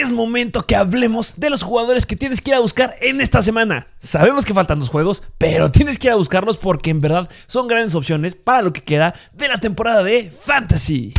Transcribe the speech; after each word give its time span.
es 0.00 0.12
momento 0.12 0.62
que 0.62 0.76
hablemos 0.76 1.38
de 1.38 1.50
los 1.50 1.62
jugadores 1.62 2.06
que 2.06 2.16
tienes 2.16 2.40
que 2.40 2.50
ir 2.50 2.56
a 2.56 2.60
buscar 2.60 2.96
en 3.00 3.20
esta 3.20 3.42
semana. 3.42 3.86
Sabemos 3.98 4.44
que 4.44 4.54
faltan 4.54 4.78
dos 4.78 4.88
juegos, 4.88 5.22
pero 5.38 5.70
tienes 5.70 5.98
que 5.98 6.08
ir 6.08 6.12
a 6.12 6.16
buscarlos 6.16 6.58
porque 6.58 6.90
en 6.90 7.00
verdad 7.00 7.28
son 7.46 7.68
grandes 7.68 7.94
opciones 7.94 8.34
para 8.34 8.62
lo 8.62 8.72
que 8.72 8.82
queda 8.82 9.14
de 9.32 9.48
la 9.48 9.58
temporada 9.58 10.02
de 10.02 10.30
Fantasy. 10.30 11.14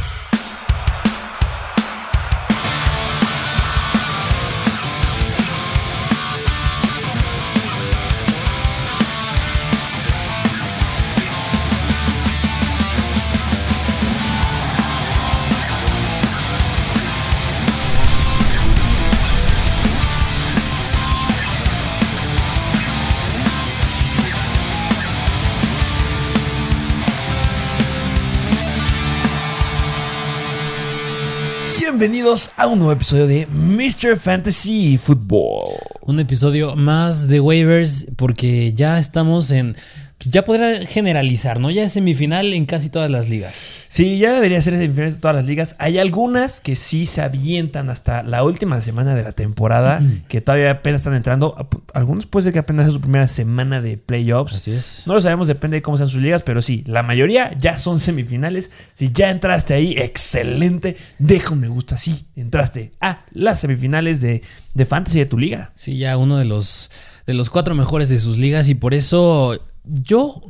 Bienvenidos 32.08 32.52
a 32.56 32.68
un 32.68 32.78
nuevo 32.78 32.92
episodio 32.92 33.26
de 33.26 33.48
Mr. 33.48 34.16
Fantasy 34.16 34.96
Football. 34.96 35.74
Un 36.02 36.20
episodio 36.20 36.76
más 36.76 37.28
de 37.28 37.40
waivers 37.40 38.06
porque 38.16 38.74
ya 38.74 39.00
estamos 39.00 39.50
en 39.50 39.76
ya 40.26 40.46
podrá 40.46 40.86
generalizar, 40.86 41.60
¿no? 41.60 41.72
Ya 41.72 41.84
es 41.84 41.92
semifinal 41.94 42.54
en 42.54 42.66
casi 42.66 42.90
todas 42.90 43.12
las 43.12 43.30
ligas. 43.30 43.86
Sí, 43.88 44.18
ya 44.18 44.34
debería 44.34 44.60
ser 44.62 44.78
semifinal 44.78 45.10
en 45.10 45.20
todas 45.20 45.36
las 45.36 45.46
ligas. 45.46 45.76
Hay 45.80 45.98
algunas 46.00 46.60
que 46.60 46.76
sí 46.76 47.06
se 47.06 47.22
avientan 47.22 47.90
hasta 47.90 48.24
la 48.24 48.44
última 48.44 48.82
semana 48.82 49.16
de 49.16 49.24
la 49.24 49.32
temporada, 49.32 50.00
que 50.28 50.42
todavía 50.42 50.72
apenas 50.72 51.02
están 51.02 51.14
entrando. 51.14 51.56
Algunos 51.94 52.26
puede 52.26 52.46
ser 52.46 52.54
que 52.54 52.60
apenas 52.60 52.88
es 52.88 52.94
su 52.94 53.02
primera 53.02 53.28
semana 53.28 53.82
de 53.82 53.98
playoffs. 53.98 54.56
Así 54.56 54.72
es. 54.72 55.04
No 55.06 55.14
lo 55.14 55.22
sabemos, 55.22 55.48
depende 55.48 55.78
de 55.78 55.82
cómo 55.82 55.98
sean 55.98 56.10
sus 56.10 56.22
ligas, 56.22 56.44
pero 56.44 56.62
sí, 56.62 56.84
la 56.88 57.04
mayoría 57.04 57.56
ya 57.60 57.78
son 57.78 58.00
semifinales. 58.00 58.72
Si 58.94 59.12
ya 59.12 59.30
entraste 59.30 59.74
ahí, 59.74 59.94
excelente. 59.98 60.98
Deja 61.20 61.54
un 61.54 61.60
me 61.60 61.68
gusta. 61.68 61.98
Sí, 61.98 62.26
entraste 62.36 62.92
a 63.02 63.26
las 63.32 63.60
semifinales 63.60 64.22
de, 64.22 64.42
de 64.74 64.86
fantasy 64.86 65.20
de 65.20 65.26
tu 65.26 65.38
liga. 65.38 65.72
Sí, 65.76 65.98
ya 65.98 66.18
uno 66.18 66.38
de 66.38 66.46
los, 66.46 66.92
de 67.26 67.34
los 67.34 67.50
cuatro 67.50 67.76
mejores 67.76 68.10
de 68.10 68.18
sus 68.18 68.38
ligas 68.38 68.70
y 68.70 68.76
por 68.76 68.94
eso 68.94 69.60
yo 69.88 70.42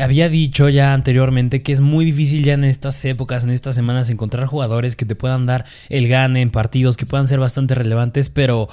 había 0.00 0.28
dicho 0.28 0.68
ya 0.68 0.92
anteriormente 0.94 1.62
que 1.62 1.72
es 1.72 1.80
muy 1.80 2.04
difícil 2.04 2.44
ya 2.44 2.54
en 2.54 2.64
estas 2.64 3.04
épocas, 3.04 3.44
en 3.44 3.50
estas 3.50 3.74
semanas, 3.74 4.10
encontrar 4.10 4.46
jugadores 4.46 4.96
que 4.96 5.06
te 5.06 5.14
puedan 5.14 5.46
dar 5.46 5.64
el 5.88 6.08
gane 6.08 6.40
en 6.40 6.50
partidos, 6.50 6.96
que 6.96 7.06
puedan 7.06 7.28
ser 7.28 7.38
bastante 7.38 7.74
relevantes, 7.74 8.28
pero 8.28 8.68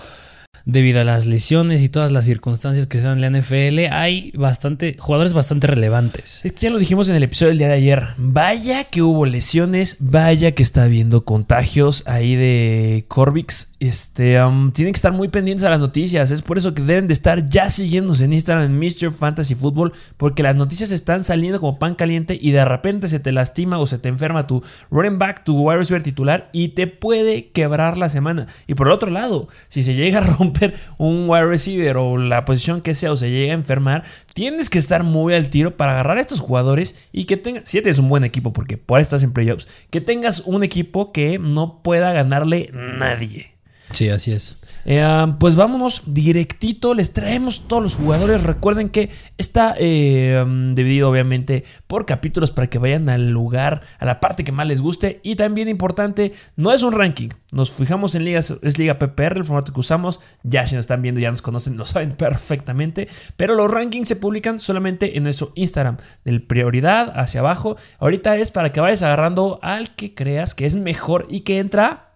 debido 0.66 1.02
a 1.02 1.04
las 1.04 1.26
lesiones 1.26 1.82
y 1.82 1.90
todas 1.90 2.12
las 2.12 2.26
circunstancias 2.26 2.88
que 2.88 2.98
se 2.98 3.04
dan 3.04 3.22
en 3.24 3.34
la 3.34 3.40
NFL, 3.40 3.92
hay 3.92 4.32
bastante 4.36 4.96
jugadores 5.00 5.34
bastante 5.34 5.68
relevantes. 5.68 6.42
Es 6.44 6.52
que 6.52 6.60
ya 6.60 6.70
lo 6.70 6.80
dijimos 6.80 7.10
en 7.10 7.16
el 7.16 7.24
episodio 7.24 7.50
del 7.50 7.58
día 7.58 7.68
de 7.68 7.76
ayer. 7.76 8.04
Vaya 8.18 8.84
que 8.84 9.02
hubo 9.02 9.26
lesiones, 9.26 9.98
vaya 10.00 10.52
que 10.52 10.64
está 10.64 10.84
habiendo 10.84 11.26
contagios 11.26 12.04
ahí 12.06 12.36
de 12.36 13.06
Corvix. 13.08 13.71
Este, 13.82 14.38
tienen 14.74 14.94
que 14.94 14.98
estar 14.98 15.12
muy 15.12 15.30
pendientes 15.30 15.66
a 15.66 15.72
las 15.72 15.80
noticias. 15.80 16.30
Es 16.30 16.44
por 16.44 16.60
eso 16.60 16.76
que 16.76 16.84
deben 16.84 17.08
de 17.08 17.14
estar 17.14 17.50
ya 17.50 17.68
siguiéndose 17.72 18.26
en 18.26 18.34
Instagram 18.34 18.66
en 18.66 18.78
Mr. 18.78 19.12
Fantasy 19.12 19.56
Football, 19.56 19.92
porque 20.18 20.44
las 20.44 20.56
noticias 20.56 20.92
están 20.92 21.24
saliendo 21.24 21.60
como 21.60 21.80
pan 21.80 21.96
caliente 21.96 22.38
y 22.40 22.52
de 22.52 22.64
repente 22.64 23.08
se 23.08 23.20
te 23.20 23.32
lastima 23.32 23.80
o 23.80 23.88
se 23.88 23.98
te 23.98 24.08
enferma 24.08 24.46
tu 24.46 24.62
running 24.92 25.18
back, 25.18 25.44
tu 25.44 25.60
wide 25.60 25.80
receiver 25.80 26.04
titular 26.04 26.52
y 26.54 26.70
te 26.70 26.86
puede 26.86 27.50
quebrar 27.50 27.98
la 27.98 28.10
semana. 28.10 28.46
Y 28.68 28.76
por 28.76 28.86
el 28.86 28.94
otro 28.94 29.10
lado, 29.10 29.48
si 29.68 29.82
se 29.82 29.96
llega 29.96 30.20
a 30.20 30.38
romper 30.38 30.76
un 31.00 31.28
wide 31.28 31.46
receiver 31.46 31.98
o 31.98 32.20
la 32.20 32.46
posición 32.46 32.82
que 32.82 32.94
sea 32.94 33.12
o 33.12 33.16
se 33.16 33.32
llega 33.32 33.54
a 33.54 33.56
enfermar, 33.56 34.04
tienes 34.36 34.70
que 34.70 34.78
estar 34.78 35.04
muy 35.04 35.34
al 35.34 35.50
tiro 35.50 35.76
para 35.76 35.94
agarrar 35.94 36.20
a 36.20 36.22
estos 36.22 36.40
jugadores 36.40 37.10
y 37.12 37.26
que 37.26 37.36
tengas, 37.36 37.68
si 37.68 37.80
es 37.80 37.98
un 37.98 38.10
buen 38.10 38.26
equipo, 38.26 38.54
porque 38.54 38.78
por 38.78 39.00
ahí 39.00 39.02
estás 39.02 39.24
en 39.24 39.34
playoffs, 39.34 39.68
que 39.90 40.02
tengas 40.02 40.42
un 40.42 40.64
equipo 40.64 41.12
que 41.12 41.40
no 41.40 41.82
pueda 41.82 42.14
ganarle 42.14 42.70
nadie. 42.74 43.52
Sí, 43.92 44.10
así 44.10 44.32
es. 44.32 44.58
Eh, 44.86 45.28
pues 45.40 45.56
vámonos 45.56 46.04
directito, 46.08 46.94
les 46.94 47.14
traemos 47.14 47.68
todos 47.68 47.84
los 47.84 47.96
jugadores. 47.96 48.44
Recuerden 48.44 48.90
que 48.90 49.10
está 49.38 49.76
eh, 49.78 50.44
dividido 50.74 51.10
obviamente 51.10 51.64
por 51.88 52.06
capítulos 52.06 52.52
para 52.52 52.68
que 52.68 52.80
vayan 52.80 53.10
al 53.10 53.30
lugar, 53.30 53.82
a 54.00 54.06
la 54.06 54.20
parte 54.20 54.44
que 54.44 54.52
más 54.52 54.68
les 54.68 54.82
guste. 54.82 55.20
Y 55.24 55.36
también 55.36 55.68
importante, 55.68 56.34
no 56.56 56.72
es 56.72 56.84
un 56.84 56.94
ranking. 56.94 57.30
Nos 57.52 57.72
fijamos 57.72 58.16
en 58.16 58.24
ligas, 58.24 58.56
es 58.62 58.78
Liga 58.78 58.98
PPR, 58.98 59.38
el 59.38 59.46
formato 59.46 59.74
que 59.74 59.80
usamos. 59.80 60.22
Ya 60.44 60.66
si 60.66 60.76
nos 60.76 60.84
están 60.84 61.02
viendo, 61.02 61.20
ya 61.22 61.32
nos 61.32 61.42
conocen, 61.42 61.78
lo 61.78 61.86
saben 61.86 62.12
perfectamente. 62.12 63.08
Pero 63.38 63.56
los 63.56 63.70
rankings 63.70 64.08
se 64.08 64.16
publican 64.16 64.60
solamente 64.60 65.18
en 65.18 65.24
nuestro 65.24 65.52
Instagram, 65.56 65.98
del 66.24 66.42
prioridad 66.42 67.12
hacia 67.16 67.42
abajo. 67.42 67.78
Ahorita 68.00 68.38
es 68.38 68.52
para 68.52 68.72
que 68.72 68.80
vayas 68.80 69.04
agarrando 69.04 69.60
al 69.62 69.96
que 69.96 70.16
creas 70.16 70.56
que 70.56 70.66
es 70.66 70.76
mejor 70.76 71.28
y 71.30 71.42
que 71.42 71.60
entra 71.60 72.11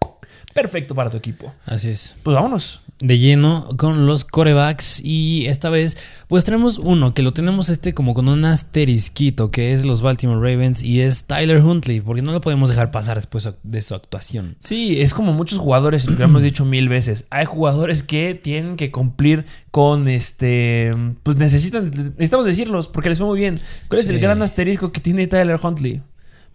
perfecto 0.56 0.94
para 0.94 1.10
tu 1.10 1.18
equipo. 1.18 1.52
Así 1.66 1.90
es. 1.90 2.16
Pues 2.22 2.34
vámonos. 2.34 2.80
De 2.98 3.18
lleno 3.18 3.68
con 3.76 4.06
los 4.06 4.24
corebacks 4.24 5.02
y 5.04 5.46
esta 5.48 5.68
vez 5.68 5.98
pues 6.28 6.44
tenemos 6.44 6.78
uno 6.78 7.12
que 7.12 7.20
lo 7.20 7.34
tenemos 7.34 7.68
este 7.68 7.92
como 7.92 8.14
con 8.14 8.26
un 8.30 8.46
asterisquito 8.46 9.50
que 9.50 9.74
es 9.74 9.84
los 9.84 10.00
Baltimore 10.00 10.40
Ravens 10.40 10.82
y 10.82 11.02
es 11.02 11.24
Tyler 11.24 11.62
Huntley 11.62 12.00
porque 12.00 12.22
no 12.22 12.32
lo 12.32 12.40
podemos 12.40 12.70
dejar 12.70 12.90
pasar 12.90 13.16
después 13.18 13.46
de 13.62 13.82
su 13.82 13.94
actuación. 13.94 14.56
Sí, 14.60 15.02
es 15.02 15.12
como 15.12 15.34
muchos 15.34 15.58
jugadores, 15.58 16.08
lo 16.08 16.24
hemos 16.24 16.42
dicho 16.42 16.64
mil 16.64 16.88
veces, 16.88 17.26
hay 17.28 17.44
jugadores 17.44 18.02
que 18.02 18.34
tienen 18.34 18.76
que 18.76 18.90
cumplir 18.90 19.44
con 19.70 20.08
este, 20.08 20.90
pues 21.22 21.36
necesitan, 21.36 21.90
necesitamos 21.90 22.46
decirlos 22.46 22.88
porque 22.88 23.10
les 23.10 23.18
fue 23.18 23.26
muy 23.26 23.38
bien. 23.38 23.60
¿Cuál 23.88 24.00
es 24.00 24.08
el 24.08 24.20
gran 24.20 24.40
asterisco 24.40 24.90
que 24.90 25.02
tiene 25.02 25.26
Tyler 25.26 25.60
Huntley? 25.62 26.00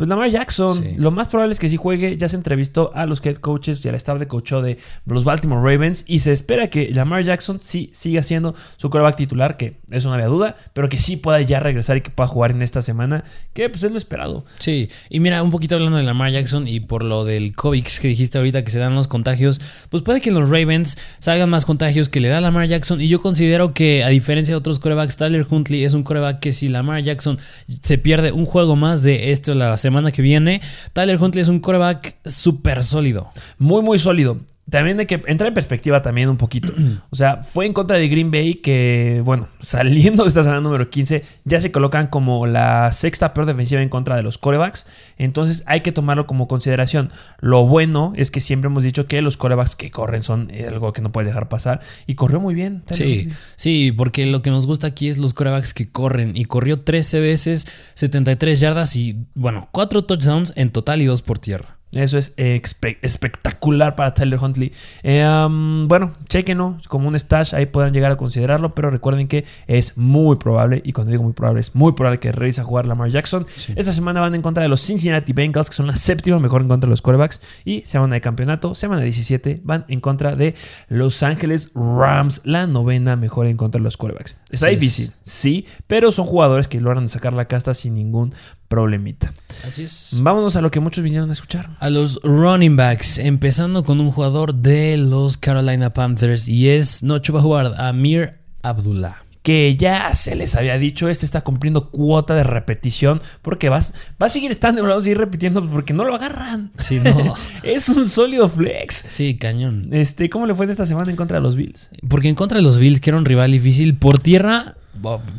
Pues 0.02 0.10
Lamar 0.10 0.32
Jackson, 0.32 0.84
lo 0.98 1.12
más 1.12 1.28
probable 1.28 1.54
es 1.54 1.60
que 1.60 1.70
sí 1.70 1.78
juegue. 1.78 2.18
Ya 2.18 2.28
se 2.28 2.36
entrevistó 2.36 2.92
a 2.96 3.06
los 3.06 3.24
head 3.24 3.36
coaches 3.36 3.86
y 3.86 3.90
al 3.90 3.94
staff 3.94 4.18
de 4.18 4.28
coach 4.28 4.52
de 4.54 4.80
los 5.06 5.24
Baltimore 5.26 5.62
Ravens. 5.62 6.06
Y 6.08 6.18
se 6.18 6.32
espera 6.32 6.72
que 6.72 6.90
Lamar 6.92 7.24
Jackson 7.24 7.62
sí 7.62 7.92
siga 7.94 8.24
siendo 8.24 8.56
su 8.78 8.90
quarterback 8.90 9.16
titular, 9.16 9.58
que 9.58 9.76
eso 9.92 10.08
no 10.08 10.16
había 10.16 10.26
duda, 10.26 10.56
pero 10.74 10.90
que 10.90 10.98
sí 10.98 11.18
pueda 11.18 11.40
ya 11.42 11.60
regresar 11.60 11.98
y 11.98 12.02
que 12.02 12.10
pueda 12.10 12.28
jugar 12.28 12.50
en 12.50 12.64
esta 12.64 12.82
semana, 12.82 13.24
que 13.54 13.70
pues 13.70 13.84
es 13.84 13.92
lo 13.92 13.98
esperado. 14.00 14.44
Sí, 14.58 14.90
y 15.12 15.20
mira, 15.20 15.44
un 15.44 15.52
poquito 15.52 15.76
hablando 15.76 15.98
de 15.98 16.04
Lamar 16.04 16.32
Jackson 16.32 16.68
y 16.68 16.80
por 16.80 17.04
lo 17.04 17.24
del 17.24 17.56
COVID 17.56 17.86
que 18.02 18.08
dijiste 18.08 18.40
ahorita 18.40 18.64
que 18.64 18.72
se 18.72 18.80
dan 18.80 18.96
los 18.96 19.08
contagios, 19.08 19.62
pues 19.92 20.02
puede 20.02 20.20
que 20.20 20.32
los 20.32 20.50
Ravens 20.50 20.98
salgan 21.20 21.52
más 21.52 21.66
contagios 21.66 22.10
que 22.10 22.22
le 22.22 22.30
da 22.30 22.42
Lamar 22.42 22.68
Jackson. 22.68 23.00
Y 23.00 23.08
yo 23.08 23.22
considero 23.22 23.76
que, 23.76 24.04
a 24.04 24.10
diferencia 24.10 24.56
de 24.56 24.58
otros 24.58 24.80
corebacks, 24.80 25.16
Tyler 25.16 25.46
Huntley 25.48 25.84
es 25.84 25.94
un 25.94 26.02
coreback 26.02 26.40
que 26.40 26.54
si 26.54 26.70
Lamar 26.70 27.04
Jackson 27.04 27.38
se 27.68 28.00
pierde 28.00 28.32
un 28.32 28.46
juego 28.48 28.76
más 28.76 29.04
de 29.04 29.30
esto 29.30 29.54
la 29.54 29.78
semana 29.78 29.91
semana 29.92 30.12
que 30.12 30.22
viene. 30.22 30.62
Tyler 30.94 31.22
Huntley 31.22 31.42
es 31.42 31.50
un 31.50 31.60
coreback 31.60 32.16
súper 32.26 32.84
sólido. 32.84 33.30
Muy, 33.58 33.82
muy 33.82 34.00
sólido 34.00 34.38
también 34.70 35.00
hay 35.00 35.06
que 35.06 35.22
entrar 35.26 35.48
en 35.48 35.54
perspectiva 35.54 36.02
también 36.02 36.30
un 36.30 36.38
poquito. 36.38 36.74
O 37.10 37.16
sea, 37.16 37.44
fue 37.44 37.66
en 37.66 37.74
contra 37.74 37.98
de 37.98 38.08
Green 38.08 38.32
Bay 38.32 38.56
que, 38.56 39.22
bueno, 39.26 39.50
saliendo 39.60 40.24
de 40.24 40.30
esta 40.30 40.44
semana 40.44 40.62
número 40.62 40.90
15, 40.90 41.24
ya 41.44 41.60
se 41.60 41.72
colocan 41.72 42.08
como 42.08 42.48
la 42.48 42.92
sexta 42.92 43.34
peor 43.34 43.48
defensiva 43.48 43.82
en 43.82 43.90
contra 43.90 44.16
de 44.16 44.24
los 44.24 44.38
corebacks. 44.38 44.86
Entonces 45.18 45.64
hay 45.66 45.82
que 45.82 45.92
tomarlo 45.92 46.26
como 46.28 46.48
consideración. 46.48 47.12
Lo 47.40 47.66
bueno 47.66 48.14
es 48.16 48.32
que 48.32 48.40
siempre 48.40 48.68
hemos 48.68 48.84
dicho 48.84 49.08
que 49.08 49.22
los 49.22 49.36
corebacks 49.36 49.76
que 49.76 49.92
corren 49.92 50.24
son 50.24 50.52
algo 50.68 50.94
que 50.94 51.02
no 51.02 51.12
puedes 51.12 51.28
dejar 51.28 51.50
pasar. 51.50 51.82
Y 52.08 52.16
corrió 52.16 52.40
muy 52.40 52.54
bien. 52.54 52.84
Sí, 52.92 53.30
sí, 53.56 53.92
porque 53.92 54.26
lo 54.26 54.42
que 54.42 54.52
nos 54.52 54.68
gusta 54.68 54.88
aquí 54.88 55.10
es 55.10 55.18
los 55.18 55.34
corebacks 55.34 55.74
que 55.74 55.90
corren. 55.90 56.36
Y 56.36 56.46
corrió 56.46 56.82
13 56.82 57.20
veces, 57.20 57.68
73 57.96 58.60
yardas 58.60 58.96
y, 58.96 59.18
bueno, 59.36 59.68
4 59.72 60.06
touchdowns 60.06 60.54
en 60.56 60.72
total 60.72 61.02
y 61.02 61.06
2 61.06 61.22
por 61.22 61.40
tierra. 61.40 61.81
Eso 61.94 62.18
es 62.18 62.34
espectacular 62.38 63.96
para 63.96 64.14
Tyler 64.14 64.40
Huntley. 64.42 64.72
Eh, 65.04 65.48
bueno, 65.88 66.14
chequenlo 66.30 66.78
como 66.88 67.10
un 67.10 67.20
stash, 67.20 67.54
ahí 67.54 67.66
podrán 67.66 67.94
llegar 67.94 68.12
a 68.12 68.16
considerarlo, 68.16 68.74
pero 68.74 68.90
recuerden 68.90 69.28
que 69.28 69.46
es 69.68 69.98
muy 69.98 70.38
probable, 70.38 70.82
y 70.86 70.94
cuando 70.94 71.12
digo 71.12 71.24
muy 71.24 71.34
probable, 71.34 71.60
es 71.60 71.76
muy 71.76 71.92
probable 71.92 72.20
que 72.20 72.32
regrese 72.32 72.62
a 72.62 72.64
jugar 72.64 72.86
Lamar 72.86 73.10
Jackson. 73.10 73.46
Esta 73.76 73.92
semana 73.92 74.22
van 74.22 74.36
en 74.36 74.42
contra 74.42 74.64
de 74.64 74.70
los 74.70 74.82
Cincinnati 74.82 75.34
Bengals, 75.34 75.70
que 75.70 75.76
son 75.76 75.88
la 75.88 75.96
séptima 75.98 76.40
mejor 76.40 76.62
en 76.62 76.70
contra 76.70 76.88
de 76.88 76.92
los 76.92 77.02
quarterbacks, 77.02 77.42
y 77.66 77.82
semana 77.86 78.16
de 78.16 78.22
campeonato, 78.22 78.74
semana 78.74 79.02
17, 79.02 79.62
van 79.64 79.86
en 79.90 80.00
contra 80.00 80.36
de 80.36 80.56
Los 80.88 81.24
Ángeles 81.24 81.72
Rams, 81.76 82.42
la 82.46 82.68
novena 82.68 83.18
mejor 83.18 83.48
en 83.48 83.58
contra 83.58 83.80
de 83.80 83.84
los 83.84 83.98
quarterbacks. 83.98 84.38
Está 84.50 84.68
difícil, 84.68 85.12
sí, 85.22 85.66
pero 85.88 86.12
son 86.12 86.26
jugadores 86.26 86.70
que 86.70 86.80
logran 86.80 87.10
sacar 87.10 87.34
la 87.34 87.46
casta 87.46 87.74
sin 87.74 87.96
ningún 87.96 88.34
problemita. 88.72 89.34
Así 89.68 89.84
es. 89.84 90.18
Vámonos 90.22 90.56
a 90.56 90.62
lo 90.62 90.72
que 90.72 90.80
muchos 90.80 91.04
vinieron 91.04 91.30
a 91.30 91.34
escuchar. 91.34 91.70
A 91.80 91.90
los 91.90 92.22
running 92.24 92.78
backs, 92.78 93.18
empezando 93.18 93.84
con 93.84 94.00
un 94.00 94.12
jugador 94.12 94.56
de 94.56 94.98
los 94.98 95.36
Carolina 95.36 95.92
Panthers 95.92 96.48
y 96.48 96.70
es, 96.70 97.04
no, 97.04 97.16
va 97.16 97.40
a 97.40 97.44
jugar 97.44 97.74
Amir 97.78 98.40
Abdullah. 98.64 99.18
que 99.44 99.76
ya 99.76 100.14
se 100.14 100.38
les 100.38 100.56
había 100.56 100.78
dicho, 100.78 101.10
este 101.10 101.26
está 101.26 101.42
cumpliendo 101.42 101.90
cuota 101.90 102.34
de 102.34 102.46
repetición 102.46 103.22
porque 103.42 103.68
vas, 103.68 103.94
va 104.22 104.28
a 104.28 104.30
seguir 104.30 104.52
estando, 104.52 104.82
vamos 104.84 105.02
a 105.02 105.04
seguir 105.04 105.18
repitiendo 105.18 105.68
porque 105.70 105.94
no 105.94 106.06
lo 106.06 106.16
agarran. 106.16 106.72
Sí, 106.78 107.02
no. 107.04 107.36
es 107.64 107.90
un 107.90 108.08
sólido 108.08 108.48
flex. 108.48 109.04
Sí, 109.06 109.38
cañón. 109.38 109.90
Este, 109.92 110.30
¿cómo 110.30 110.48
le 110.48 110.56
fue 110.56 110.66
de 110.66 110.72
esta 110.72 110.86
semana 110.86 111.12
en 111.12 111.18
contra 111.18 111.40
de 111.40 111.44
los 111.44 111.58
Bills? 111.58 111.90
Porque 112.08 112.30
en 112.30 112.36
contra 112.36 112.58
de 112.60 112.64
los 112.64 112.78
Bills, 112.78 113.02
que 113.02 113.10
era 113.10 113.18
un 113.18 113.26
rival 113.26 113.52
difícil, 113.52 113.98
por 113.98 114.20
tierra 114.20 114.78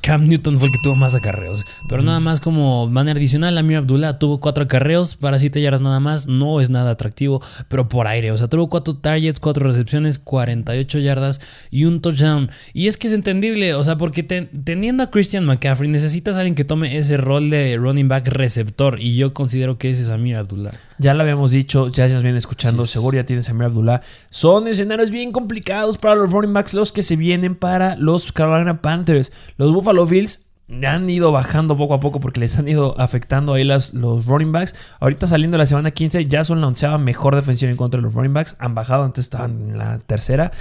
Cam 0.03 0.29
Newton 0.29 0.59
fue 0.59 0.67
el 0.67 0.73
que 0.73 0.79
tuvo 0.83 0.97
más 0.97 1.15
acarreos. 1.15 1.65
Pero 1.89 2.03
nada 2.03 2.21
más 2.21 2.41
como 2.41 2.89
manera 2.89 3.19
adicional, 3.19 3.57
Amir 3.59 3.79
Abdullah 3.79 4.19
tuvo 4.19 4.41
cuatro 4.41 4.65
acarreos 4.65 5.15
para 5.15 5.39
7 5.39 5.61
yardas 5.61 5.81
nada 5.81 6.01
más. 6.01 6.27
No 6.27 6.61
es 6.61 6.71
nada 6.71 6.93
atractivo, 6.93 7.43
pero 7.69 7.89
por 7.89 8.07
aire. 8.07 8.33
O 8.33 8.39
sea, 8.39 8.49
tuvo 8.49 8.69
cuatro 8.69 8.97
targets, 8.97 9.41
cuatro 9.41 9.67
recepciones, 9.67 10.19
48 10.19 10.99
yardas 10.99 11.41
y 11.71 11.85
un 11.85 12.01
touchdown. 12.01 12.51
Y 12.73 12.87
es 12.87 12.97
que 12.97 13.07
es 13.07 13.13
entendible, 13.13 13.75
o 13.75 13.83
sea, 13.83 13.97
porque 13.97 14.23
teniendo 14.23 15.03
a 15.03 15.11
Christian 15.11 15.45
McCaffrey 15.45 15.91
necesitas 15.91 16.37
a 16.37 16.41
alguien 16.41 16.55
que 16.55 16.65
tome 16.65 16.97
ese 16.97 17.17
rol 17.17 17.51
de 17.51 17.77
running 17.77 18.09
back 18.09 18.29
receptor. 18.29 19.01
Y 19.01 19.17
yo 19.17 19.33
considero 19.33 19.79
que 19.79 19.91
ese 19.91 20.03
es 20.03 20.11
Amir 20.11 20.37
Abdullah. 20.37 20.73
Ya 20.99 21.15
lo 21.15 21.23
habíamos 21.23 21.51
dicho, 21.51 21.89
ya 21.89 22.09
se 22.09 22.15
nos 22.15 22.23
vienen 22.23 22.39
escuchando, 22.39 22.87
seguro 22.87 23.17
ya 23.17 23.27
tienes 23.27 23.49
a 23.49 23.53
Amir 23.53 23.65
Abdullah. 23.65 24.03
Son 24.31 24.69
escenarios 24.69 25.11
bien 25.11 25.33
complicados 25.33 25.99
para 25.99 26.15
los 26.15 26.31
running 26.31 26.53
backs, 26.53 26.75
los 26.75 26.93
que 26.93 27.03
se 27.03 27.17
vienen 27.17 27.55
para 27.55 27.97
los 27.97 28.33
Carolina 28.33 28.81
Panthers. 28.81 29.33
Los 29.63 29.73
Buffalo 29.73 30.07
Bills 30.07 30.52
han 30.83 31.11
ido 31.11 31.33
bajando 31.33 31.77
poco 31.77 31.95
a 31.95 32.01
poco 32.01 32.21
porque 32.21 32.41
les 32.41 32.59
han 32.59 32.67
ido 32.69 32.99
afectando 32.99 33.53
ahí 33.53 33.65
las, 33.65 33.95
los 33.95 34.27
running 34.27 34.53
backs. 34.53 34.75
Ahorita 35.01 35.27
saliendo 35.27 35.59
la 35.59 35.67
semana 35.67 35.91
15 35.91 36.27
ya 36.27 36.45
son 36.45 36.61
la 36.61 36.69
onceava 36.69 36.99
mejor 36.99 37.35
defensiva 37.35 37.71
en 37.71 37.77
contra 37.77 37.99
de 37.99 38.03
los 38.03 38.15
running 38.15 38.33
backs. 38.33 38.57
Han 38.59 38.75
bajado, 38.75 39.03
antes 39.03 39.25
estaban 39.25 39.71
en 39.71 39.79
la 39.79 39.99
tercera. 39.99 40.53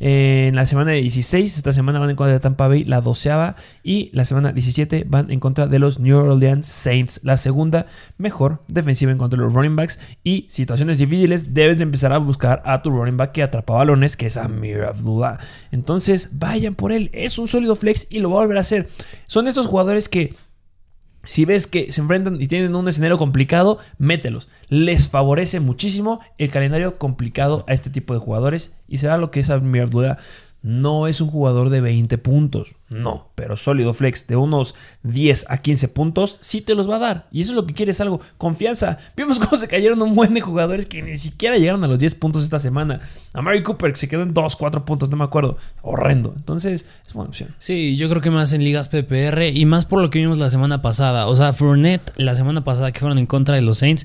en 0.00 0.56
la 0.56 0.66
semana 0.66 0.92
16, 0.92 1.56
esta 1.56 1.72
semana 1.72 1.98
van 1.98 2.10
en 2.10 2.16
contra 2.16 2.32
de 2.32 2.40
Tampa 2.40 2.68
Bay, 2.68 2.84
la 2.84 3.00
doceava. 3.00 3.54
Y 3.82 4.10
la 4.12 4.24
semana 4.24 4.52
17 4.52 5.04
van 5.06 5.30
en 5.30 5.40
contra 5.40 5.66
de 5.66 5.78
los 5.78 6.00
New 6.00 6.16
Orleans 6.18 6.66
Saints, 6.66 7.20
la 7.22 7.36
segunda 7.36 7.86
mejor 8.18 8.62
defensiva 8.68 9.12
en 9.12 9.18
contra 9.18 9.36
de 9.36 9.44
los 9.44 9.54
running 9.54 9.76
backs. 9.76 10.00
Y 10.24 10.46
situaciones 10.48 10.98
difíciles, 10.98 11.54
debes 11.54 11.78
de 11.78 11.84
empezar 11.84 12.12
a 12.12 12.18
buscar 12.18 12.62
a 12.64 12.78
tu 12.80 12.90
running 12.90 13.16
back 13.16 13.32
que 13.32 13.42
atrapa 13.42 13.74
balones, 13.74 14.16
que 14.16 14.26
es 14.26 14.36
Amir 14.36 14.82
Abdullah. 14.82 15.38
Entonces 15.70 16.30
vayan 16.32 16.74
por 16.74 16.92
él, 16.92 17.10
es 17.12 17.38
un 17.38 17.46
sólido 17.46 17.76
flex 17.76 18.06
y 18.10 18.20
lo 18.20 18.30
va 18.30 18.38
a 18.38 18.40
volver 18.40 18.56
a 18.56 18.60
hacer. 18.60 18.88
Son 19.26 19.46
estos 19.50 19.66
jugadores 19.66 20.08
que 20.08 20.34
si 21.22 21.44
ves 21.44 21.66
que 21.66 21.92
se 21.92 22.00
enfrentan 22.00 22.40
y 22.40 22.46
tienen 22.46 22.74
un 22.74 22.88
escenario 22.88 23.18
complicado, 23.18 23.78
mételos. 23.98 24.48
Les 24.68 25.08
favorece 25.08 25.60
muchísimo 25.60 26.20
el 26.38 26.50
calendario 26.50 26.96
complicado 26.98 27.64
a 27.68 27.74
este 27.74 27.90
tipo 27.90 28.14
de 28.14 28.20
jugadores 28.20 28.72
y 28.88 28.98
será 28.98 29.18
lo 29.18 29.30
que 29.30 29.40
es 29.40 29.50
Abdullah 29.50 30.18
no 30.62 31.06
es 31.06 31.20
un 31.20 31.28
jugador 31.28 31.70
de 31.70 31.80
20 31.80 32.18
puntos, 32.18 32.74
no, 32.90 33.30
pero 33.34 33.56
sólido 33.56 33.94
flex 33.94 34.26
de 34.26 34.36
unos 34.36 34.74
10 35.04 35.46
a 35.48 35.58
15 35.58 35.88
puntos 35.88 36.38
sí 36.40 36.60
te 36.60 36.74
los 36.74 36.90
va 36.90 36.96
a 36.96 36.98
dar. 36.98 37.28
Y 37.30 37.40
eso 37.40 37.52
es 37.52 37.56
lo 37.56 37.66
que 37.66 37.72
quieres, 37.72 38.00
algo, 38.00 38.20
confianza. 38.36 38.98
Vimos 39.16 39.38
cómo 39.38 39.56
se 39.56 39.68
cayeron 39.68 40.02
un 40.02 40.14
buen 40.14 40.34
de 40.34 40.40
jugadores 40.40 40.86
que 40.86 41.00
ni 41.02 41.16
siquiera 41.16 41.56
llegaron 41.56 41.84
a 41.84 41.86
los 41.86 41.98
10 41.98 42.16
puntos 42.16 42.42
esta 42.42 42.58
semana. 42.58 43.00
A 43.32 43.42
Mary 43.42 43.62
Cooper 43.62 43.92
que 43.92 43.98
se 43.98 44.08
quedó 44.08 44.22
en 44.22 44.34
2, 44.34 44.56
4 44.56 44.84
puntos, 44.84 45.08
no 45.10 45.16
me 45.16 45.24
acuerdo. 45.24 45.56
Horrendo. 45.82 46.34
Entonces, 46.36 46.84
es 47.06 47.12
buena 47.12 47.28
opción. 47.28 47.50
Sí, 47.58 47.96
yo 47.96 48.08
creo 48.08 48.20
que 48.20 48.30
más 48.30 48.52
en 48.52 48.64
ligas 48.64 48.88
PPR 48.88 49.48
y 49.54 49.64
más 49.66 49.86
por 49.86 50.02
lo 50.02 50.10
que 50.10 50.18
vimos 50.18 50.38
la 50.38 50.50
semana 50.50 50.82
pasada. 50.82 51.26
O 51.26 51.36
sea, 51.36 51.52
Fournette 51.52 52.12
la 52.16 52.34
semana 52.34 52.64
pasada 52.64 52.92
que 52.92 53.00
fueron 53.00 53.18
en 53.18 53.26
contra 53.26 53.54
de 53.54 53.62
los 53.62 53.78
Saints 53.78 54.04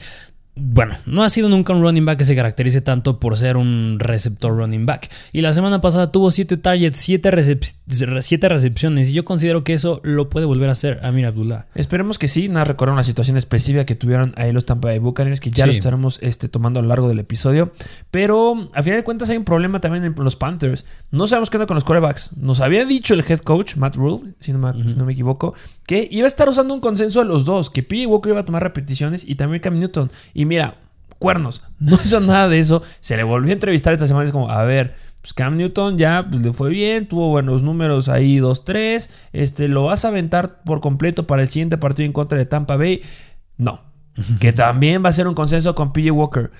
bueno, 0.57 0.95
no 1.05 1.21
ha 1.21 1.27
sido 1.27 1.49
nunca 1.49 1.73
un 1.73 1.81
running 1.81 2.05
back 2.05 2.17
que 2.17 2.23
se 2.23 2.33
caracterice 2.33 2.79
tanto 2.79 3.19
por 3.19 3.37
ser 3.37 3.57
un 3.57 3.97
receptor 3.99 4.55
running 4.55 4.85
back. 4.85 5.09
Y 5.33 5.41
la 5.41 5.51
semana 5.51 5.81
pasada 5.81 6.13
tuvo 6.13 6.31
7 6.31 6.55
targets, 6.55 6.97
7 6.97 7.29
recepciones. 7.29 9.09
Y 9.09 9.13
yo 9.13 9.25
considero 9.25 9.65
que 9.65 9.73
eso 9.73 9.99
lo 10.03 10.29
puede 10.29 10.45
volver 10.45 10.69
a 10.69 10.71
hacer 10.71 11.01
Amir 11.03 11.25
Abdullah. 11.25 11.65
Esperemos 11.75 12.17
que 12.17 12.29
sí. 12.29 12.47
Nada, 12.47 12.63
recordar 12.63 12.93
una 12.93 13.03
situación 13.03 13.35
específica 13.35 13.85
que 13.85 13.95
tuvieron 13.95 14.33
ahí 14.37 14.53
los 14.53 14.65
Tampa 14.65 14.87
Bay 14.87 14.99
Buccaneers, 14.99 15.41
que 15.41 15.51
ya 15.51 15.65
lo 15.65 15.73
estaremos 15.73 16.19
este, 16.21 16.47
tomando 16.47 16.79
a 16.79 16.83
lo 16.83 16.87
largo 16.87 17.09
del 17.09 17.19
episodio. 17.19 17.73
Pero 18.09 18.69
a 18.73 18.81
final 18.81 18.99
de 18.99 19.03
cuentas 19.03 19.29
hay 19.29 19.35
un 19.35 19.43
problema 19.43 19.81
también 19.81 20.05
en 20.05 20.15
los 20.15 20.37
Panthers. 20.37 20.85
No 21.11 21.27
sabemos 21.27 21.49
qué 21.49 21.57
onda 21.57 21.67
con 21.67 21.75
los 21.75 21.83
quarterbacks. 21.83 22.37
Nos 22.37 22.61
había 22.61 22.85
dicho 22.85 23.13
el 23.13 23.25
head 23.27 23.39
coach, 23.39 23.75
Matt 23.75 23.97
Rule, 23.97 24.35
si 24.39 24.53
no 24.53 24.59
me, 25.05 25.11
equivoco, 25.11 25.53
que 25.85 26.07
iba 26.09 26.23
a 26.23 26.27
estar 26.27 26.47
usando 26.47 26.73
un 26.73 26.79
consenso 26.79 27.19
de 27.19 27.25
los 27.25 27.43
dos. 27.43 27.69
Que 27.69 27.83
P. 27.83 28.05
Walker 28.05 28.31
iba 28.31 28.39
a 28.39 28.45
tomar 28.45 28.63
repeticiones 28.63 29.27
y 29.27 29.35
también 29.35 29.61
Cam 29.61 29.77
Newton. 29.77 30.09
Y 30.33 30.44
mira, 30.45 30.77
cuernos. 31.19 31.63
No 31.79 31.99
hizo 32.03 32.19
nada 32.21 32.47
de 32.47 32.57
eso. 32.57 32.81
Se 33.01 33.17
le 33.17 33.23
volvió 33.23 33.51
a 33.51 33.53
entrevistar 33.53 33.93
esta 33.93 34.07
semana. 34.07 34.25
Es 34.25 34.31
como, 34.31 34.49
a 34.49 34.63
ver, 34.63 34.95
pues 35.21 35.33
Cam 35.33 35.57
Newton 35.57 35.97
ya 35.97 36.25
pues, 36.29 36.41
le 36.41 36.53
fue 36.53 36.69
bien, 36.69 37.07
tuvo 37.07 37.29
buenos 37.29 37.61
números 37.61 38.09
ahí 38.09 38.37
2-3. 38.37 39.09
Este, 39.33 39.67
¿Lo 39.67 39.85
vas 39.85 40.05
a 40.05 40.07
aventar 40.07 40.63
por 40.63 40.79
completo 40.79 41.27
para 41.27 41.41
el 41.41 41.47
siguiente 41.49 41.77
partido 41.77 42.05
en 42.05 42.13
contra 42.13 42.37
de 42.37 42.45
Tampa 42.45 42.77
Bay? 42.77 43.01
No. 43.57 43.81
que 44.39 44.53
también 44.53 45.03
va 45.03 45.09
a 45.09 45.13
ser 45.13 45.27
un 45.27 45.33
consenso 45.33 45.75
con 45.75 45.93
PJ 45.93 46.11
Walker. 46.11 46.51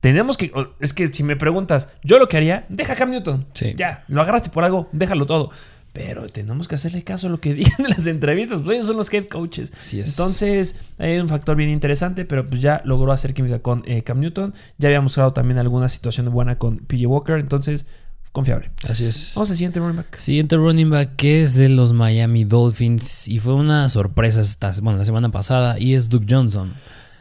Tenemos 0.00 0.36
que. 0.36 0.52
Es 0.80 0.92
que 0.92 1.06
si 1.06 1.22
me 1.22 1.36
preguntas, 1.36 1.88
yo 2.02 2.18
lo 2.18 2.28
que 2.28 2.36
haría, 2.36 2.66
deja 2.68 2.92
a 2.92 2.96
Cam 2.96 3.10
Newton. 3.10 3.46
Ya, 3.76 4.04
lo 4.08 4.20
agarraste 4.20 4.50
por 4.50 4.64
algo, 4.64 4.88
déjalo 4.92 5.24
todo. 5.24 5.50
Pero 5.94 6.28
tenemos 6.28 6.66
que 6.66 6.74
hacerle 6.74 7.04
caso 7.04 7.28
a 7.28 7.30
lo 7.30 7.38
que 7.40 7.54
digan 7.54 7.78
en 7.78 7.90
las 7.90 8.06
entrevistas, 8.08 8.60
pues 8.60 8.74
ellos 8.74 8.88
son 8.88 8.96
los 8.96 9.14
head 9.14 9.28
coaches. 9.28 9.72
Entonces, 9.92 10.74
hay 10.98 11.18
un 11.18 11.28
factor 11.28 11.56
bien 11.56 11.70
interesante, 11.70 12.24
pero 12.24 12.44
pues 12.44 12.60
ya 12.60 12.82
logró 12.84 13.12
hacer 13.12 13.32
química 13.32 13.60
con 13.60 13.84
eh, 13.86 14.02
Cam 14.02 14.18
Newton. 14.18 14.52
Ya 14.76 14.88
había 14.88 15.00
mostrado 15.00 15.32
también 15.32 15.58
alguna 15.58 15.88
situación 15.88 16.30
buena 16.30 16.58
con 16.58 16.78
PJ 16.78 17.06
Walker, 17.06 17.36
entonces 17.36 17.86
confiable. 18.32 18.72
Así 18.88 19.04
es. 19.04 19.32
Vamos 19.36 19.50
al 19.50 19.56
siguiente 19.56 19.78
running 19.78 19.96
back. 19.96 20.16
Siguiente 20.16 20.56
running 20.56 20.90
back 20.90 21.14
que 21.14 21.42
es 21.42 21.54
de 21.54 21.68
los 21.68 21.92
Miami 21.92 22.42
Dolphins 22.42 23.28
y 23.28 23.38
fue 23.38 23.54
una 23.54 23.88
sorpresa 23.88 24.40
esta, 24.40 24.72
bueno, 24.82 24.98
la 24.98 25.04
semana 25.04 25.30
pasada 25.30 25.78
y 25.78 25.94
es 25.94 26.08
Duke 26.08 26.26
Johnson. 26.28 26.72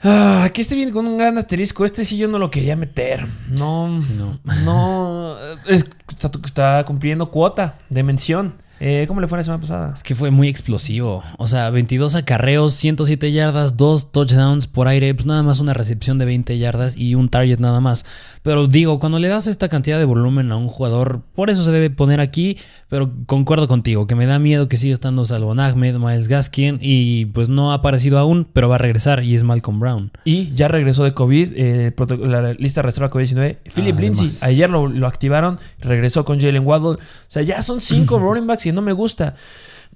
Ah, 0.02 0.44
aquí 0.44 0.62
este 0.62 0.76
viene 0.76 0.92
con 0.92 1.06
un 1.06 1.20
gran 1.20 1.38
asterisco. 1.38 1.86
Este 1.86 2.04
sí 2.04 2.18
yo 2.18 2.28
no 2.28 2.40
lo 2.40 2.50
quería 2.50 2.76
meter. 2.76 3.24
No, 3.50 3.88
no, 4.18 4.40
no. 4.66 5.38
está, 5.68 6.32
está, 6.44 6.84
cumpliendo 6.86 7.30
cuota 7.30 7.78
de 7.90 8.02
mención. 8.02 8.56
Eh, 8.86 9.06
¿Cómo 9.08 9.22
le 9.22 9.30
fue 9.30 9.38
la 9.38 9.46
semana 9.46 9.62
pasada? 9.62 9.94
Es 9.96 10.04
que 10.04 10.14
fue 10.14 10.30
muy 10.30 10.50
explosivo. 10.50 11.24
O 11.38 11.48
sea, 11.48 11.70
22 11.70 12.16
acarreos, 12.16 12.74
107 12.74 13.32
yardas, 13.32 13.78
2 13.78 14.12
touchdowns 14.12 14.68
por 14.68 14.90
aire, 14.90 15.14
pues 15.14 15.26
nada 15.26 15.42
más 15.42 15.62
una 15.62 15.74
recepción 15.74 16.18
de 16.20 16.26
20 16.26 16.58
yardas 16.58 16.98
y 16.98 17.16
un 17.16 17.30
target 17.30 17.60
nada 17.60 17.80
más. 17.80 18.06
Pero 18.42 18.68
digo, 18.68 19.00
cuando 19.00 19.20
le 19.20 19.30
das 19.30 19.48
esta 19.48 19.70
cantidad 19.70 19.98
de 20.00 20.04
volumen 20.04 20.52
a 20.52 20.58
un 20.58 20.68
jugador, 20.68 21.22
por 21.34 21.50
eso 21.50 21.64
se 21.64 21.72
debe 21.72 21.92
poner 21.92 22.20
aquí, 22.20 22.58
pero 22.90 23.10
concuerdo 23.26 23.70
contigo, 23.70 24.06
que 24.06 24.16
me 24.16 24.26
da 24.26 24.38
miedo 24.38 24.68
que 24.68 24.76
siga 24.76 24.94
estando 24.94 25.24
Salvon 25.24 25.62
Ahmed, 25.62 25.96
Miles 25.96 26.28
Gaskin, 26.28 26.80
y 26.82 27.28
pues 27.28 27.48
no 27.48 27.72
ha 27.72 27.76
aparecido 27.76 28.20
aún, 28.20 28.46
pero 28.52 28.68
va 28.68 28.76
a 28.76 28.80
regresar 28.80 29.24
y 29.24 29.34
es 29.34 29.44
Malcolm 29.44 29.80
Brown. 29.80 30.12
Y 30.26 30.54
ya 30.56 30.68
regresó 30.68 31.06
de 31.06 31.14
COVID, 31.14 31.54
eh, 31.56 31.94
la 32.20 32.52
lista 32.56 32.82
reserva 32.82 33.10
COVID-19. 33.10 33.60
Philip 33.74 33.98
Lindsay, 33.98 34.28
ayer 34.42 34.70
lo, 34.70 34.90
lo, 34.90 35.08
activaron, 35.08 35.58
regresó 35.80 36.26
con 36.26 36.42
Jalen 36.42 36.68
Waddle. 36.68 36.98
O 36.98 37.00
sea, 37.30 37.44
ya 37.44 37.62
son 37.62 37.80
cinco 37.80 38.20
running 38.20 38.46
backs 38.46 38.66
y 38.66 38.73
no 38.74 38.82
me 38.82 38.92
gusta. 38.92 39.36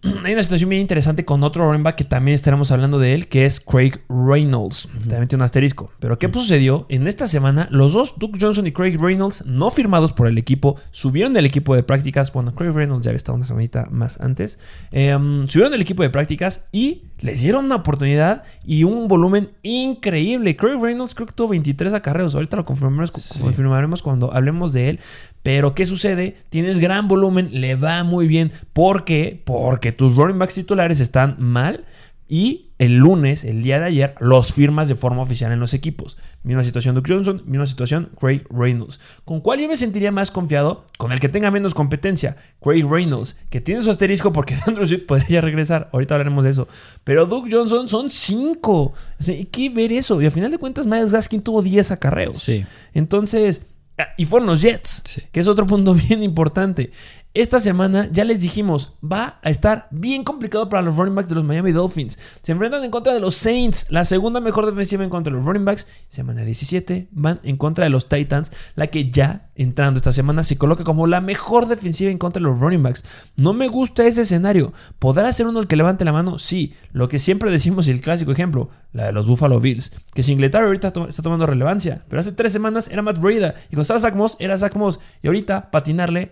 Hay 0.24 0.34
una 0.34 0.44
situación 0.44 0.70
bien 0.70 0.82
interesante 0.82 1.26
con 1.26 1.44
otro 1.44 1.66
running 1.66 1.84
back 1.84 1.96
que 1.96 2.04
también 2.04 2.36
estaremos 2.36 2.72
hablando 2.72 3.00
de 3.00 3.14
él, 3.14 3.28
que 3.28 3.46
es 3.46 3.60
Craig 3.60 3.94
Reynolds. 4.10 4.90
También 5.02 5.28
tiene 5.28 5.42
un 5.42 5.46
asterisco. 5.46 5.92
Pero 6.00 6.20
¿qué 6.20 6.32
sucedió? 6.32 6.86
En 6.90 7.08
esta 7.08 7.28
semana, 7.28 7.68
los 7.72 7.94
dos, 7.94 8.16
Duke 8.18 8.38
Johnson 8.40 8.68
y 8.68 8.72
Craig 8.72 8.98
Reynolds, 9.00 9.46
no 9.46 9.72
firmados 9.72 10.14
por 10.14 10.28
el 10.28 10.38
equipo, 10.38 10.76
subieron 10.92 11.34
del 11.34 11.46
equipo 11.46 11.76
de 11.76 11.84
prácticas. 11.84 12.32
Bueno, 12.32 12.54
Craig 12.54 12.72
Reynolds 12.72 13.04
ya 13.04 13.12
había 13.12 13.18
estado 13.18 13.36
una 13.36 13.46
semanita 13.46 13.88
más 13.92 14.20
antes. 14.20 14.60
Em, 14.92 15.46
subieron 15.46 15.72
del 15.72 15.82
equipo 15.82 16.04
de 16.04 16.10
prácticas 16.10 16.68
y 16.72 17.04
les 17.20 17.42
dieron 17.42 17.66
una 17.66 17.76
oportunidad 17.76 18.44
y 18.66 18.84
un 18.84 19.08
volumen 19.08 19.52
increíble. 19.64 20.56
Craig 20.56 20.80
Reynolds 20.80 21.16
creo 21.16 21.28
que 21.28 21.34
tuvo 21.34 21.50
23 21.50 21.94
acarreos. 21.94 22.36
Ahorita 22.36 22.58
lo 22.58 22.66
confirmaremos, 22.66 23.12
confirmaremos 23.12 24.02
cuando 24.02 24.34
hablemos 24.34 24.74
de 24.74 24.90
él. 24.90 25.00
Pero 25.44 25.74
¿qué 25.74 25.86
sucede? 25.86 26.36
Tienes 26.50 26.80
gran 26.80 27.08
volumen, 27.08 27.50
le 27.54 27.76
va 27.76 28.04
muy 28.04 28.28
bien. 28.28 28.52
¿Por 28.74 29.06
qué? 29.06 29.42
Porque 29.46 29.87
tus 29.92 30.16
running 30.16 30.40
backs 30.40 30.56
titulares 30.56 31.00
están 31.00 31.36
mal 31.40 31.86
y 32.30 32.72
el 32.78 32.98
lunes, 32.98 33.46
el 33.46 33.64
día 33.64 33.80
de 33.80 33.86
ayer, 33.86 34.16
los 34.20 34.54
firmas 34.54 34.90
de 34.90 34.96
forma 34.96 35.22
oficial 35.22 35.52
en 35.52 35.60
los 35.60 35.74
equipos. 35.74 36.18
Misma 36.44 36.64
situación 36.64 36.94
Duke 36.94 37.12
Johnson, 37.12 37.42
misma 37.46 37.66
situación 37.66 38.12
Craig 38.20 38.44
Reynolds. 38.50 39.00
¿Con 39.24 39.40
cuál 39.40 39.62
yo 39.62 39.68
me 39.68 39.78
sentiría 39.78 40.12
más 40.12 40.30
confiado? 40.30 40.86
Con 40.98 41.14
el 41.14 41.20
que 41.20 41.30
tenga 41.30 41.52
menos 41.52 41.74
competencia. 41.74 42.36
Craig 42.62 42.84
Reynolds, 42.84 43.38
que 43.50 43.62
tiene 43.62 43.82
su 43.82 43.90
asterisco 43.90 44.34
porque 44.34 44.56
Andrew 44.68 44.86
Swift 44.86 45.06
podría 45.06 45.40
regresar. 45.40 45.90
Ahorita 45.94 46.16
hablaremos 46.16 46.44
de 46.44 46.52
eso. 46.52 46.68
Pero 47.06 47.26
Duke 47.26 47.50
Johnson 47.50 47.88
son 47.88 48.10
5. 48.10 48.94
hay 49.28 49.46
que 49.46 49.70
ver 49.70 49.94
eso. 49.94 50.22
Y 50.22 50.26
a 50.26 50.32
final 50.32 50.52
de 50.52 50.58
cuentas, 50.58 50.86
Miles 50.86 51.14
Gaskin 51.14 51.42
tuvo 51.42 51.62
10 51.62 51.92
acarreos. 51.92 52.44
Sí. 52.44 52.66
Entonces, 52.94 53.62
y 54.18 54.26
fueron 54.26 54.48
los 54.48 54.62
Jets, 54.62 55.22
que 55.32 55.40
es 55.40 55.48
otro 55.48 55.66
punto 55.66 55.94
bien 56.08 56.22
importante. 56.22 56.92
Esta 57.38 57.60
semana 57.60 58.10
ya 58.12 58.24
les 58.24 58.42
dijimos, 58.42 58.94
va 59.00 59.40
a 59.44 59.52
estar 59.52 59.88
bien 59.92 60.24
complicado 60.24 60.70
para 60.70 60.82
los 60.82 60.98
running 60.98 61.14
backs 61.14 61.30
de 61.30 61.36
los 61.36 61.44
Miami 61.44 61.72
Dolphins. 61.72 62.18
Se 62.42 62.52
enfrentan 62.52 62.84
en 62.84 62.90
contra 62.90 63.14
de 63.14 63.20
los 63.20 63.36
Saints, 63.36 63.86
la 63.92 64.06
segunda 64.06 64.40
mejor 64.40 64.66
defensiva 64.66 65.04
en 65.04 65.12
contra 65.12 65.32
de 65.32 65.38
los 65.38 65.46
running 65.46 65.64
backs. 65.64 65.86
Semana 66.08 66.44
17 66.44 67.10
van 67.12 67.40
en 67.44 67.58
contra 67.58 67.84
de 67.84 67.92
los 67.92 68.10
Titans, 68.10 68.52
la 68.74 68.88
que 68.88 69.12
ya 69.12 69.52
entrando 69.54 70.00
esta 70.00 70.12
semana 70.12 70.42
se 70.42 70.58
coloca 70.58 70.84
como 70.84 71.06
la 71.06 71.22
mejor 71.22 71.68
defensiva 71.68 72.10
en 72.10 72.18
contra 72.18 72.42
de 72.42 72.50
los 72.50 72.60
running 72.60 72.82
backs. 72.82 73.04
No 73.36 73.54
me 73.54 73.68
gusta 73.68 74.04
ese 74.08 74.24
escenario. 74.24 74.74
¿Podrá 74.98 75.32
ser 75.32 75.46
uno 75.46 75.60
el 75.60 75.68
que 75.68 75.76
levante 75.76 76.06
la 76.06 76.14
mano? 76.14 76.40
Sí. 76.40 76.74
Lo 76.92 77.08
que 77.08 77.20
siempre 77.20 77.52
decimos 77.52 77.88
y 77.88 77.92
el 77.92 78.02
clásico 78.02 78.32
ejemplo, 78.32 78.72
la 78.94 79.06
de 79.06 79.12
los 79.12 79.28
Buffalo 79.28 79.60
Bills, 79.60 79.92
que 80.16 80.24
Singletary 80.24 80.66
ahorita 80.66 80.92
está 81.08 81.22
tomando 81.22 81.46
relevancia, 81.46 82.04
pero 82.10 82.20
hace 82.20 82.32
tres 82.32 82.52
semanas 82.52 82.88
era 82.92 83.04
Matt 83.04 83.20
Breda 83.20 83.54
y 83.66 83.76
cuando 83.76 83.84
estaba 83.84 84.00
Zach 84.00 84.16
Moss 84.16 84.38
era 84.40 84.58
Zach 84.58 84.76
Moss 84.76 85.00
y 85.22 85.28
ahorita 85.28 85.70
patinarle, 85.70 86.32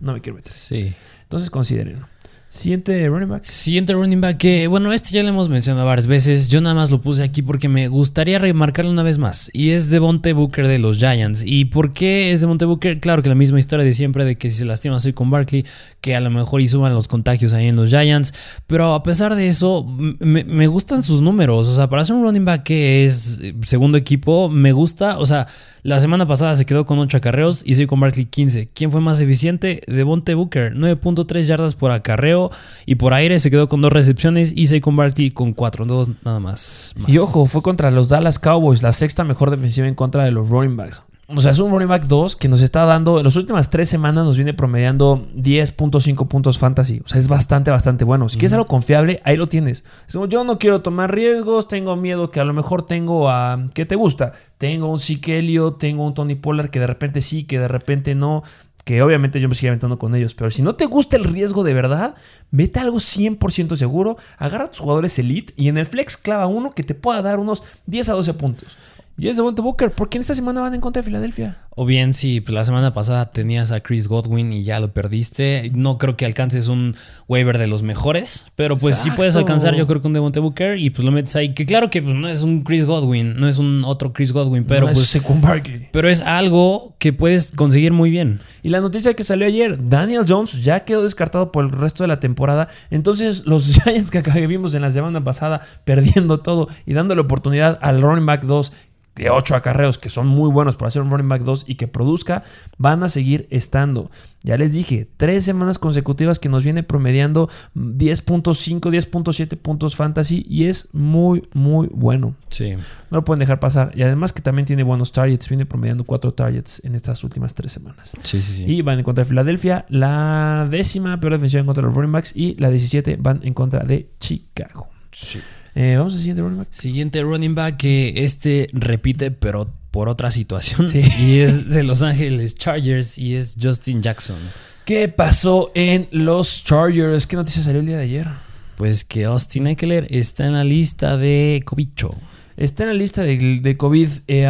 no 0.00 0.12
me 0.12 0.20
quiero 0.20 0.33
Sí. 0.52 0.92
Entonces 1.22 1.50
considérenlo. 1.50 2.06
Siguiente 2.54 3.08
running 3.08 3.28
back. 3.28 3.42
Siguiente 3.42 3.94
running 3.94 4.20
back 4.20 4.36
que, 4.36 4.68
bueno, 4.68 4.92
este 4.92 5.10
ya 5.10 5.24
lo 5.24 5.28
hemos 5.28 5.48
mencionado 5.48 5.86
varias 5.86 6.06
veces. 6.06 6.48
Yo 6.48 6.60
nada 6.60 6.76
más 6.76 6.88
lo 6.92 7.00
puse 7.00 7.24
aquí 7.24 7.42
porque 7.42 7.68
me 7.68 7.88
gustaría 7.88 8.38
remarcarlo 8.38 8.92
una 8.92 9.02
vez 9.02 9.18
más. 9.18 9.50
Y 9.52 9.70
es 9.70 9.90
Devonte 9.90 10.32
Booker 10.34 10.68
de 10.68 10.78
los 10.78 10.98
Giants. 10.98 11.42
¿Y 11.44 11.64
por 11.64 11.92
qué 11.92 12.30
es 12.30 12.42
Devonte 12.42 12.64
Booker? 12.64 13.00
Claro 13.00 13.24
que 13.24 13.28
la 13.28 13.34
misma 13.34 13.58
historia 13.58 13.84
de 13.84 13.92
siempre 13.92 14.24
de 14.24 14.38
que 14.38 14.50
si 14.50 14.58
se 14.58 14.66
lastima 14.66 15.00
soy 15.00 15.12
con 15.12 15.30
Barkley, 15.30 15.66
que 16.00 16.14
a 16.14 16.20
lo 16.20 16.30
mejor 16.30 16.60
y 16.60 16.68
suban 16.68 16.94
los 16.94 17.08
contagios 17.08 17.54
ahí 17.54 17.66
en 17.66 17.74
los 17.74 17.90
Giants. 17.90 18.32
Pero 18.68 18.94
a 18.94 19.02
pesar 19.02 19.34
de 19.34 19.48
eso, 19.48 19.84
me, 20.20 20.66
gustan 20.68 21.02
sus 21.02 21.20
números. 21.20 21.66
O 21.66 21.74
sea, 21.74 21.88
para 21.88 22.04
ser 22.04 22.14
un 22.14 22.22
running 22.22 22.44
back 22.44 22.62
que 22.62 23.04
es 23.04 23.42
segundo 23.64 23.98
equipo, 23.98 24.48
me 24.48 24.70
gusta. 24.70 25.18
O 25.18 25.26
sea, 25.26 25.48
la 25.82 25.98
semana 25.98 26.26
pasada 26.26 26.54
se 26.54 26.64
quedó 26.64 26.86
con 26.86 27.00
8 27.00 27.16
acarreos 27.16 27.62
y 27.66 27.74
soy 27.74 27.86
con 27.86 27.98
Barkley 27.98 28.26
15. 28.26 28.68
¿Quién 28.72 28.92
fue 28.92 29.00
más 29.00 29.20
eficiente? 29.20 29.82
Devonte 29.88 30.34
Booker, 30.34 30.74
9.3 30.76 31.42
yardas 31.42 31.74
por 31.74 31.90
acarreo 31.90 32.43
y 32.86 32.96
por 32.96 33.14
aire 33.14 33.38
se 33.38 33.50
quedó 33.50 33.68
con 33.68 33.80
2 33.80 33.92
recepciones 33.92 34.52
y 34.54 34.80
con 34.80 34.96
Barkley 34.96 35.30
con 35.30 35.52
4, 35.52 35.84
dos 35.84 36.08
nada 36.24 36.40
más, 36.40 36.94
más. 36.96 37.08
Y 37.08 37.18
ojo, 37.18 37.46
fue 37.46 37.62
contra 37.62 37.90
los 37.90 38.08
Dallas 38.08 38.38
Cowboys, 38.38 38.82
la 38.82 38.92
sexta 38.92 39.24
mejor 39.24 39.50
defensiva 39.50 39.86
en 39.86 39.94
contra 39.94 40.24
de 40.24 40.32
los 40.32 40.48
running 40.48 40.76
backs. 40.76 41.02
O 41.26 41.40
sea, 41.40 41.52
es 41.52 41.58
un 41.58 41.70
running 41.70 41.88
back 41.88 42.04
2 42.04 42.36
que 42.36 42.48
nos 42.48 42.60
está 42.60 42.84
dando, 42.84 43.18
en 43.18 43.24
las 43.24 43.36
últimas 43.36 43.70
tres 43.70 43.88
semanas 43.88 44.26
nos 44.26 44.36
viene 44.36 44.52
promediando 44.52 45.26
10.5 45.34 46.28
puntos 46.28 46.58
fantasy. 46.58 47.00
O 47.02 47.08
sea, 47.08 47.18
es 47.18 47.28
bastante, 47.28 47.70
bastante 47.70 48.04
bueno. 48.04 48.28
Si 48.28 48.36
quieres 48.36 48.52
algo 48.52 48.66
confiable, 48.66 49.22
ahí 49.24 49.36
lo 49.36 49.48
tienes. 49.48 49.84
yo 50.28 50.44
no 50.44 50.58
quiero 50.58 50.82
tomar 50.82 51.14
riesgos, 51.14 51.66
tengo 51.66 51.96
miedo 51.96 52.30
que 52.30 52.40
a 52.40 52.44
lo 52.44 52.52
mejor 52.52 52.84
tengo 52.84 53.30
a... 53.30 53.58
¿Qué 53.72 53.86
te 53.86 53.96
gusta? 53.96 54.32
Tengo 54.58 54.88
un 54.88 55.00
Sikelio, 55.00 55.74
tengo 55.74 56.04
un 56.06 56.12
Tony 56.12 56.34
Pollard 56.34 56.68
que 56.68 56.80
de 56.80 56.86
repente 56.86 57.22
sí, 57.22 57.44
que 57.44 57.58
de 57.58 57.68
repente 57.68 58.14
no 58.14 58.42
que 58.84 59.02
obviamente 59.02 59.40
yo 59.40 59.48
me 59.48 59.54
sigo 59.54 59.70
aventando 59.70 59.98
con 59.98 60.14
ellos, 60.14 60.34
pero 60.34 60.50
si 60.50 60.62
no 60.62 60.74
te 60.76 60.86
gusta 60.86 61.16
el 61.16 61.24
riesgo 61.24 61.64
de 61.64 61.74
verdad, 61.74 62.14
vete 62.50 62.78
a 62.78 62.82
algo 62.82 62.98
100% 62.98 63.76
seguro, 63.76 64.16
agarra 64.36 64.64
a 64.64 64.70
tus 64.70 64.80
jugadores 64.80 65.18
elite 65.18 65.54
y 65.56 65.68
en 65.68 65.78
el 65.78 65.86
flex 65.86 66.16
clava 66.16 66.46
uno 66.46 66.72
que 66.72 66.82
te 66.82 66.94
pueda 66.94 67.22
dar 67.22 67.38
unos 67.38 67.64
10 67.86 68.10
a 68.10 68.12
12 68.12 68.34
puntos. 68.34 68.76
Y 69.16 69.28
es 69.28 69.36
Devonta 69.36 69.62
Booker. 69.62 69.92
¿Por 69.92 70.08
qué 70.08 70.18
en 70.18 70.22
esta 70.22 70.34
semana 70.34 70.60
van 70.60 70.74
en 70.74 70.80
contra 70.80 71.00
de 71.00 71.06
Filadelfia? 71.06 71.56
O 71.70 71.86
bien, 71.86 72.14
si 72.14 72.40
pues, 72.40 72.52
la 72.52 72.64
semana 72.64 72.92
pasada 72.92 73.30
tenías 73.30 73.70
a 73.70 73.80
Chris 73.80 74.08
Godwin 74.08 74.52
y 74.52 74.64
ya 74.64 74.80
lo 74.80 74.92
perdiste. 74.92 75.70
No 75.72 75.98
creo 75.98 76.16
que 76.16 76.26
alcances 76.26 76.66
un 76.66 76.96
waiver 77.28 77.58
de 77.58 77.68
los 77.68 77.84
mejores. 77.84 78.46
Pero 78.56 78.76
pues 78.76 78.96
sí 78.96 79.10
puedes 79.12 79.36
alcanzar, 79.36 79.76
yo 79.76 79.86
creo, 79.86 80.02
con 80.02 80.12
Devonta 80.12 80.40
Booker. 80.40 80.78
Y 80.78 80.90
pues 80.90 81.04
lo 81.04 81.12
metes 81.12 81.36
ahí. 81.36 81.54
Que 81.54 81.64
claro 81.64 81.90
que 81.90 82.02
pues, 82.02 82.14
no 82.14 82.28
es 82.28 82.42
un 82.42 82.64
Chris 82.64 82.86
Godwin. 82.86 83.38
No 83.38 83.48
es 83.48 83.58
un 83.58 83.84
otro 83.84 84.12
Chris 84.12 84.32
Godwin. 84.32 84.64
Pero 84.64 84.86
pues. 84.86 85.22
Barkley. 85.40 85.88
Pero 85.92 86.08
es 86.08 86.20
algo 86.22 86.96
que 86.98 87.12
puedes 87.12 87.52
conseguir 87.52 87.92
muy 87.92 88.10
bien. 88.10 88.40
Y 88.62 88.70
la 88.70 88.80
noticia 88.80 89.14
que 89.14 89.22
salió 89.22 89.46
ayer: 89.46 89.78
Daniel 89.88 90.24
Jones 90.26 90.64
ya 90.64 90.80
quedó 90.80 91.04
descartado 91.04 91.52
por 91.52 91.64
el 91.64 91.70
resto 91.70 92.02
de 92.02 92.08
la 92.08 92.16
temporada. 92.16 92.66
Entonces, 92.90 93.46
los 93.46 93.80
Giants 93.84 94.10
que 94.10 94.46
vimos 94.48 94.74
en 94.74 94.82
la 94.82 94.90
semana 94.90 95.22
pasada 95.22 95.60
perdiendo 95.84 96.38
todo 96.38 96.68
y 96.84 96.94
dando 96.94 97.14
la 97.14 97.20
oportunidad 97.20 97.78
al 97.80 98.02
running 98.02 98.26
back 98.26 98.44
2 98.44 98.72
de 99.14 99.30
8 99.30 99.54
acarreos 99.54 99.98
que 99.98 100.08
son 100.08 100.26
muy 100.26 100.50
buenos 100.50 100.76
para 100.76 100.88
hacer 100.88 101.02
un 101.02 101.10
running 101.10 101.28
back 101.28 101.42
2 101.42 101.64
y 101.68 101.76
que 101.76 101.88
produzca, 101.88 102.42
van 102.78 103.02
a 103.02 103.08
seguir 103.08 103.46
estando. 103.50 104.10
Ya 104.42 104.58
les 104.58 104.72
dije, 104.72 105.08
tres 105.16 105.44
semanas 105.44 105.78
consecutivas 105.78 106.38
que 106.38 106.48
nos 106.48 106.64
viene 106.64 106.82
promediando 106.82 107.48
10.5, 107.74 108.80
10.7 108.80 109.56
puntos 109.56 109.96
fantasy 109.96 110.44
y 110.48 110.66
es 110.66 110.88
muy, 110.92 111.48
muy 111.54 111.88
bueno. 111.92 112.34
Sí. 112.50 112.74
No 112.74 113.18
lo 113.18 113.24
pueden 113.24 113.38
dejar 113.38 113.60
pasar. 113.60 113.92
Y 113.94 114.02
además 114.02 114.32
que 114.32 114.42
también 114.42 114.66
tiene 114.66 114.82
buenos 114.82 115.12
targets, 115.12 115.48
viene 115.48 115.64
promediando 115.64 116.04
4 116.04 116.32
targets 116.32 116.84
en 116.84 116.94
estas 116.94 117.24
últimas 117.24 117.54
tres 117.54 117.72
semanas. 117.72 118.16
Sí, 118.22 118.42
sí, 118.42 118.54
sí. 118.54 118.64
Y 118.66 118.82
van 118.82 118.98
en 118.98 119.04
contra 119.04 119.24
de 119.24 119.28
Filadelfia, 119.28 119.86
la 119.88 120.66
décima 120.70 121.18
peor 121.20 121.34
defensiva 121.34 121.60
en 121.60 121.66
contra 121.66 121.82
de 121.82 121.86
los 121.86 121.94
running 121.94 122.12
backs 122.12 122.36
y 122.36 122.54
la 122.56 122.68
17 122.68 123.16
van 123.16 123.40
en 123.44 123.54
contra 123.54 123.84
de 123.84 124.10
Chicago. 124.18 124.88
Sí. 125.10 125.40
Eh, 125.74 125.96
vamos 125.96 126.14
al 126.14 126.18
siguiente 126.20 126.42
running 126.42 126.58
back. 126.58 126.68
Siguiente 126.70 127.22
running 127.22 127.54
back 127.54 127.76
que 127.76 128.12
este 128.24 128.68
repite, 128.72 129.30
pero 129.30 129.70
por 129.90 130.08
otra 130.08 130.30
situación. 130.30 130.88
Y 131.20 131.38
es 131.38 131.68
de 131.68 131.82
Los 131.82 132.02
Ángeles 132.02 132.54
Chargers 132.54 133.18
y 133.18 133.36
es 133.36 133.56
Justin 133.60 134.02
Jackson. 134.02 134.36
¿Qué 134.84 135.08
pasó 135.08 135.70
en 135.74 136.08
los 136.10 136.64
Chargers? 136.64 137.26
¿Qué 137.26 137.36
noticia 137.36 137.62
salió 137.62 137.80
el 137.80 137.86
día 137.86 137.96
de 137.96 138.02
ayer? 138.02 138.28
Pues 138.76 139.04
que 139.04 139.24
Austin 139.24 139.68
Eckler 139.68 140.06
está 140.10 140.46
en 140.46 140.54
la 140.54 140.64
lista 140.64 141.16
de 141.16 141.62
Cobicho. 141.64 142.10
Está 142.56 142.84
en 142.84 142.90
la 142.90 142.94
lista 142.94 143.22
de, 143.22 143.76
COVID. 143.76 144.08
Eh, 144.28 144.46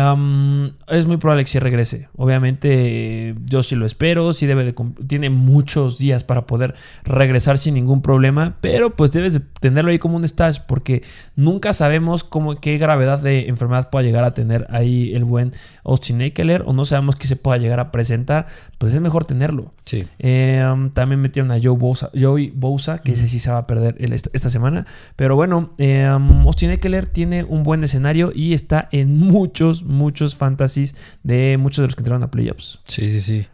es 0.89 1.07
muy 1.07 1.17
probable 1.17 1.45
que 1.45 1.51
sí 1.51 1.59
regrese. 1.59 2.09
Obviamente, 2.17 3.35
yo 3.47 3.63
sí 3.63 3.77
lo 3.77 3.87
espero. 3.87 4.33
Sí 4.33 4.47
debe 4.47 4.65
de, 4.65 4.75
tiene 5.07 5.31
muchos 5.31 5.99
días 5.99 6.23
para 6.23 6.47
poder 6.47 6.75
regresar 7.05 7.57
sin 7.57 7.75
ningún 7.75 8.03
problema. 8.03 8.57
Pero 8.61 8.95
pues 8.95 9.11
debes 9.11 9.35
de 9.35 9.41
tenerlo 9.61 9.91
ahí 9.91 9.99
como 9.99 10.17
un 10.17 10.29
stash. 10.29 10.59
Porque 10.67 11.03
nunca 11.35 11.73
sabemos 11.73 12.25
cómo, 12.25 12.57
qué 12.57 12.77
gravedad 12.77 13.21
de 13.21 13.49
enfermedad 13.49 13.89
pueda 13.91 14.05
llegar 14.05 14.25
a 14.25 14.33
tener 14.33 14.67
ahí 14.71 15.15
el 15.15 15.25
buen 15.25 15.53
Austin 15.85 16.21
Eckler. 16.21 16.63
O 16.67 16.75
no 16.75 16.85
sabemos 16.85 17.17
qué 17.17 17.27
se 17.27 17.37
pueda 17.37 17.57
llegar 17.57 17.81
a 17.81 17.91
presentar. 17.91 18.47
Pues 18.77 18.93
es 18.93 19.01
mejor 19.01 19.25
tenerlo. 19.25 19.71
Sí. 19.87 20.07
Eh, 20.19 20.63
también 20.93 21.21
metieron 21.21 21.51
a 21.53 21.59
Joe 21.63 21.77
Bosa, 21.77 22.11
Joey 22.19 22.53
Bosa. 22.55 22.99
Que 22.99 23.13
ese 23.13 23.29
sí 23.29 23.39
se 23.39 23.51
va 23.51 23.59
a 23.59 23.67
perder 23.67 23.97
esta, 23.99 24.51
semana. 24.51 24.87
Pero 25.17 25.37
bueno, 25.37 25.73
eh, 25.79 26.05
Austin 26.05 26.71
Eckler 26.71 27.07
tiene 27.07 27.45
un 27.45 27.63
buen 27.63 27.81
escenario 27.95 28.33
y 28.35 28.55
está 28.55 28.89
en 28.93 29.17
muchos, 29.19 29.85
muchos 29.85 30.37
fantasies 30.37 30.95
de 31.23 31.57
muchos 31.59 31.83
de 31.83 31.89
los 31.89 31.97
que 31.97 32.01
entraron 32.01 32.23
a 32.23 32.31
playoffs. 32.31 32.81
Sí, 32.87 33.11
sí, 33.11 33.21
sí. 33.21 33.47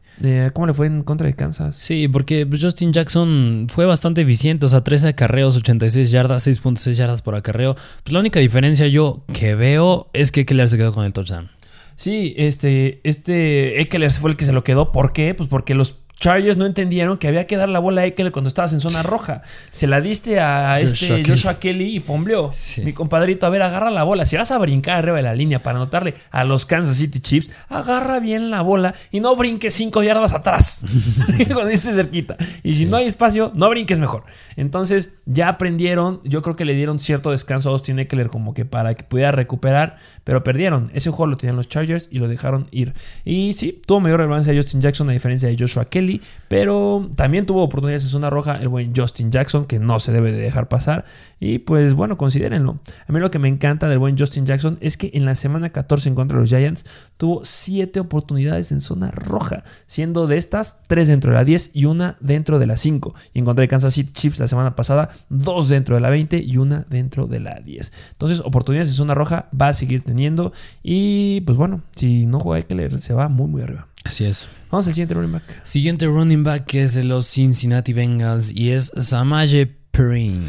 ¿Cómo 0.53 0.67
le 0.67 0.75
fue 0.75 0.87
en 0.87 1.03
contra 1.03 1.27
de 1.27 1.35
Kansas? 1.35 1.77
Sí, 1.77 2.07
porque 2.07 2.47
Justin 2.51 2.93
Jackson 2.93 3.69
fue 3.71 3.87
bastante 3.87 4.21
eficiente, 4.21 4.67
o 4.67 4.69
sea, 4.69 4.85
13 4.85 5.09
acarreos, 5.09 5.57
86 5.57 6.11
yardas, 6.11 6.47
6.6 6.47 6.93
yardas 6.93 7.23
por 7.23 7.35
acarreo. 7.35 7.75
Pues 8.03 8.13
la 8.13 8.21
única 8.21 8.39
diferencia 8.39 8.87
yo 8.87 9.25
que 9.33 9.55
veo 9.55 10.11
es 10.13 10.31
que 10.31 10.43
Eckler 10.43 10.69
se 10.69 10.77
quedó 10.77 10.93
con 10.93 11.07
el 11.07 11.15
touchdown. 11.15 11.49
Sí, 11.97 12.35
este, 12.37 13.01
este 13.05 13.81
Eckler 13.81 14.11
fue 14.11 14.31
el 14.31 14.37
que 14.37 14.45
se 14.45 14.53
lo 14.53 14.65
quedó. 14.65 14.93
¿Por 14.93 15.13
qué? 15.13 15.35
Pues 15.35 15.49
porque 15.49 15.75
los 15.75 16.00
Chargers 16.21 16.59
no 16.59 16.67
entendieron 16.67 17.17
que 17.17 17.29
había 17.29 17.47
que 17.47 17.57
dar 17.57 17.71
la 17.71 17.79
bola 17.79 18.03
a 18.03 18.07
Eckler 18.07 18.31
cuando 18.31 18.49
estabas 18.49 18.75
en 18.75 18.81
zona 18.81 19.03
roja. 19.03 19.41
Se 19.71 19.87
la 19.87 20.03
diste 20.03 20.39
a 20.39 20.79
este 20.79 21.23
Joshua, 21.25 21.59
Kelly. 21.59 21.97
y 21.97 22.01
fombleó. 22.01 22.51
Mi 22.85 22.93
compadrito, 22.93 23.47
a 23.47 23.49
ver, 23.49 23.63
agarra 23.63 23.91
la 23.91 24.03
bola. 24.03 24.27
Si 24.27 24.37
vas 24.37 24.51
a 24.51 24.59
brincar 24.59 24.99
arriba 24.99 25.17
de 25.17 25.23
la 25.23 25.35
línea 25.35 25.63
para 25.63 25.79
anotarle 25.79 26.13
a 26.31 26.45
los 26.45 26.67
Kansas 26.67 26.99
City 26.99 27.21
Chiefs, 27.21 27.51
agarra 27.71 28.21
bien 28.21 28.51
la 28.51 28.61
bola 28.61 28.95
y 29.11 29.21
no 29.21 29.35
brinques 29.35 29.73
cinco 29.73 30.03
yardas 30.03 30.35
atrás 30.35 30.85
cuando 31.55 31.71
estés 31.71 31.97
cerquita. 31.97 32.37
Y 32.63 32.75
si 32.75 32.85
no 32.85 32.99
hay 32.99 33.07
espacio, 33.07 33.51
no 33.57 33.71
brinques 33.71 33.99
mejor. 33.99 34.25
Entonces, 34.57 35.15
ya 35.25 35.49
aprendieron. 35.49 36.21
Yo 36.25 36.43
creo 36.43 36.55
que 36.55 36.67
le 36.67 36.75
dieron 36.75 37.01
cierto 37.01 37.31
descanso 37.31 37.71
a 37.71 37.73
Austin 37.73 37.99
Eckler 37.99 38.29
como 38.29 38.53
que 38.53 38.67
para 38.67 38.95
que 38.95 39.05
pudiera 39.05 39.33
recuperar, 39.33 39.97
pero 40.25 40.43
perdieron. 40.43 40.91
Ese 40.93 41.09
juego 41.09 41.31
lo 41.31 41.39
tenían 41.39 41.57
los 41.57 41.69
Chargers 41.69 42.09
y 42.13 42.19
lo 42.19 42.29
dejaron 42.29 42.69
ir. 42.73 42.93
Y 43.25 43.55
sí, 43.55 43.81
tuvo 43.87 44.01
mayor 44.01 44.21
relevancia 44.21 44.55
Justin 44.55 44.83
Jackson 44.83 45.09
a 45.09 45.13
diferencia 45.13 45.49
de 45.49 45.57
Joshua 45.59 45.87
Kelly 45.87 46.10
pero 46.49 47.09
también 47.15 47.47
tuvo 47.47 47.63
oportunidades 47.63 48.03
en 48.05 48.11
zona 48.11 48.31
roja 48.31 48.57
el 48.57 48.69
buen 48.69 48.93
Justin 48.95 49.31
Jackson, 49.31 49.67
que 49.67 49.79
no 49.79 50.01
se 50.01 50.11
debe 50.13 50.33
de 50.33 50.39
dejar 50.39 50.69
pasar. 50.69 51.05
Y 51.39 51.61
pues 51.61 51.95
bueno, 51.95 52.17
considérenlo. 52.17 52.81
A 53.07 53.13
mí 53.13 53.21
lo 53.21 53.31
que 53.31 53.39
me 53.39 53.49
encanta 53.49 53.89
del 53.89 53.99
buen 53.99 54.19
Justin 54.19 54.47
Jackson 54.47 54.79
es 54.81 54.97
que 54.97 55.11
en 55.15 55.25
la 55.25 55.35
semana 55.35 55.71
14 55.71 56.09
en 56.09 56.15
contra 56.17 56.37
de 56.37 56.43
los 56.43 56.51
Giants 56.51 56.85
tuvo 57.17 57.45
7 57.45 58.01
oportunidades 58.01 58.73
en 58.73 58.81
zona 58.81 59.11
roja, 59.11 59.63
siendo 59.87 60.27
de 60.27 60.39
estas 60.39 60.83
3 60.89 61.09
dentro 61.09 61.31
de 61.31 61.37
la 61.37 61.45
10 61.45 61.71
y 61.75 61.85
una 61.85 62.17
dentro 62.21 62.59
de 62.59 62.67
la 62.67 62.77
5. 62.77 63.15
Y 63.33 63.39
en 63.39 63.45
contra 63.45 63.63
de 63.63 63.69
Kansas 63.69 63.95
City 63.95 64.13
Chiefs 64.13 64.41
la 64.41 64.49
semana 64.49 64.75
pasada, 64.75 65.11
2 65.29 65.69
dentro 65.69 65.95
de 65.95 66.01
la 66.01 66.11
20 66.11 66.39
y 66.39 66.57
una 66.57 66.87
dentro 66.91 67.27
de 67.27 67.41
la 67.41 67.61
10. 67.61 67.93
Entonces, 68.13 68.41
oportunidades 68.41 68.89
en 68.89 68.95
zona 68.95 69.15
roja 69.15 69.49
va 69.59 69.69
a 69.69 69.75
seguir 69.75 70.03
teniendo. 70.03 70.53
Y 70.83 71.43
pues 71.43 71.57
bueno, 71.57 71.83
si 71.95 72.27
no 72.27 72.41
juega 72.41 72.61
Eckler, 72.61 72.99
se 72.99 73.15
va 73.15 73.29
muy, 73.29 73.49
muy 73.49 73.63
arriba. 73.63 73.90
Así 74.05 74.25
es. 74.25 74.49
Vamos 74.71 74.87
al 74.87 74.95
siguiente 74.95 75.15
running 75.15 75.33
back. 75.33 75.65
Siguiente 75.65 76.07
running 76.07 76.43
back 76.43 76.65
que 76.65 76.83
es 76.83 76.95
de 76.95 77.05
los 77.05 77.27
Cincinnati 77.27 77.93
Bengals 77.93 78.53
y 78.53 78.71
es 78.71 78.93
Samaje 78.97 79.67
Perrine. 79.91 80.47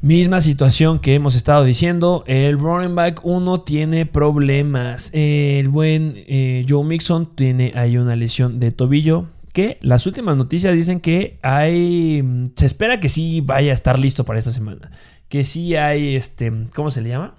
Misma 0.00 0.40
situación 0.40 0.98
que 0.98 1.14
hemos 1.14 1.36
estado 1.36 1.64
diciendo. 1.64 2.24
El 2.26 2.58
running 2.58 2.94
back 2.94 3.20
1 3.22 3.60
tiene 3.60 4.04
problemas. 4.04 5.10
El 5.12 5.68
buen 5.68 6.14
eh, 6.16 6.66
Joe 6.68 6.84
Mixon 6.84 7.36
tiene 7.36 7.72
ahí 7.76 7.96
una 7.96 8.16
lesión 8.16 8.58
de 8.58 8.72
tobillo 8.72 9.28
que 9.52 9.78
las 9.82 10.06
últimas 10.06 10.36
noticias 10.36 10.74
dicen 10.74 11.00
que 11.00 11.38
hay. 11.42 12.50
Se 12.56 12.66
espera 12.66 13.00
que 13.00 13.08
sí 13.08 13.42
vaya 13.42 13.70
a 13.70 13.74
estar 13.74 13.98
listo 13.98 14.24
para 14.24 14.38
esta 14.38 14.50
semana. 14.50 14.90
Que 15.28 15.44
sí 15.44 15.76
hay 15.76 16.16
este. 16.16 16.52
¿Cómo 16.74 16.90
se 16.90 17.02
le 17.02 17.10
llama? 17.10 17.34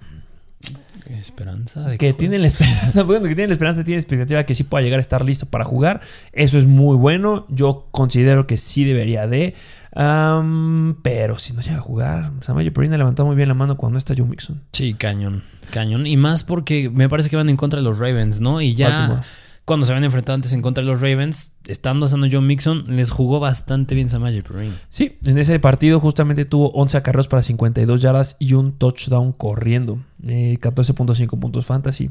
Esperanza 1.06 1.82
de 1.82 1.98
que 1.98 2.14
tienen 2.14 2.40
la 2.40 2.46
esperanza, 2.46 3.02
bueno, 3.04 3.22
que 3.28 3.34
tienen 3.34 3.50
la 3.50 3.54
esperanza, 3.54 3.84
tienen 3.84 3.98
expectativa 3.98 4.44
que 4.44 4.54
sí 4.54 4.64
pueda 4.64 4.82
llegar 4.82 4.98
a 4.98 5.02
estar 5.02 5.24
listo 5.24 5.46
para 5.46 5.64
jugar. 5.64 6.00
Eso 6.32 6.56
es 6.56 6.64
muy 6.64 6.96
bueno. 6.96 7.46
Yo 7.50 7.88
considero 7.90 8.46
que 8.46 8.56
sí 8.56 8.84
debería 8.84 9.26
de. 9.26 9.54
Pero 9.94 11.38
si 11.38 11.52
no 11.52 11.60
llega 11.60 11.76
a 11.76 11.80
jugar, 11.80 12.30
Samayo 12.40 12.72
Perina 12.72 12.96
levantó 12.96 13.26
muy 13.26 13.36
bien 13.36 13.48
la 13.48 13.54
mano 13.54 13.76
cuando 13.76 13.92
no 13.92 13.98
está 13.98 14.14
Joe 14.16 14.26
Mixon. 14.26 14.62
Sí, 14.72 14.94
cañón, 14.94 15.42
cañón. 15.70 16.06
Y 16.06 16.16
más 16.16 16.42
porque 16.42 16.88
me 16.90 17.08
parece 17.08 17.28
que 17.28 17.36
van 17.36 17.48
en 17.48 17.56
contra 17.56 17.80
de 17.80 17.84
los 17.84 17.98
Ravens, 17.98 18.40
¿no? 18.40 18.60
Y 18.60 18.74
ya 18.74 18.88
Baltimore. 18.88 19.22
Cuando 19.64 19.86
se 19.86 19.94
van 19.94 20.04
enfrentando 20.04 20.34
antes 20.34 20.52
en 20.52 20.60
contra 20.60 20.84
de 20.84 20.90
los 20.90 21.00
Ravens, 21.00 21.52
estando 21.66 22.04
usando 22.04 22.26
John 22.30 22.46
Mixon, 22.46 22.84
les 22.88 23.10
jugó 23.10 23.40
bastante 23.40 23.94
bien 23.94 24.10
Samaje. 24.10 24.42
Sí, 24.90 25.16
en 25.24 25.38
ese 25.38 25.58
partido 25.58 26.00
justamente 26.00 26.44
tuvo 26.44 26.70
11 26.72 26.98
acarreos 26.98 27.28
para 27.28 27.40
52 27.40 28.02
yardas 28.02 28.36
y 28.38 28.52
un 28.52 28.72
touchdown 28.72 29.32
corriendo. 29.32 29.98
Eh, 30.26 30.58
14.5 30.60 31.38
puntos 31.38 31.64
fantasy. 31.64 32.10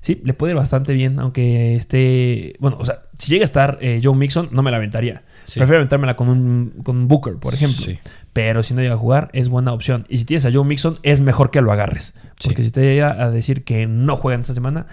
Sí, 0.00 0.20
le 0.24 0.34
puede 0.34 0.52
ir 0.52 0.56
bastante 0.56 0.92
bien, 0.92 1.20
aunque 1.20 1.76
esté. 1.76 2.56
Bueno, 2.58 2.76
o 2.80 2.84
sea, 2.84 3.02
si 3.16 3.30
llega 3.30 3.42
a 3.42 3.44
estar 3.44 3.78
eh, 3.80 4.00
Joe 4.02 4.16
Mixon, 4.16 4.48
no 4.50 4.62
me 4.62 4.72
la 4.72 4.78
aventaría. 4.78 5.22
Sí. 5.44 5.60
Prefiero 5.60 5.78
aventármela 5.78 6.16
con 6.16 6.28
un, 6.28 6.82
con 6.82 6.96
un 6.96 7.08
Booker, 7.08 7.36
por 7.36 7.54
ejemplo. 7.54 7.84
Sí. 7.84 7.98
Pero 8.32 8.64
si 8.64 8.74
no 8.74 8.80
llega 8.80 8.94
a 8.94 8.98
jugar, 8.98 9.30
es 9.32 9.48
buena 9.48 9.72
opción. 9.72 10.04
Y 10.08 10.18
si 10.18 10.24
tienes 10.24 10.46
a 10.46 10.52
Joe 10.52 10.64
Mixon, 10.64 10.98
es 11.04 11.20
mejor 11.20 11.50
que 11.52 11.60
lo 11.60 11.70
agarres. 11.70 12.14
Porque 12.42 12.64
si 12.64 12.72
te 12.72 12.80
llega 12.80 13.22
a 13.22 13.30
decir 13.30 13.62
que 13.62 13.86
no 13.86 14.16
juegan 14.16 14.40
esta 14.40 14.54
semana, 14.54 14.86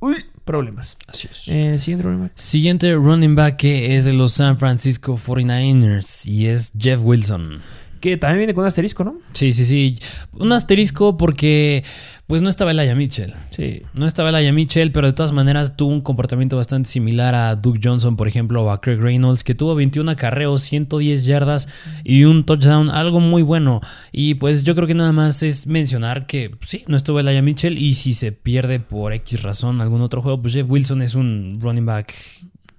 uy, 0.00 0.16
problemas. 0.44 0.96
Así 1.06 1.28
es. 1.30 1.48
Eh, 1.48 1.78
siguiente 1.78 2.04
running 2.04 2.22
back. 2.22 2.32
Siguiente 2.34 2.94
running 2.94 3.34
back 3.34 3.56
que 3.56 3.96
es 3.96 4.04
de 4.04 4.12
los 4.12 4.32
San 4.32 4.58
Francisco 4.58 5.16
49ers 5.18 6.26
y 6.26 6.46
es 6.46 6.72
Jeff 6.78 7.00
Wilson. 7.02 7.60
Que 8.00 8.16
también 8.16 8.38
viene 8.38 8.54
con 8.54 8.62
un 8.62 8.66
asterisco, 8.68 9.04
¿no? 9.04 9.14
Sí, 9.32 9.52
sí, 9.52 9.64
sí. 9.64 9.98
Un 10.32 10.52
asterisco 10.52 11.16
porque 11.16 11.84
pues 12.32 12.40
no 12.40 12.48
estaba 12.48 12.70
Elijah 12.70 12.94
Mitchell. 12.94 13.34
Sí. 13.50 13.82
No 13.92 14.06
estaba 14.06 14.30
Elijah 14.30 14.52
Mitchell, 14.52 14.90
pero 14.90 15.06
de 15.06 15.12
todas 15.12 15.32
maneras 15.32 15.76
tuvo 15.76 15.90
un 15.90 16.00
comportamiento 16.00 16.56
bastante 16.56 16.88
similar 16.88 17.34
a 17.34 17.56
Duke 17.56 17.78
Johnson, 17.84 18.16
por 18.16 18.26
ejemplo, 18.26 18.62
o 18.62 18.70
a 18.70 18.80
Craig 18.80 18.96
Reynolds, 18.96 19.44
que 19.44 19.54
tuvo 19.54 19.74
21 19.74 20.10
acarreos, 20.10 20.62
110 20.62 21.26
yardas 21.26 21.68
y 22.04 22.24
un 22.24 22.44
touchdown, 22.44 22.88
algo 22.88 23.20
muy 23.20 23.42
bueno. 23.42 23.82
Y 24.12 24.36
pues 24.36 24.64
yo 24.64 24.74
creo 24.74 24.88
que 24.88 24.94
nada 24.94 25.12
más 25.12 25.42
es 25.42 25.66
mencionar 25.66 26.26
que 26.26 26.48
pues, 26.48 26.70
sí, 26.70 26.84
no 26.86 26.96
estuvo 26.96 27.20
Elijah 27.20 27.42
Mitchell 27.42 27.76
y 27.76 27.92
si 27.92 28.14
se 28.14 28.32
pierde 28.32 28.80
por 28.80 29.12
X 29.12 29.42
razón 29.42 29.82
algún 29.82 30.00
otro 30.00 30.22
juego, 30.22 30.40
pues 30.40 30.54
Jeff 30.54 30.70
Wilson 30.70 31.02
es 31.02 31.14
un 31.14 31.58
running 31.60 31.84
back 31.84 32.14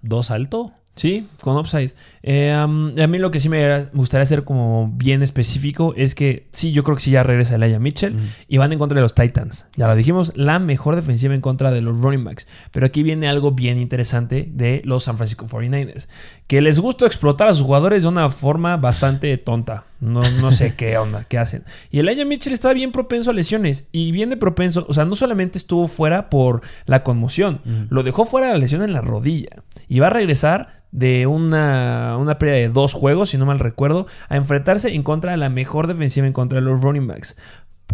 2 0.02 0.32
alto. 0.32 0.74
Sí, 0.96 1.28
con 1.42 1.58
upside. 1.58 1.92
Eh, 2.22 2.56
um, 2.64 2.92
a 3.00 3.08
mí 3.08 3.18
lo 3.18 3.32
que 3.32 3.40
sí 3.40 3.50
me 3.50 3.86
gustaría 3.94 4.24
hacer 4.24 4.44
como 4.44 4.92
bien 4.94 5.24
específico 5.24 5.96
es 5.98 6.14
que 6.14 6.48
sí, 6.52 6.72
yo 6.72 6.84
creo 6.84 6.96
que 6.96 7.02
sí 7.02 7.10
ya 7.10 7.24
regresa 7.24 7.56
Elijah 7.56 7.80
Mitchell 7.80 8.16
y 8.48 8.58
van 8.58 8.74
en 8.74 8.80
contra 8.80 8.98
de 8.98 9.02
los 9.02 9.16
Titans. 9.16 9.66
Ya 9.76 9.88
lo 9.88 9.96
dijimos, 9.96 10.34
la 10.36 10.60
mejor 10.60 10.96
defensiva 10.96 11.34
en 11.34 11.42
contra 11.42 11.72
de 11.72 11.82
los 11.82 12.00
running 12.00 12.24
backs. 12.24 12.48
Pero 12.72 12.86
aquí 12.86 13.02
viene 13.02 13.28
algo 13.28 13.52
bien 13.52 13.80
interesante 13.80 14.48
de 14.52 14.84
los 14.86 15.04
San 15.06 15.18
Francisco 15.18 15.48
49ers, 15.48 16.08
que 16.46 16.62
les 16.62 16.80
gusta 16.80 17.08
explotar 17.08 17.48
a 17.48 17.54
sus 17.54 17.64
jugadores 17.64 18.04
de 18.04 18.10
una 18.10 18.30
forma 18.30 18.78
bastante 18.78 19.36
tonta. 19.38 19.86
No, 20.04 20.22
no 20.42 20.52
sé 20.52 20.76
qué 20.76 20.98
onda, 20.98 21.24
qué 21.24 21.38
hacen. 21.38 21.64
Y 21.90 22.00
Elijah 22.00 22.26
Mitchell 22.26 22.52
está 22.52 22.74
bien 22.74 22.92
propenso 22.92 23.32
a 23.32 23.34
lesiones 23.34 23.86
y 23.94 24.12
viene 24.12 24.36
propenso, 24.36 24.86
o 24.90 24.94
sea, 24.94 25.06
no 25.06 25.16
solamente 25.16 25.58
estuvo 25.58 25.88
fuera 25.88 26.30
por 26.30 26.60
la 26.86 27.04
conmoción, 27.04 27.62
lo 27.90 28.04
dejó 28.04 28.26
fuera 28.26 28.48
de 28.48 28.54
la 28.54 28.60
lesión 28.60 28.84
en 28.84 28.92
la 28.92 29.00
rodilla 29.00 29.64
y 29.88 30.00
va 30.00 30.08
a 30.08 30.10
regresar 30.10 30.84
de 30.92 31.26
una, 31.26 32.18
una 32.20 32.38
pérdida 32.38 32.58
de 32.58 32.68
dos 32.68 32.94
juegos, 32.94 33.30
si 33.30 33.38
no 33.38 33.46
mal 33.46 33.60
recuerdo, 33.60 34.06
a 34.28 34.36
enfrentarse 34.36 34.94
en 34.94 35.04
contra 35.04 35.32
de 35.32 35.38
la 35.38 35.50
mejor 35.50 35.88
defensiva 35.88 36.28
en 36.28 36.34
contra 36.34 36.60
de 36.60 36.66
los 36.66 36.82
running 36.82 37.08
backs. 37.08 37.38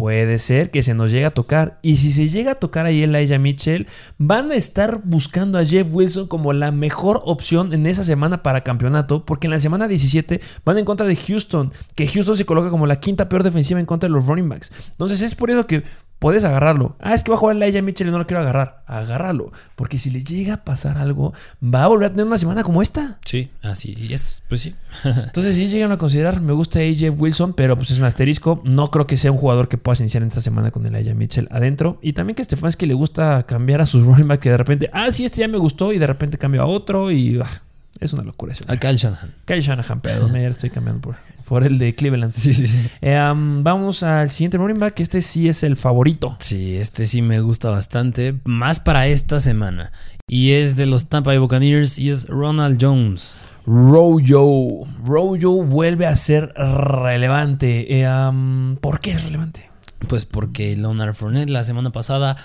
Puede 0.00 0.38
ser 0.38 0.70
que 0.70 0.82
se 0.82 0.94
nos 0.94 1.10
llegue 1.10 1.26
a 1.26 1.30
tocar. 1.34 1.78
Y 1.82 1.96
si 1.96 2.10
se 2.10 2.30
llega 2.30 2.52
a 2.52 2.54
tocar 2.54 2.86
ahí 2.86 3.02
Elijah 3.02 3.38
Mitchell, 3.38 3.86
van 4.16 4.50
a 4.50 4.54
estar 4.54 5.02
buscando 5.04 5.58
a 5.58 5.64
Jeff 5.66 5.88
Wilson 5.92 6.26
como 6.26 6.54
la 6.54 6.72
mejor 6.72 7.20
opción 7.26 7.74
en 7.74 7.86
esa 7.86 8.02
semana 8.02 8.42
para 8.42 8.64
campeonato. 8.64 9.26
Porque 9.26 9.46
en 9.46 9.50
la 9.50 9.58
semana 9.58 9.88
17 9.88 10.40
van 10.64 10.78
en 10.78 10.86
contra 10.86 11.06
de 11.06 11.16
Houston. 11.16 11.70
Que 11.94 12.08
Houston 12.08 12.34
se 12.34 12.46
coloca 12.46 12.70
como 12.70 12.86
la 12.86 12.98
quinta 12.98 13.28
peor 13.28 13.42
defensiva 13.42 13.78
en 13.78 13.84
contra 13.84 14.08
de 14.08 14.14
los 14.14 14.26
running 14.26 14.48
backs. 14.48 14.72
Entonces 14.92 15.20
es 15.20 15.34
por 15.34 15.50
eso 15.50 15.66
que 15.66 15.82
puedes 16.20 16.44
agarrarlo. 16.44 16.94
Ah, 17.00 17.14
es 17.14 17.24
que 17.24 17.32
va 17.32 17.36
a 17.36 17.40
jugar 17.40 17.56
Elijah 17.56 17.82
Mitchell 17.82 18.06
y 18.06 18.10
no 18.12 18.18
lo 18.18 18.26
quiero 18.26 18.42
agarrar. 18.42 18.84
Agárralo. 18.86 19.50
Porque 19.74 19.98
si 19.98 20.10
le 20.10 20.22
llega 20.22 20.54
a 20.54 20.64
pasar 20.64 20.98
algo, 20.98 21.32
va 21.62 21.82
a 21.82 21.88
volver 21.88 22.06
a 22.06 22.10
tener 22.10 22.26
una 22.26 22.38
semana 22.38 22.62
como 22.62 22.82
esta. 22.82 23.18
Sí, 23.24 23.50
así 23.62 23.96
es, 24.10 24.44
pues 24.48 24.60
sí. 24.60 24.76
Entonces, 25.04 25.56
si 25.56 25.66
llegan 25.66 25.90
a 25.90 25.98
considerar, 25.98 26.40
me 26.40 26.52
gusta 26.52 26.78
AJ 26.78 27.18
Wilson, 27.18 27.54
pero 27.54 27.76
pues 27.76 27.90
es 27.90 27.98
un 27.98 28.04
asterisco. 28.04 28.60
No 28.64 28.90
creo 28.90 29.06
que 29.06 29.16
sea 29.16 29.32
un 29.32 29.38
jugador 29.38 29.68
que 29.68 29.78
puedas 29.78 30.00
iniciar 30.00 30.22
en 30.22 30.28
esta 30.28 30.42
semana 30.42 30.70
con 30.70 30.86
Elijah 30.86 31.14
Mitchell 31.14 31.48
adentro. 31.50 31.98
Y 32.02 32.12
también 32.12 32.36
que 32.36 32.44
Stefanski 32.44 32.86
le 32.86 32.94
gusta 32.94 33.42
cambiar 33.44 33.80
a 33.80 33.86
sus 33.86 34.04
running 34.06 34.28
back 34.28 34.40
que 34.40 34.50
de 34.50 34.58
repente, 34.58 34.90
ah, 34.92 35.10
sí, 35.10 35.24
este 35.24 35.40
ya 35.40 35.48
me 35.48 35.58
gustó 35.58 35.92
y 35.92 35.98
de 35.98 36.06
repente 36.06 36.38
cambio 36.38 36.62
a 36.62 36.66
otro 36.66 37.10
y 37.10 37.40
ah, 37.42 37.62
es 38.00 38.12
una 38.14 38.22
locura. 38.22 38.52
Eso. 38.52 38.64
A 38.66 38.76
Kyle 38.76 38.96
Shanahan. 38.96 39.32
Kyle 39.44 39.60
Shanahan, 39.60 40.00
pero 40.00 40.28
me 40.28 40.46
estoy 40.46 40.70
cambiando 40.70 41.00
por, 41.00 41.16
por 41.44 41.64
el 41.64 41.78
de 41.78 41.94
Cleveland. 41.94 42.32
Sí, 42.32 42.54
sí, 42.54 42.66
sí. 42.66 42.78
Eh, 43.00 43.20
um, 43.30 43.62
vamos 43.62 44.02
al 44.02 44.30
siguiente 44.30 44.56
running 44.58 44.78
back. 44.78 44.98
Este 45.00 45.20
sí 45.20 45.48
es 45.48 45.62
el 45.62 45.76
favorito. 45.76 46.36
Sí, 46.40 46.76
este 46.76 47.06
sí 47.06 47.22
me 47.22 47.40
gusta 47.40 47.70
bastante, 47.70 48.34
más 48.44 48.80
para 48.80 49.06
esta 49.06 49.38
semana. 49.38 49.92
Y 50.26 50.52
es 50.52 50.76
de 50.76 50.86
los 50.86 51.08
Tampa 51.08 51.30
Bay 51.30 51.38
Buccaneers 51.38 51.98
y 51.98 52.10
es 52.10 52.26
Ronald 52.26 52.78
Jones. 52.80 53.34
Rojo. 53.66 54.86
Rojo 55.04 55.64
vuelve 55.64 56.06
a 56.06 56.16
ser 56.16 56.52
relevante. 56.54 58.00
Eh, 58.00 58.08
um, 58.08 58.76
¿Por 58.76 59.00
qué 59.00 59.10
es 59.12 59.24
relevante? 59.24 59.68
Pues 60.08 60.24
porque 60.24 60.76
Leonard 60.76 61.14
Fournette 61.14 61.50
la 61.50 61.62
semana 61.62 61.90
pasada 61.90 62.36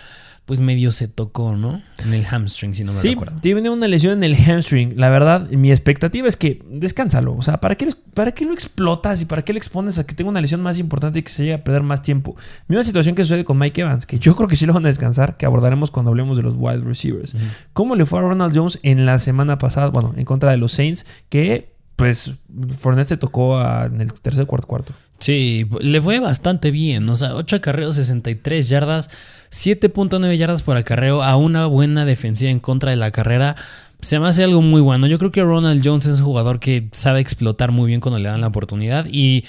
pues 0.45 0.59
medio 0.59 0.91
se 0.91 1.07
tocó, 1.07 1.55
¿no? 1.55 1.81
En 2.05 2.13
el 2.13 2.23
hamstring, 2.25 2.75
si 2.75 2.83
no 2.83 2.93
me 2.93 2.99
sí, 2.99 3.09
recuerdo. 3.09 3.35
tiene 3.41 3.67
una 3.69 3.87
lesión 3.87 4.13
en 4.13 4.23
el 4.23 4.35
hamstring. 4.35 4.93
La 4.95 5.09
verdad, 5.09 5.49
mi 5.49 5.71
expectativa 5.71 6.27
es 6.27 6.37
que 6.37 6.61
descánsalo. 6.69 7.35
O 7.35 7.41
sea, 7.41 7.59
¿para 7.59 7.73
qué, 7.75 7.87
lo, 7.87 7.91
¿para 8.13 8.31
qué 8.31 8.45
lo 8.45 8.53
explotas 8.53 9.21
y 9.23 9.25
para 9.25 9.43
qué 9.43 9.53
le 9.53 9.57
expones 9.57 9.97
a 9.97 10.05
que 10.05 10.13
tenga 10.13 10.29
una 10.29 10.41
lesión 10.41 10.61
más 10.61 10.77
importante 10.77 11.17
y 11.17 11.23
que 11.23 11.31
se 11.31 11.43
llegue 11.43 11.55
a 11.55 11.63
perder 11.63 11.81
más 11.81 12.03
tiempo? 12.03 12.35
Misma 12.67 12.83
situación 12.83 13.15
que 13.15 13.23
sucede 13.23 13.43
con 13.43 13.57
Mike 13.57 13.81
Evans, 13.81 14.05
que 14.05 14.19
yo 14.19 14.35
creo 14.35 14.47
que 14.47 14.55
sí 14.55 14.67
lo 14.67 14.73
van 14.73 14.85
a 14.85 14.89
descansar, 14.89 15.35
que 15.35 15.47
abordaremos 15.47 15.89
cuando 15.89 16.11
hablemos 16.11 16.37
de 16.37 16.43
los 16.43 16.53
wide 16.55 16.81
receivers. 16.81 17.35
¿Cómo 17.73 17.95
le 17.95 18.05
fue 18.05 18.19
a 18.19 18.21
Ronald 18.21 18.55
Jones 18.55 18.79
en 18.83 19.07
la 19.07 19.17
semana 19.17 19.57
pasada? 19.57 19.87
Bueno, 19.87 20.13
en 20.15 20.25
contra 20.25 20.51
de 20.51 20.57
los 20.57 20.71
Saints, 20.73 21.07
que 21.29 21.73
pues 21.95 22.39
Fournette 22.77 23.07
se 23.07 23.17
tocó 23.17 23.57
a- 23.57 23.85
en 23.85 24.01
el 24.01 24.13
tercer 24.13 24.45
cuarto 24.45 24.67
cuarto. 24.67 24.93
Sí, 25.17 25.65
le 25.79 26.01
fue 26.01 26.19
bastante 26.19 26.69
bien. 26.71 27.07
O 27.07 27.15
sea, 27.15 27.35
8 27.35 27.55
acarreos, 27.55 27.95
63 27.95 28.67
yardas, 28.67 29.09
7.9 29.55 30.35
yardas 30.35 30.63
por 30.63 30.75
acarreo 30.75 31.23
a 31.23 31.37
una 31.37 31.65
buena 31.65 32.03
defensiva 32.03 32.51
en 32.51 32.59
contra 32.59 32.91
de 32.91 32.97
la 32.97 33.11
carrera. 33.11 33.55
Se 34.01 34.19
me 34.19 34.27
hace 34.27 34.43
algo 34.43 34.61
muy 34.61 34.81
bueno. 34.81 35.07
Yo 35.07 35.17
creo 35.17 35.31
que 35.31 35.41
Ronald 35.41 35.81
Jones 35.83 36.07
es 36.07 36.19
un 36.19 36.25
jugador 36.25 36.59
que 36.59 36.89
sabe 36.91 37.21
explotar 37.21 37.71
muy 37.71 37.87
bien 37.87 38.01
cuando 38.01 38.19
le 38.19 38.27
dan 38.27 38.41
la 38.41 38.47
oportunidad. 38.47 39.05
Y 39.09 39.45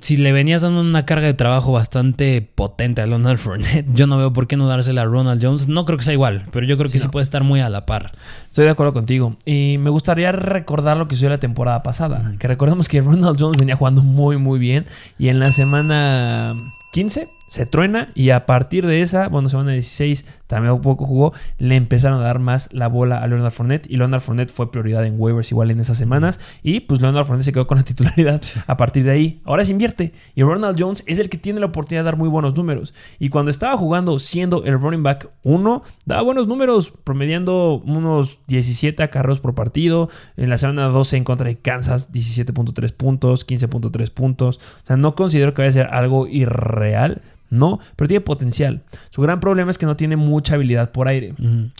si 0.00 0.16
le 0.16 0.32
venías 0.32 0.62
dando 0.62 0.80
una 0.80 1.06
carga 1.06 1.28
de 1.28 1.34
trabajo 1.34 1.70
bastante 1.70 2.42
potente 2.42 3.00
a 3.00 3.06
Leonard 3.06 3.38
Fournette, 3.38 3.86
yo 3.94 4.08
no 4.08 4.18
veo 4.18 4.32
por 4.32 4.48
qué 4.48 4.56
no 4.56 4.66
dársela 4.66 5.02
a 5.02 5.04
Ronald 5.04 5.40
Jones. 5.40 5.68
No 5.68 5.84
creo 5.84 5.98
que 5.98 6.04
sea 6.04 6.14
igual, 6.14 6.44
pero 6.50 6.66
yo 6.66 6.76
creo 6.76 6.90
que 6.90 6.98
sí, 6.98 7.06
no. 7.06 7.12
puede 7.12 7.22
estar 7.22 7.44
muy 7.44 7.60
a 7.60 7.68
la 7.68 7.86
par. 7.86 8.10
Estoy 8.48 8.64
de 8.64 8.72
acuerdo 8.72 8.92
contigo. 8.92 9.36
Y 9.44 9.76
me 9.78 9.90
gustaría 9.90 10.32
recordar 10.32 10.96
lo 10.96 11.06
que 11.06 11.14
sucedió 11.14 11.30
la 11.30 11.38
temporada 11.38 11.84
pasada. 11.84 12.34
Que 12.40 12.48
recordamos 12.48 12.88
que 12.88 13.00
Ronald 13.00 13.36
Jones 13.38 13.56
venía 13.56 13.76
jugando 13.76 14.02
muy, 14.02 14.36
muy 14.36 14.58
bien. 14.58 14.84
Y 15.16 15.28
en 15.28 15.38
la 15.38 15.52
semana 15.52 16.56
15 16.92 17.37
se 17.48 17.66
truena. 17.66 18.12
Y 18.14 18.30
a 18.30 18.46
partir 18.46 18.86
de 18.86 19.00
esa, 19.02 19.28
bueno, 19.28 19.48
semana 19.48 19.72
16 19.72 20.24
también 20.46 20.80
poco 20.80 21.04
jugó. 21.04 21.32
Le 21.58 21.76
empezaron 21.76 22.20
a 22.20 22.24
dar 22.24 22.38
más 22.38 22.68
la 22.72 22.88
bola 22.88 23.22
a 23.22 23.26
Leonard 23.26 23.50
Fournette. 23.52 23.90
Y 23.90 23.96
Leonard 23.96 24.20
Fournette 24.20 24.50
fue 24.50 24.70
prioridad 24.70 25.04
en 25.04 25.16
waivers 25.18 25.50
igual 25.50 25.70
en 25.70 25.80
esas 25.80 25.98
semanas. 25.98 26.38
Y 26.62 26.80
pues 26.80 27.00
Leonard 27.00 27.26
Fournette 27.26 27.46
se 27.46 27.52
quedó 27.52 27.66
con 27.66 27.78
la 27.78 27.84
titularidad 27.84 28.40
a 28.66 28.76
partir 28.76 29.04
de 29.04 29.10
ahí. 29.10 29.40
Ahora 29.44 29.64
se 29.64 29.72
invierte. 29.72 30.12
Y 30.34 30.42
Ronald 30.42 30.76
Jones 30.78 31.02
es 31.06 31.18
el 31.18 31.28
que 31.28 31.38
tiene 31.38 31.60
la 31.60 31.66
oportunidad 31.66 32.02
de 32.02 32.04
dar 32.06 32.16
muy 32.16 32.28
buenos 32.28 32.54
números. 32.56 32.94
Y 33.18 33.30
cuando 33.30 33.50
estaba 33.50 33.76
jugando 33.76 34.18
siendo 34.18 34.64
el 34.64 34.80
running 34.80 35.02
back 35.02 35.30
1, 35.42 35.82
daba 36.06 36.22
buenos 36.22 36.46
números, 36.46 36.92
promediando 37.04 37.82
unos 37.84 38.40
17 38.46 39.02
acarreos 39.02 39.40
por 39.40 39.54
partido. 39.54 40.08
En 40.36 40.50
la 40.50 40.58
semana 40.58 40.84
12 40.84 41.16
en 41.16 41.24
contra 41.24 41.48
de 41.48 41.58
Kansas, 41.58 42.12
17.3 42.12 42.92
puntos, 42.92 43.46
15.3 43.46 44.10
puntos. 44.12 44.58
O 44.82 44.86
sea, 44.86 44.96
no 44.96 45.14
considero 45.14 45.54
que 45.54 45.62
vaya 45.62 45.70
a 45.70 45.72
ser 45.72 45.86
algo 45.94 46.26
irreal. 46.26 47.22
No, 47.50 47.78
pero 47.96 48.08
tiene 48.08 48.20
potencial. 48.20 48.82
Su 49.10 49.22
gran 49.22 49.40
problema 49.40 49.70
es 49.70 49.78
que 49.78 49.86
no 49.86 49.96
tiene 49.96 50.16
mucha 50.16 50.54
habilidad 50.54 50.92
por 50.92 51.08
aire. 51.08 51.34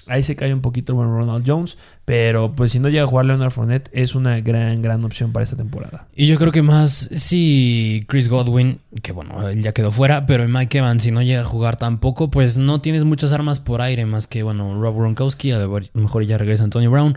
Ahí 0.07 0.23
se 0.23 0.37
cae 0.37 0.53
un 0.55 0.63
poquito 0.63 0.93
el 0.93 1.09
Ronald 1.09 1.45
Jones. 1.47 1.77
Pero 2.05 2.55
pues 2.55 2.73
si 2.73 2.79
no 2.79 2.89
llega 2.89 3.05
a 3.05 3.07
jugar 3.07 3.27
Leonard 3.27 3.51
Fournette, 3.51 3.91
es 3.93 4.15
una 4.15 4.41
gran, 4.41 4.81
gran 4.81 5.05
opción 5.05 5.33
para 5.33 5.45
esta 5.45 5.57
temporada. 5.57 6.07
Y 6.17 6.27
yo 6.27 6.39
creo 6.39 6.51
que 6.53 6.63
más 6.63 6.91
si 6.91 8.05
Chris 8.09 8.31
Godwin, 8.31 8.81
que 9.03 9.13
bueno, 9.13 9.47
él 9.47 9.63
ya 9.63 9.73
quedó 9.73 9.93
fuera, 9.93 10.25
pero 10.25 10.49
Mike 10.49 10.79
Evans, 10.79 11.03
si 11.03 11.11
no 11.11 11.21
llega 11.21 11.43
a 11.43 11.45
jugar 11.45 11.77
tampoco, 11.77 12.31
pues 12.31 12.57
no 12.57 12.81
tienes 12.81 13.05
muchas 13.05 13.35
armas 13.35 13.61
por 13.61 13.83
aire 13.83 14.07
más 14.07 14.27
que, 14.27 14.43
bueno, 14.43 14.81
Rob 14.81 14.97
Gronkowski, 14.97 15.53
a 15.53 15.59
lo 15.59 15.81
mejor 15.93 16.25
ya 16.25 16.39
regresa 16.39 16.65
Antonio 16.65 16.91
Brown. 16.91 17.15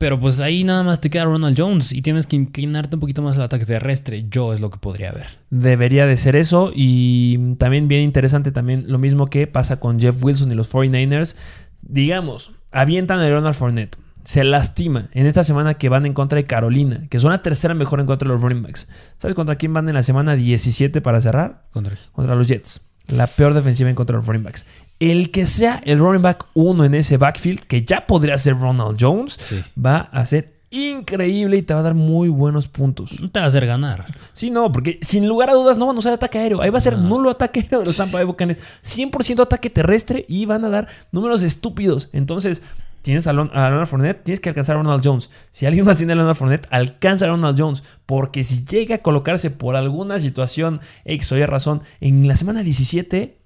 Pero 0.00 0.18
pues 0.18 0.40
ahí 0.40 0.64
nada 0.64 0.82
más 0.82 0.98
te 1.02 1.10
queda 1.10 1.26
Ronald 1.26 1.60
Jones 1.60 1.92
y 1.92 2.00
tienes 2.00 2.26
que 2.26 2.34
inclinarte 2.34 2.96
un 2.96 3.00
poquito 3.00 3.20
más 3.20 3.36
al 3.36 3.42
ataque 3.42 3.66
terrestre. 3.66 4.24
Yo 4.30 4.54
es 4.54 4.60
lo 4.60 4.70
que 4.70 4.78
podría 4.78 5.12
ver. 5.12 5.26
Debería 5.50 6.06
de 6.06 6.16
ser 6.16 6.36
eso. 6.36 6.72
Y 6.74 7.56
también 7.56 7.86
bien 7.86 8.00
interesante 8.00 8.50
también 8.50 8.86
lo 8.88 8.96
mismo 8.96 9.26
que 9.26 9.46
pasa 9.46 9.78
con 9.78 10.00
Jeff 10.00 10.24
Wilson 10.24 10.50
y 10.50 10.54
los 10.54 10.72
49ers. 10.72 11.36
Digamos, 11.82 12.52
avientan 12.72 13.20
a 13.20 13.28
Ronald 13.28 13.54
Fournette. 13.54 13.98
Se 14.24 14.42
lastima 14.42 15.10
en 15.12 15.26
esta 15.26 15.44
semana 15.44 15.74
que 15.74 15.90
van 15.90 16.06
en 16.06 16.14
contra 16.14 16.38
de 16.38 16.44
Carolina, 16.44 17.06
que 17.10 17.20
son 17.20 17.32
la 17.32 17.42
tercera 17.42 17.74
mejor 17.74 18.00
en 18.00 18.06
contra 18.06 18.26
de 18.26 18.32
los 18.32 18.40
running 18.40 18.62
backs. 18.62 18.88
¿Sabes 19.18 19.34
contra 19.34 19.56
quién 19.56 19.74
van 19.74 19.86
en 19.86 19.94
la 19.96 20.02
semana 20.02 20.34
17 20.34 21.02
para 21.02 21.20
cerrar? 21.20 21.64
Contra, 21.72 21.94
contra 22.12 22.34
los 22.34 22.46
Jets. 22.46 22.80
La 23.08 23.26
peor 23.26 23.52
defensiva 23.52 23.90
en 23.90 23.96
contra 23.96 24.14
de 24.14 24.20
los 24.20 24.26
running 24.26 24.44
backs. 24.44 24.64
El 25.00 25.30
que 25.32 25.46
sea 25.46 25.80
el 25.84 25.98
running 25.98 26.22
back 26.22 26.44
1 26.54 26.84
en 26.84 26.94
ese 26.94 27.16
backfield, 27.16 27.60
que 27.60 27.84
ya 27.84 28.06
podría 28.06 28.38
ser 28.38 28.56
Ronald 28.58 28.96
Jones, 29.00 29.34
Sí. 29.38 29.60
va 29.82 30.08
a 30.12 30.24
ser 30.26 30.60
increíble 30.72 31.56
y 31.56 31.62
te 31.62 31.74
va 31.74 31.80
a 31.80 31.82
dar 31.82 31.94
muy 31.94 32.28
buenos 32.28 32.68
puntos. 32.68 33.20
No 33.20 33.28
te 33.30 33.40
va 33.40 33.44
a 33.44 33.48
hacer 33.48 33.66
ganar. 33.66 34.06
Sí, 34.32 34.50
no, 34.50 34.70
porque 34.70 34.98
sin 35.02 35.26
lugar 35.26 35.50
a 35.50 35.54
dudas 35.54 35.78
no 35.78 35.86
van 35.86 35.96
a 35.96 35.98
usar 35.98 36.12
ataque 36.12 36.38
aéreo. 36.38 36.62
Ahí 36.62 36.70
va 36.70 36.78
a 36.78 36.82
ser 36.82 36.96
nulo 36.96 37.30
ataque 37.30 37.60
aéreo 37.60 37.80
de 37.80 37.86
los 37.86 37.96
Tampa 37.96 38.18
Bay 38.18 38.26
Buccaneers. 38.26 38.62
100% 38.82 39.42
ataque 39.42 39.68
terrestre 39.70 40.24
y 40.28 40.46
van 40.46 40.64
a 40.64 40.70
dar 40.70 40.86
números 41.10 41.42
estúpidos. 41.42 42.08
Entonces, 42.12 42.62
tienes 43.02 43.26
a, 43.26 43.32
Lon- 43.32 43.50
a 43.52 43.68
Leonard 43.68 43.86
Fournette, 43.88 44.22
tienes 44.22 44.38
que 44.40 44.50
alcanzar 44.50 44.76
a 44.76 44.78
Ronald 44.82 45.02
Jones. 45.04 45.30
Si 45.50 45.66
alguien 45.66 45.86
más 45.86 45.96
tiene 45.96 46.12
a 46.12 46.16
Leonard 46.16 46.36
Fournette, 46.36 46.68
alcanza 46.70 47.24
a 47.24 47.28
Ronald 47.30 47.58
Jones. 47.58 47.82
Porque 48.06 48.44
si 48.44 48.64
llega 48.64 48.96
a 48.96 48.98
colocarse 48.98 49.50
por 49.50 49.74
alguna 49.74 50.18
situación 50.20 50.80
X 51.04 51.32
o 51.32 51.36
Y 51.38 51.46
razón 51.46 51.82
en 52.00 52.28
la 52.28 52.36
semana 52.36 52.62
17, 52.62 53.39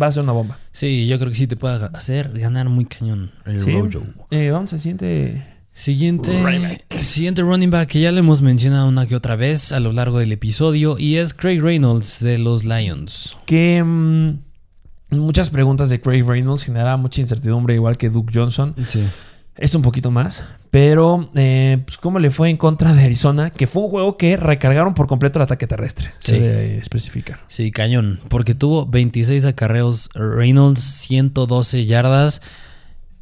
va 0.00 0.06
a 0.08 0.12
ser 0.12 0.22
una 0.24 0.32
bomba. 0.32 0.58
Sí, 0.72 1.06
yo 1.06 1.18
creo 1.18 1.30
que 1.30 1.36
sí 1.36 1.46
te 1.46 1.56
puede 1.56 1.88
hacer 1.94 2.30
ganar 2.38 2.68
muy 2.68 2.84
cañón 2.84 3.30
el 3.46 3.58
Sí. 3.58 3.72
Rojo. 3.72 4.04
Eh, 4.30 4.50
vamos 4.50 4.72
al 4.72 4.80
siguiente. 4.80 5.42
Siguiente, 5.76 6.30
siguiente 7.00 7.42
running 7.42 7.70
back 7.70 7.88
que 7.88 8.00
ya 8.00 8.12
le 8.12 8.20
hemos 8.20 8.42
mencionado 8.42 8.88
una 8.88 9.08
que 9.08 9.16
otra 9.16 9.34
vez 9.34 9.72
a 9.72 9.80
lo 9.80 9.92
largo 9.92 10.20
del 10.20 10.30
episodio 10.30 10.96
y 11.00 11.16
es 11.16 11.34
Craig 11.34 11.60
Reynolds 11.60 12.20
de 12.20 12.38
los 12.38 12.62
Lions. 12.64 13.36
Que 13.44 13.82
mm, 13.82 14.38
muchas 15.10 15.50
preguntas 15.50 15.90
de 15.90 16.00
Craig 16.00 16.22
Reynolds 16.22 16.64
generaba 16.64 16.96
mucha 16.96 17.20
incertidumbre, 17.22 17.74
igual 17.74 17.96
que 17.96 18.08
Duke 18.08 18.32
Johnson. 18.32 18.72
Sí. 18.86 19.02
Esto 19.56 19.78
un 19.78 19.82
poquito 19.82 20.10
más. 20.10 20.46
Pero, 20.70 21.30
eh, 21.36 21.78
pues, 21.86 21.96
¿cómo 21.98 22.18
le 22.18 22.30
fue 22.30 22.50
en 22.50 22.56
contra 22.56 22.92
de 22.92 23.04
Arizona? 23.04 23.50
Que 23.50 23.68
fue 23.68 23.84
un 23.84 23.88
juego 23.90 24.16
que 24.16 24.36
recargaron 24.36 24.94
por 24.94 25.06
completo 25.06 25.38
el 25.38 25.44
ataque 25.44 25.68
terrestre. 25.68 26.08
Se 26.18 26.38
Sí. 26.38 26.78
especificar. 26.80 27.38
Sí, 27.46 27.70
cañón, 27.70 28.18
porque 28.28 28.56
tuvo 28.56 28.84
26 28.86 29.44
acarreos 29.44 30.08
Reynolds, 30.14 30.80
112 30.80 31.86
yardas 31.86 32.42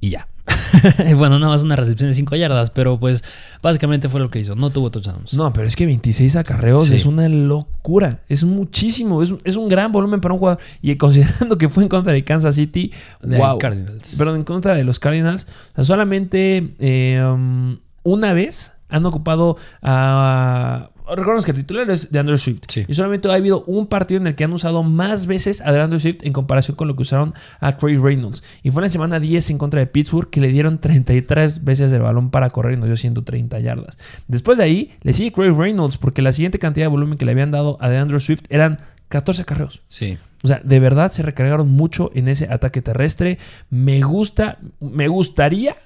y 0.01 0.11
ya. 0.11 0.27
bueno, 1.17 1.39
nada 1.39 1.53
más 1.53 1.63
una 1.63 1.77
recepción 1.77 2.11
de 2.11 2.15
5 2.15 2.37
yardas, 2.37 2.71
pero 2.71 2.99
pues 2.99 3.23
básicamente 3.63 4.09
fue 4.09 4.21
lo 4.21 4.31
que 4.31 4.39
hizo. 4.41 4.55
No 4.57 4.71
tuvo 4.71 4.91
touchdowns. 4.91 5.35
No, 5.35 5.53
pero 5.53 5.67
es 5.67 5.77
que 5.77 5.87
26 5.87 6.37
acarreos 6.37 6.87
Sí. 6.89 6.95
es 6.95 7.07
una 7.07 7.29
locura. 7.29 8.21
Es 8.29 8.45
muchísimo. 8.45 9.23
Es, 9.23 9.31
un- 9.31 9.39
es 9.45 9.57
un 9.57 9.69
gran 9.69 9.93
volumen 9.93 10.21
para 10.21 10.35
un 10.35 10.39
jugador. 10.41 10.61
Y 10.81 10.95
considerando 10.97 11.59
que 11.59 11.69
fue 11.69 11.83
en 11.83 11.89
contra 11.89 12.13
de 12.13 12.25
Kansas 12.25 12.55
City, 12.55 12.93
De 13.21 13.39
wow. 13.39 13.59
Cardinals. 13.59 14.15
Perdón, 14.17 14.37
en 14.37 14.45
contra 14.45 14.75
de 14.75 14.85
los 14.85 14.99
Cardinals. 14.99 15.47
o 15.73 15.75
sea, 15.77 15.85
solamente 15.85 16.75
eh, 16.79 17.23
um, 17.25 17.79
una 18.03 18.33
vez 18.35 18.73
han 18.89 19.07
ocupado 19.07 19.57
a. 19.83 20.91
Recordemos 21.09 21.45
que 21.45 21.51
el 21.51 21.59
titular 21.59 21.91
es 21.91 22.11
de 22.13 22.19
Andrew 22.19 22.39
Swift. 22.39 22.63
Sí. 22.69 22.85
Y 22.87 22.95
solamente 22.95 23.29
ha 23.29 23.35
habido 23.35 23.65
un 23.67 23.87
partido 23.87 24.21
en 24.21 24.27
el 24.27 24.35
que 24.35 24.45
han 24.45 24.53
usado 24.53 24.83
más 24.83 25.27
veces 25.27 25.61
a 25.61 25.69
Andrew 25.69 26.01
Swift 26.01 26.19
en 26.23 26.33
comparación 26.33 26.77
con 26.77 26.89
lo 26.89 26.97
que 26.97 27.03
usaron 27.03 27.35
a 27.61 27.77
Craig 27.77 27.99
Reynolds. 27.99 28.43
Y 28.63 28.71
fue 28.71 28.81
en 28.81 28.85
la 28.85 28.91
semana 28.91 29.21
10 29.21 29.51
en 29.51 29.59
contra 29.59 29.81
de 29.81 29.87
Pittsburgh 29.87 30.31
que 30.31 30.41
le 30.41 30.49
dieron 30.49 30.79
33 30.79 31.65
veces 31.65 31.93
el 31.93 32.03
balón 32.03 32.31
para 32.31 32.51
correr 32.51 32.75
y 32.75 32.77
nos 32.77 32.87
dio 32.87 32.97
130 32.97 33.61
yardas. 33.61 33.99
Después 34.29 34.59
de 34.59 34.65
ahí 34.65 34.93
le 35.03 35.13
sigue 35.13 35.33
Craig 35.33 35.53
Reynolds 35.53 35.97
porque 35.97 36.23
la 36.23 36.33
siguiente 36.33 36.59
cantidad 36.59 36.85
de 36.85 36.91
volumen 36.91 37.19
que 37.19 37.25
le 37.25 37.33
habían 37.33 37.51
dado 37.51 37.79
a 37.81 37.87
Andrew 37.87 38.21
Swift 38.21 38.45
eran 38.49 38.79
14 39.09 39.45
carreos. 39.45 39.83
Sí. 39.89 40.17
O 40.43 40.49
sea, 40.49 40.61
de 40.65 40.81
verdad 40.81 41.13
se 41.13 41.23
recargaron 41.23 41.71
mucho 41.71 42.11
en 42.15 42.29
ese 42.29 42.47
ataque 42.51 42.83
terrestre. 42.83 43.39
Me 43.71 44.03
gusta, 44.03 44.59
me 44.81 45.07
gustaría, 45.09 45.77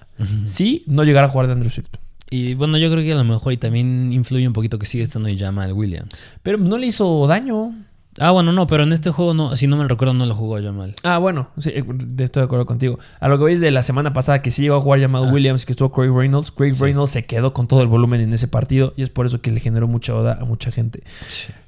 sí, 0.45 0.85
no 0.87 1.05
llegar 1.05 1.25
a 1.25 1.29
jugar 1.29 1.47
de 1.47 1.55
Andrew 1.55 1.71
Swift. 1.71 1.97
Y 2.31 2.55
bueno, 2.55 2.77
yo 2.79 2.91
creo 2.91 3.03
que 3.03 3.12
a 3.12 3.17
lo 3.17 3.25
mejor 3.25 3.53
y 3.53 3.57
también 3.57 4.12
influye 4.12 4.47
un 4.47 4.53
poquito 4.53 4.79
que 4.79 4.87
sigue 4.87 5.05
estando 5.05 5.29
ahí 5.29 5.39
Jamal 5.39 5.73
Williams. 5.73 6.09
Pero 6.43 6.59
no 6.59 6.77
le 6.77 6.89
hizo 6.89 7.27
daño. 7.27 7.73
Ah, 8.19 8.31
bueno, 8.31 8.53
no, 8.53 8.67
pero 8.67 8.83
en 8.83 8.93
este 8.93 9.11
juego 9.11 9.35
no, 9.35 9.57
si 9.57 9.67
no 9.67 9.77
me 9.77 9.87
recuerdo, 9.87 10.15
no 10.15 10.25
lo 10.25 10.35
jugó 10.35 10.61
Jamal. 10.61 10.95
Ah, 11.03 11.19
bueno, 11.19 11.51
sí, 11.59 11.71
eh, 11.71 11.85
estoy 12.19 12.41
de 12.41 12.45
acuerdo 12.45 12.65
contigo. 12.65 12.99
A 13.21 13.29
lo 13.29 13.39
que 13.39 13.45
veis 13.45 13.61
de 13.61 13.71
la 13.71 13.83
semana 13.83 14.12
pasada 14.15 14.41
que 14.41 14.51
sí 14.51 14.62
llegó 14.62 14.77
a 14.77 14.81
jugar 14.81 15.01
Jamal 15.01 15.33
Williams, 15.33 15.67
que 15.67 15.73
estuvo 15.73 15.93
Craig 15.93 16.11
Reynolds. 16.11 16.51
Craig 16.51 16.73
Reynolds 16.81 17.11
se 17.11 17.27
quedó 17.27 17.53
con 17.53 17.69
todo 17.69 17.83
el 17.83 17.89
volumen 17.89 18.23
en 18.23 18.33
ese 18.33 18.49
partido 18.49 18.95
y 18.97 19.03
es 19.03 19.11
por 19.11 19.27
eso 19.27 19.43
que 19.43 19.51
le 19.51 19.61
generó 19.61 19.87
mucha 19.87 20.15
oda 20.15 20.39
a 20.41 20.45
mucha 20.47 20.73
gente. 20.73 21.03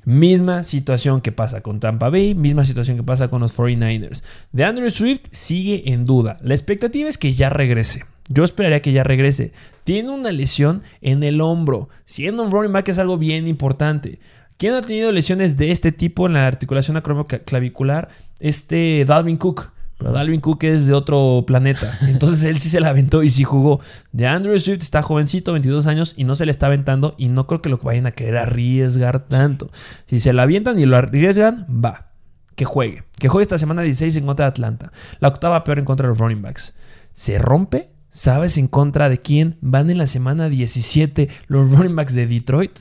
Misma 0.05 0.64
situación 0.64 1.21
que 1.21 1.33
pasa 1.33 1.61
con 1.61 1.81
Tampa 1.81 2.09
Bay, 2.09 2.35
misma 2.35 2.64
situación 2.64 2.97
que 2.97 3.03
pasa 3.03 3.29
con 3.29 3.40
los 3.40 3.57
49ers. 3.57 4.23
De 4.53 4.64
Andrew 4.64 4.88
Swift 4.90 5.27
sigue 5.31 5.92
en 5.92 6.07
duda. 6.07 6.38
La 6.40 6.55
expectativa 6.55 7.11
es 7.11 7.18
que 7.18 7.35
ya 7.35 7.51
regrese. 7.51 8.05
Yo 8.29 8.45
esperaría 8.45 8.83
que 8.83 8.93
ya 8.93 9.05
regrese. 9.05 9.53
Tiene 9.85 10.11
una 10.11 10.33
lesión 10.33 10.83
en 11.01 11.23
el 11.23 11.41
hombro. 11.41 11.88
Siendo 12.05 12.43
un 12.43 12.51
running 12.51 12.73
back 12.73 12.88
es 12.88 12.99
algo 12.99 13.19
bien 13.19 13.47
importante. 13.47 14.19
¿Quién 14.59 14.75
ha 14.75 14.81
tenido 14.81 15.12
lesiones 15.12 15.57
de 15.57 15.71
este 15.71 15.93
tipo 15.93 16.27
en 16.27 16.33
la 16.33 16.47
articulación 16.47 16.97
acromioclavicular? 16.97 18.09
Este 18.41 19.05
Dalvin 19.07 19.37
Cook. 19.37 19.71
Pero 19.99 20.12
Dalvin 20.12 20.41
Cook 20.41 20.64
es 20.64 20.87
de 20.87 20.95
otro 20.95 21.45
planeta. 21.47 21.97
Entonces 22.09 22.45
él 22.45 22.59
sí 22.59 22.69
se 22.69 22.81
la 22.81 22.88
aventó 22.88 23.23
y 23.23 23.31
sí 23.31 23.45
jugó. 23.45 23.81
De 24.12 24.27
Andrew 24.27 24.59
Swift 24.59 24.81
está 24.81 25.03
jovencito, 25.03 25.53
22 25.53 25.87
años, 25.87 26.14
y 26.17 26.25
no 26.25 26.35
se 26.35 26.45
le 26.45 26.51
está 26.51 26.67
aventando. 26.67 27.14
Y 27.19 27.29
no 27.29 27.47
creo 27.47 27.62
que 27.62 27.69
lo 27.69 27.79
vayan 27.79 28.07
a 28.07 28.12
querer 28.12 28.37
arriesgar 28.37 29.27
tanto. 29.27 29.71
Si 30.07 30.19
se 30.19 30.33
la 30.33 30.43
avientan 30.43 30.79
y 30.79 30.87
lo 30.87 30.97
arriesgan, 30.97 31.67
va. 31.69 32.11
Que 32.57 32.64
juegue. 32.64 33.05
Que 33.19 33.29
juegue 33.29 33.43
esta 33.43 33.59
semana 33.59 33.83
16 33.83 34.17
en 34.17 34.27
contra 34.27 34.47
de 34.47 34.51
Atlanta. 34.51 34.93
La 35.21 35.29
octava 35.29 35.62
peor 35.62 35.79
en 35.79 35.85
contra 35.85 36.07
de 36.07 36.09
los 36.09 36.19
running 36.19 36.43
backs. 36.43 36.75
Se 37.12 37.38
rompe. 37.38 37.91
¿Sabes 38.11 38.57
en 38.59 38.68
contra 38.68 39.09
de 39.09 39.18
quién? 39.18 39.57
Van 39.61 39.90
en 39.90 39.99
la 39.99 40.07
semana 40.07 40.49
17 40.49 41.29
los 41.47 41.71
running 41.71 41.94
backs 41.94 42.14
de 42.14 42.27
Detroit. 42.27 42.79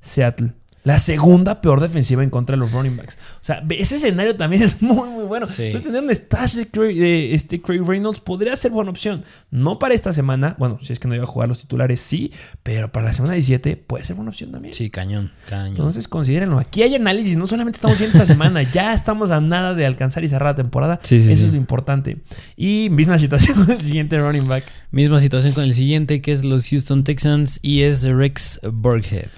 Seattle. 0.00 0.54
La 0.82 0.98
segunda 0.98 1.60
peor 1.60 1.80
defensiva 1.80 2.22
en 2.22 2.30
contra 2.30 2.56
de 2.56 2.60
los 2.60 2.72
running 2.72 2.96
backs. 2.96 3.18
O 3.40 3.44
sea, 3.44 3.62
ese 3.70 3.96
escenario 3.96 4.34
también 4.36 4.62
es 4.62 4.80
muy, 4.80 5.08
muy 5.10 5.24
bueno. 5.24 5.46
Sí. 5.46 5.64
Entonces, 5.64 5.92
tener 5.92 6.02
un 6.02 6.14
stash 6.14 6.54
de 6.54 6.68
Craig, 6.68 6.98
de 6.98 7.34
este 7.34 7.60
Craig 7.60 7.82
Reynolds 7.84 8.20
podría 8.20 8.56
ser 8.56 8.70
buena 8.70 8.90
opción. 8.90 9.22
No 9.50 9.78
para 9.78 9.94
esta 9.94 10.12
semana. 10.12 10.56
Bueno, 10.58 10.78
si 10.80 10.92
es 10.92 10.98
que 10.98 11.08
no 11.08 11.14
iba 11.14 11.24
a 11.24 11.26
jugar 11.26 11.48
los 11.48 11.58
titulares, 11.58 12.00
sí. 12.00 12.32
Pero 12.62 12.90
para 12.90 13.06
la 13.06 13.12
semana 13.12 13.34
17 13.34 13.76
puede 13.76 14.04
ser 14.04 14.16
buena 14.16 14.30
opción 14.30 14.52
también. 14.52 14.72
Sí, 14.72 14.88
cañón, 14.88 15.30
cañón. 15.48 15.68
Entonces, 15.68 16.08
considérenlo. 16.08 16.58
Aquí 16.58 16.82
hay 16.82 16.94
análisis. 16.94 17.36
No 17.36 17.46
solamente 17.46 17.76
estamos 17.76 17.98
viendo 17.98 18.16
esta 18.16 18.26
semana, 18.26 18.62
ya 18.62 18.94
estamos 18.94 19.30
a 19.30 19.40
nada 19.40 19.74
de 19.74 19.84
alcanzar 19.84 20.24
y 20.24 20.28
cerrar 20.28 20.50
la 20.50 20.56
temporada. 20.56 20.98
Sí, 21.02 21.20
sí, 21.20 21.32
Eso 21.32 21.44
es 21.44 21.50
lo 21.50 21.56
importante. 21.56 22.18
Y 22.56 22.88
misma 22.90 23.18
situación 23.18 23.64
con 23.64 23.70
el 23.70 23.82
siguiente 23.82 24.18
running 24.18 24.48
back. 24.48 24.64
Misma 24.92 25.18
situación 25.18 25.52
con 25.52 25.64
el 25.64 25.74
siguiente, 25.74 26.22
que 26.22 26.32
es 26.32 26.42
los 26.42 26.68
Houston 26.68 27.04
Texans, 27.04 27.58
y 27.62 27.82
es 27.82 28.02
Rex 28.04 28.60
Burkhead. 28.72 29.28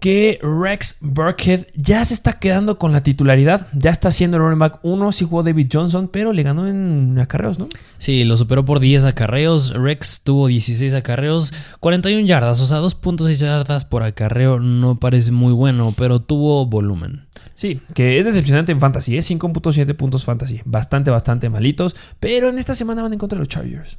Que 0.00 0.38
Rex 0.42 0.96
Burkhead 1.00 1.66
ya 1.74 2.04
se 2.04 2.14
está 2.14 2.34
quedando 2.34 2.78
con 2.78 2.92
la 2.92 3.02
titularidad. 3.02 3.68
Ya 3.74 3.90
está 3.90 4.10
siendo 4.10 4.38
el 4.38 4.42
running 4.42 4.58
back 4.58 4.80
1. 4.82 5.12
Sí 5.12 5.24
jugó 5.24 5.42
David 5.42 5.68
Johnson, 5.72 6.08
pero 6.08 6.32
le 6.32 6.42
ganó 6.42 6.66
en 6.66 7.18
acarreos, 7.18 7.58
¿no? 7.58 7.68
Sí, 7.98 8.24
lo 8.24 8.36
superó 8.36 8.64
por 8.64 8.80
10 8.80 9.04
acarreos. 9.04 9.74
Rex 9.74 10.22
tuvo 10.22 10.48
16 10.48 10.94
acarreos, 10.94 11.52
41 11.80 12.26
yardas, 12.26 12.60
o 12.60 12.66
sea, 12.66 12.80
2.6 12.80 13.34
yardas 13.34 13.84
por 13.84 14.02
acarreo 14.02 14.58
no 14.58 14.98
parece 14.98 15.32
muy 15.32 15.52
bueno, 15.52 15.94
pero 15.96 16.20
tuvo 16.20 16.66
volumen. 16.66 17.26
Sí, 17.54 17.80
que 17.94 18.18
es 18.18 18.24
decepcionante 18.24 18.72
en 18.72 18.80
fantasy. 18.80 19.18
Es 19.18 19.30
5.7 19.30 19.94
puntos 19.94 20.24
fantasy. 20.24 20.62
Bastante, 20.64 21.10
bastante 21.10 21.50
malitos. 21.50 21.94
Pero 22.18 22.48
en 22.48 22.58
esta 22.58 22.74
semana 22.74 23.02
van 23.02 23.12
en 23.12 23.18
contra 23.18 23.36
de 23.36 23.40
los 23.40 23.48
Chargers. 23.48 23.98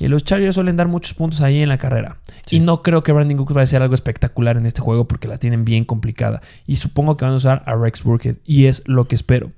Y 0.00 0.08
los 0.08 0.24
Chargers 0.24 0.54
suelen 0.54 0.76
dar 0.76 0.88
muchos 0.88 1.14
puntos 1.14 1.40
ahí 1.40 1.62
en 1.62 1.68
la 1.68 1.78
carrera. 1.78 2.18
Sí. 2.46 2.56
Y 2.56 2.60
no 2.60 2.82
creo 2.82 3.02
que 3.02 3.12
Brandon 3.12 3.36
Cooks 3.38 3.54
vaya 3.54 3.62
a 3.62 3.64
hacer 3.64 3.82
algo 3.82 3.94
espectacular 3.94 4.56
en 4.56 4.66
este 4.66 4.80
juego 4.80 5.06
porque 5.08 5.28
la 5.28 5.38
tienen 5.38 5.64
bien 5.64 5.84
complicada. 5.84 6.40
Y 6.66 6.76
supongo 6.76 7.16
que 7.16 7.24
van 7.24 7.34
a 7.34 7.36
usar 7.36 7.62
a 7.66 7.74
Rex 7.76 8.02
Burkhead. 8.02 8.36
Y 8.44 8.64
es 8.66 8.82
lo 8.86 9.06
que 9.08 9.14
espero. 9.14 9.52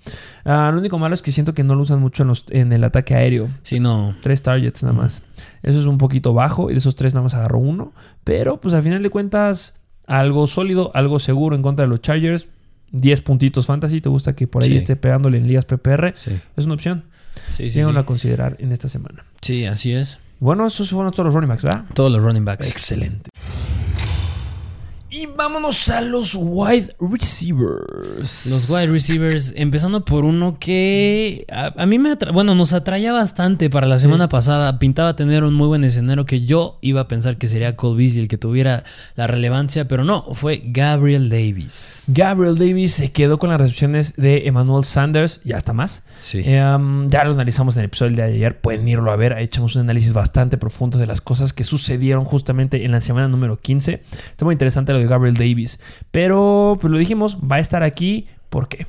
Ah, 0.44 0.70
lo 0.72 0.78
único 0.80 0.98
malo 0.98 1.14
es 1.14 1.22
que 1.22 1.32
siento 1.32 1.54
que 1.54 1.64
no 1.64 1.74
lo 1.74 1.82
usan 1.82 2.00
mucho 2.00 2.22
en, 2.22 2.28
los- 2.28 2.44
en 2.50 2.72
el 2.72 2.84
ataque 2.84 3.14
aéreo. 3.14 3.48
Sí, 3.62 3.80
no. 3.80 4.14
Tres 4.22 4.42
targets 4.42 4.82
nada 4.82 4.94
más. 4.94 5.22
Eso 5.62 5.80
es 5.80 5.86
un 5.86 5.98
poquito 5.98 6.34
bajo. 6.34 6.70
Y 6.70 6.74
de 6.74 6.78
esos 6.78 6.94
tres 6.96 7.14
nada 7.14 7.22
más 7.24 7.34
agarró 7.34 7.58
uno. 7.58 7.92
Pero 8.24 8.60
pues 8.60 8.74
al 8.74 8.82
final 8.82 9.02
de 9.02 9.10
cuentas, 9.10 9.74
algo 10.06 10.46
sólido, 10.46 10.90
algo 10.94 11.18
seguro 11.18 11.56
en 11.56 11.62
contra 11.62 11.84
de 11.86 11.90
los 11.90 12.00
Chargers. 12.02 12.48
10 12.92 13.22
puntitos 13.22 13.66
fantasy. 13.66 14.00
¿Te 14.00 14.08
gusta 14.08 14.36
que 14.36 14.46
por 14.46 14.62
ahí 14.62 14.68
Sí. 14.70 14.76
esté 14.76 14.94
pegándole 14.94 15.38
en 15.38 15.48
ligas 15.48 15.64
PPR? 15.64 16.12
Sí, 16.16 16.30
Es 16.56 16.64
una 16.66 16.74
opción. 16.74 17.04
Sí, 17.52 17.70
sí. 17.70 17.70
Lléganlo 17.70 18.00
Sí, 18.00 18.02
a 18.02 18.06
considerar 18.06 18.56
en 18.60 18.72
esta 18.72 18.88
semana. 18.88 19.24
Sí, 19.40 19.64
así 19.66 19.92
es. 19.92 20.18
Bueno, 20.40 20.66
esos 20.66 20.90
fueron 20.90 21.12
todos 21.12 21.26
los 21.26 21.34
running 21.34 21.48
backs, 21.48 21.62
¿verdad? 21.62 21.84
Todos 21.94 22.12
los 22.12 22.22
running 22.22 22.44
backs. 22.44 22.68
Excelente. 22.68 23.30
Y 25.16 25.26
vámonos 25.26 25.90
a 25.90 26.00
los 26.00 26.34
wide 26.34 26.92
receivers. 26.98 28.46
Los 28.46 28.68
wide 28.68 28.88
receivers, 28.88 29.52
empezando 29.54 30.04
por 30.04 30.24
uno 30.24 30.58
que 30.58 31.46
a, 31.52 31.72
a 31.80 31.86
mí 31.86 32.00
me 32.00 32.16
bueno, 32.32 32.56
nos 32.56 32.72
atraía 32.72 33.12
bastante 33.12 33.70
para 33.70 33.86
la 33.86 33.96
semana 33.96 34.28
pasada. 34.28 34.80
Pintaba 34.80 35.14
tener 35.14 35.44
un 35.44 35.54
muy 35.54 35.68
buen 35.68 35.84
escenario 35.84 36.26
que 36.26 36.40
yo 36.40 36.78
iba 36.80 37.02
a 37.02 37.06
pensar 37.06 37.38
que 37.38 37.46
sería 37.46 37.76
Cole 37.76 37.96
Beasley 37.96 38.22
el 38.22 38.28
que 38.28 38.38
tuviera 38.38 38.82
la 39.14 39.28
relevancia, 39.28 39.86
pero 39.86 40.02
no, 40.02 40.26
fue 40.32 40.62
Gabriel 40.64 41.28
Davis. 41.28 42.06
Gabriel 42.08 42.58
Davis 42.58 42.94
se 42.94 43.12
quedó 43.12 43.38
con 43.38 43.50
las 43.50 43.60
recepciones 43.60 44.14
de 44.16 44.48
Emmanuel 44.48 44.82
Sanders 44.82 45.42
y 45.44 45.52
hasta 45.52 45.72
más. 45.72 46.02
Sí. 46.18 46.38
Um, 46.40 47.08
ya 47.08 47.22
lo 47.22 47.34
analizamos 47.34 47.76
en 47.76 47.82
el 47.82 47.86
episodio 47.86 48.16
de 48.16 48.22
ayer. 48.24 48.60
Pueden 48.60 48.88
irlo 48.88 49.12
a 49.12 49.16
ver. 49.16 49.34
Ahí 49.34 49.44
echamos 49.44 49.76
un 49.76 49.82
análisis 49.82 50.12
bastante 50.12 50.56
profundo 50.58 50.98
de 50.98 51.06
las 51.06 51.20
cosas 51.20 51.52
que 51.52 51.62
sucedieron 51.62 52.24
justamente 52.24 52.84
en 52.84 52.90
la 52.90 53.00
semana 53.00 53.28
número 53.28 53.60
15. 53.60 54.02
Está 54.30 54.44
muy 54.44 54.54
interesante 54.54 54.92
lo 54.92 55.03
de 55.04 55.10
Gabriel 55.10 55.36
Davis. 55.36 55.78
Pero, 56.10 56.78
pues 56.80 56.90
lo 56.90 56.98
dijimos, 56.98 57.38
va 57.38 57.56
a 57.56 57.60
estar 57.60 57.82
aquí. 57.82 58.26
¿Por 58.50 58.68
qué? 58.68 58.86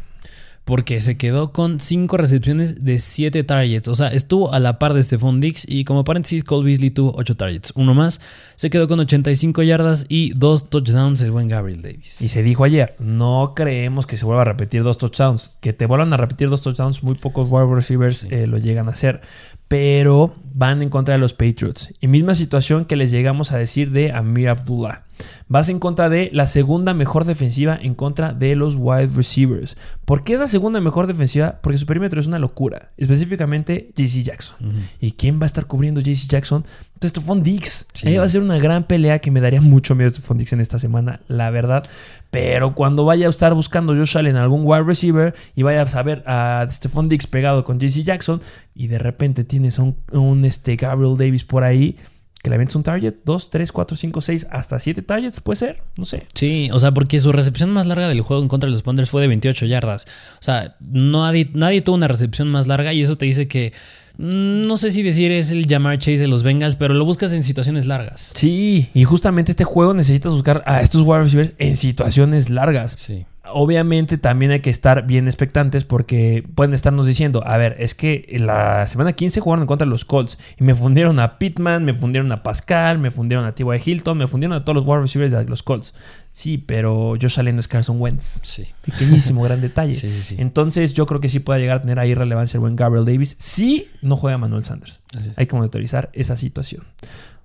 Porque 0.65 0.99
se 0.99 1.15
quedó 1.15 1.54
con 1.54 1.80
5 1.80 2.17
recepciones 2.17 2.84
de 2.84 2.97
7 2.97 3.43
targets. 3.43 3.88
O 3.88 3.93
sea, 3.93 4.08
estuvo 4.08 4.51
a 4.51 4.60
la 4.60 4.80
par 4.80 4.95
de 4.95 5.04
Stephon 5.04 5.39
Dix. 5.39 5.63
Y 5.69 5.84
como 5.86 6.04
paréntesis, 6.04 6.43
Cole 6.43 6.65
Beasley 6.65 6.89
tuvo 6.89 7.13
8 7.15 7.38
targets. 7.38 7.71
Uno 7.75 7.93
más. 7.93 8.19
Se 8.56 8.71
quedó 8.71 8.88
con 8.88 8.99
85 8.99 9.62
yardas 9.62 10.08
y 10.10 10.34
2 10.34 10.71
touchdowns 10.71 11.21
el 11.21 11.30
buen 11.30 11.49
Gabriel 11.49 11.84
Davis. 11.84 12.19
Y 12.19 12.30
se 12.30 12.41
dijo 12.41 12.63
ayer, 12.63 12.95
no 12.97 13.54
creemos 13.56 14.08
que 14.08 14.17
se 14.17 14.25
vuelva 14.25 14.41
a 14.41 14.45
repetir 14.45 14.82
dos 14.82 14.97
touchdowns. 14.97 15.60
Que 15.62 15.71
te 15.71 15.86
vuelvan 15.86 16.12
a 16.13 16.17
repetir 16.17 16.49
dos 16.49 16.63
touchdowns, 16.63 17.04
muy 17.04 17.13
pocos 17.13 17.47
wide 17.47 17.75
receivers 17.75 18.23
eh, 18.32 18.47
lo 18.47 18.58
llegan 18.58 18.88
a 18.88 18.91
hacer. 18.91 19.21
Pero 19.67 20.36
van 20.54 20.82
en 20.82 20.89
contra 20.89 21.13
de 21.13 21.19
los 21.19 21.34
Patriots. 21.34 21.93
Y 21.99 22.08
misma 22.08 22.34
situación 22.34 22.86
que 22.86 22.95
les 22.95 23.12
llegamos 23.12 23.51
a 23.51 23.58
decir 23.58 23.91
de 23.91 24.12
Amir 24.13 24.49
Abdullah. 24.49 25.04
Vas 25.47 25.69
en 25.69 25.80
contra 25.80 26.10
de 26.10 26.30
la 26.34 26.47
segunda 26.47 26.93
mejor 26.93 27.25
defensiva 27.25 27.78
en 27.82 27.93
contra 27.93 28.34
de 28.34 28.56
los 28.56 28.75
wide 28.78 29.10
receivers. 29.15 29.75
¿Por 30.06 30.23
qué 30.23 30.34
es 30.34 30.39
la 30.39 30.47
segunda 30.47 30.80
mejor 30.80 31.08
defensiva? 31.08 31.60
Porque 31.62 31.78
su 31.78 31.86
perímetro 31.86 32.19
es 32.19 32.28
una 32.28 32.39
locura. 32.39 32.91
Específicamente 32.97 33.91
JC 33.95 34.23
Jackson. 34.23 34.58
¿Y 35.01 35.12
quién 35.12 35.39
va 35.39 35.43
a 35.43 35.47
estar 35.47 35.65
cubriendo 35.65 35.99
JC 35.99 36.28
Jackson? 36.30 36.65
Entonces, 37.06 37.22
Stephon 37.22 37.44
Dix. 37.44 37.88
Sí. 37.94 38.08
Ahí 38.08 38.18
va 38.18 38.24
a 38.24 38.30
ser 38.30 38.41
una 38.41 38.58
gran 38.58 38.86
pelea 38.86 39.20
que 39.20 39.30
me 39.30 39.41
daría 39.41 39.62
mucho 39.62 39.94
miedo 39.96 40.10
Stephon 40.10 40.38
Dix 40.38 40.54
en 40.54 40.62
esta 40.62 40.80
semana, 40.80 41.22
la 41.28 41.52
verdad. 41.52 41.88
Pero 42.32 42.74
cuando 42.74 43.06
vaya 43.06 43.28
a 43.28 43.30
estar 43.30 43.54
buscando 43.54 43.94
Josh 43.96 44.18
Allen 44.18 44.36
algún 44.36 44.62
wide 44.65 44.84
receiver 44.84 45.34
y 45.56 45.63
vaya 45.63 45.84
a 45.84 45.86
saber 45.86 46.24
a 46.26 46.65
Stephon 46.70 47.08
Dix 47.08 47.28
pegado 47.28 47.63
con 47.63 47.80
JC 47.80 48.04
Jackson 48.04 48.41
y 48.74 48.88
de 48.88 48.98
repente 48.98 49.44
tienes 49.44 49.78
un, 49.78 49.96
un, 50.12 50.46
este, 50.46 50.76
Gabriel 50.76 51.15
Davis 51.18 51.46
por 51.46 51.63
ahí 51.63 51.96
que 52.41 52.50
le 52.50 52.56
avientes 52.56 52.76
un 52.76 52.84
target, 52.84 53.15
2, 53.26 53.50
3, 53.50 53.72
4, 53.72 53.98
5, 53.98 54.22
6, 54.22 54.48
hasta 54.52 54.78
7 54.78 55.02
targets, 55.02 55.39
puede 55.39 55.56
ser, 55.56 55.82
no 55.98 56.06
sé. 56.06 56.28
Sí, 56.36 56.70
o 56.72 56.78
sea, 56.78 56.91
porque 56.91 57.20
su 57.20 57.32
recepción 57.32 57.72
más 57.72 57.88
larga 57.88 58.08
del 58.08 58.22
juego 58.22 58.44
en 58.44 58.50
contra 58.50 58.68
de 58.68 58.72
los 58.72 58.84
Panthers 58.84 59.10
fue 59.10 59.24
de 59.24 59.28
28 59.28 59.65
yardas. 59.65 60.06
O 60.36 60.44
sea, 60.44 60.76
nadie, 60.80 61.50
nadie 61.56 61.82
tuvo 61.82 61.96
una 61.96 62.08
recepción 62.08 62.50
más 62.50 62.68
larga 62.68 62.94
y 62.94 63.02
eso 63.02 63.18
te 63.18 63.26
dice 63.26 63.48
que 63.48 63.74
no 64.17 64.78
sé 64.78 64.91
si 64.91 65.04
decir 65.04 65.32
es 65.32 65.51
el 65.51 65.67
Jamar 65.67 65.97
Chase 65.99 66.19
de 66.19 66.28
los 66.28 66.43
Bengals, 66.43 66.75
pero 66.75 66.93
lo 66.93 67.06
buscas 67.06 67.34
en 67.34 67.43
situaciones 67.43 67.86
largas. 67.86 68.32
Sí, 68.34 68.89
y 68.93 69.04
justamente 69.04 69.51
este 69.51 69.63
juego 69.63 69.93
necesitas 69.93 70.32
buscar 70.32 70.63
a 70.65 70.82
estos 70.82 71.01
wide 71.01 71.23
receivers 71.23 71.54
en 71.58 71.75
situaciones 71.75 72.49
largas. 72.49 72.95
Sí. 72.97 73.25
Obviamente 73.53 74.17
también 74.17 74.51
hay 74.51 74.60
que 74.60 74.69
estar 74.69 75.05
bien 75.05 75.27
expectantes 75.27 75.86
porque 75.86 76.43
pueden 76.55 76.73
estarnos 76.73 77.05
diciendo, 77.05 77.43
a 77.45 77.58
ver, 77.58 77.75
es 77.79 77.95
que 77.95 78.25
la 78.39 78.86
semana 78.88 79.13
15 79.13 79.39
jugaron 79.39 79.63
en 79.63 79.67
contra 79.67 79.86
de 79.86 79.89
los 79.89 80.05
Colts 80.05 80.38
y 80.60 80.63
me 80.63 80.75
fundieron 80.75 81.19
a 81.19 81.38
Pittman, 81.38 81.86
me 81.86 81.93
fundieron 81.93 82.31
a 82.31 82.43
Pascal, 82.43 82.99
me 82.99 83.12
fundieron 83.12 83.45
a 83.45 83.53
T.Y. 83.53 83.81
Hilton, 83.84 84.17
me 84.17 84.27
fundieron 84.27 84.58
a 84.58 84.62
todos 84.62 84.75
los 84.75 84.86
wide 84.86 85.01
receivers 85.01 85.31
de 85.31 85.45
los 85.45 85.63
Colts. 85.63 85.93
Sí, 86.31 86.58
pero 86.58 87.15
Josh 87.21 87.39
Allen 87.39 87.60
es 87.60 87.67
Carson 87.67 88.01
Wentz. 88.01 88.41
Sí. 88.43 88.67
Pequeñísimo, 88.84 89.43
gran 89.43 89.62
detalle. 89.62 89.95
Sí, 89.95 90.12
sí, 90.12 90.21
sí. 90.21 90.36
Entonces 90.38 90.93
yo 90.93 91.05
creo 91.05 91.21
que 91.21 91.29
sí 91.29 91.39
puede 91.39 91.62
llegar 91.62 91.77
a 91.77 91.81
tener 91.81 91.99
ahí 91.99 92.13
relevancia 92.13 92.58
el 92.58 92.62
buen 92.62 92.75
Gabriel 92.75 93.05
Davis 93.05 93.36
si 93.39 93.88
no 94.01 94.15
juega 94.17 94.38
Manuel 94.38 94.63
Sanders. 94.63 95.01
Hay 95.36 95.45
que 95.45 95.55
monitorizar 95.55 96.10
esa 96.13 96.36
situación. 96.36 96.84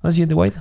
Al 0.02 0.12
siguiente, 0.12 0.34
White. 0.34 0.56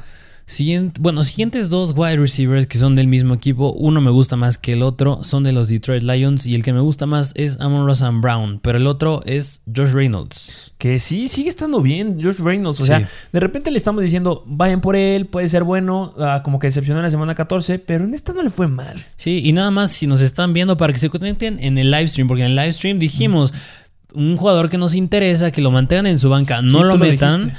Siguiente, 0.49 0.99
bueno, 0.99 1.23
siguientes 1.23 1.69
dos 1.69 1.93
wide 1.95 2.17
receivers 2.17 2.65
que 2.65 2.79
son 2.79 2.95
del 2.95 3.05
mismo 3.05 3.35
equipo, 3.35 3.71
uno 3.73 4.01
me 4.01 4.09
gusta 4.09 4.35
más 4.35 4.57
que 4.57 4.73
el 4.73 4.81
otro, 4.81 5.23
son 5.23 5.43
de 5.43 5.51
los 5.51 5.69
Detroit 5.69 6.01
Lions 6.01 6.47
y 6.47 6.55
el 6.55 6.63
que 6.63 6.73
me 6.73 6.79
gusta 6.79 7.05
más 7.05 7.33
es 7.35 7.59
Amon 7.61 7.85
Rosan 7.85 8.19
Brown, 8.19 8.59
pero 8.63 8.79
el 8.79 8.87
otro 8.87 9.21
es 9.27 9.61
Josh 9.73 9.91
Reynolds. 9.91 10.73
Que 10.79 10.97
sí, 10.97 11.27
sigue 11.27 11.49
estando 11.49 11.83
bien 11.83 12.19
Josh 12.23 12.39
Reynolds. 12.39 12.79
O 12.79 12.83
Sí. 12.83 12.87
sea, 12.87 13.07
de 13.31 13.39
repente 13.39 13.69
le 13.69 13.77
estamos 13.77 14.01
diciendo, 14.01 14.43
vayan 14.47 14.81
por 14.81 14.95
él, 14.95 15.27
puede 15.27 15.47
ser 15.49 15.63
bueno, 15.63 16.15
ah, 16.17 16.41
como 16.43 16.57
que 16.57 16.65
decepcionó 16.65 16.99
en 16.99 17.03
la 17.03 17.11
semana 17.11 17.35
14, 17.35 17.77
pero 17.77 18.05
en 18.05 18.15
esta 18.15 18.33
no 18.33 18.41
le 18.41 18.49
fue 18.49 18.67
mal. 18.67 18.95
Sí, 19.17 19.41
y 19.45 19.51
nada 19.53 19.69
más 19.69 19.91
si 19.91 20.07
nos 20.07 20.21
están 20.21 20.51
viendo 20.53 20.77
para 20.77 20.91
que 20.91 20.97
se 20.99 21.11
conecten 21.11 21.59
en 21.63 21.77
el 21.77 21.91
live 21.91 22.07
stream, 22.07 22.27
porque 22.27 22.41
en 22.43 22.49
el 22.49 22.55
live 22.55 22.73
stream 22.73 22.97
dijimos, 22.97 23.53
un 24.13 24.37
jugador 24.37 24.69
que 24.69 24.77
nos 24.77 24.95
interesa, 24.95 25.51
que 25.51 25.61
lo 25.61 25.71
mantengan 25.71 26.07
en 26.07 26.19
su 26.19 26.29
banca, 26.29 26.61
no 26.61 26.83
lo 26.83 26.97
metan, 26.97 27.53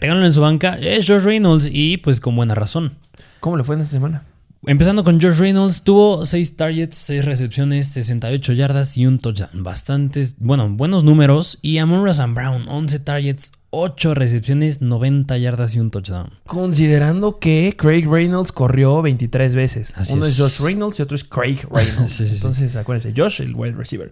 ténganlo 0.00 0.26
en 0.26 0.32
su 0.32 0.40
banca, 0.40 0.78
es 0.80 1.06
Josh 1.06 1.22
Reynolds 1.22 1.68
y 1.72 1.98
pues 1.98 2.20
con 2.20 2.36
buena 2.36 2.54
razón. 2.54 2.92
¿Cómo 3.40 3.56
le 3.56 3.64
fue 3.64 3.74
en 3.76 3.82
esta 3.82 3.92
semana? 3.92 4.22
Empezando 4.66 5.04
con 5.04 5.20
Josh 5.20 5.36
Reynolds, 5.38 5.82
tuvo 5.82 6.24
6 6.24 6.56
targets, 6.56 6.96
6 6.96 7.24
recepciones, 7.26 7.88
68 7.88 8.54
yardas 8.54 8.96
y 8.96 9.06
un 9.06 9.18
touchdown. 9.18 9.62
Bastantes, 9.62 10.36
bueno, 10.38 10.70
buenos 10.70 11.04
números. 11.04 11.58
Y 11.60 11.76
Amon 11.76 12.02
Razan 12.02 12.34
Brown, 12.34 12.66
11 12.66 13.00
targets, 13.00 13.52
8 13.68 14.14
recepciones, 14.14 14.80
90 14.80 15.36
yardas 15.36 15.74
y 15.74 15.80
un 15.80 15.90
touchdown. 15.90 16.30
Considerando 16.46 17.38
que 17.38 17.74
Craig 17.76 18.06
Reynolds 18.08 18.52
corrió 18.52 19.02
23 19.02 19.54
veces. 19.54 19.92
Así 19.96 20.14
Uno 20.14 20.24
es. 20.24 20.32
es. 20.32 20.38
Josh 20.38 20.64
Reynolds 20.64 20.98
y 20.98 21.02
otro 21.02 21.16
es 21.16 21.24
Craig 21.24 21.58
Reynolds. 21.70 22.12
Sí, 22.12 22.24
sí, 22.24 22.30
sí. 22.30 22.36
Entonces, 22.36 22.76
acuérdense, 22.76 23.12
Josh, 23.14 23.42
el 23.42 23.54
wide 23.54 23.74
receiver. 23.74 24.10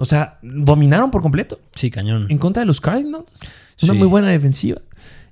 O 0.00 0.04
sea, 0.04 0.38
dominaron 0.42 1.10
por 1.10 1.20
completo 1.22 1.60
Sí, 1.74 1.90
cañón. 1.90 2.26
en 2.30 2.38
contra 2.38 2.60
de 2.62 2.66
los 2.66 2.80
Cardinals. 2.80 3.26
Una 3.82 3.92
Sí. 3.92 3.98
muy 3.98 4.08
buena 4.08 4.28
defensiva. 4.28 4.80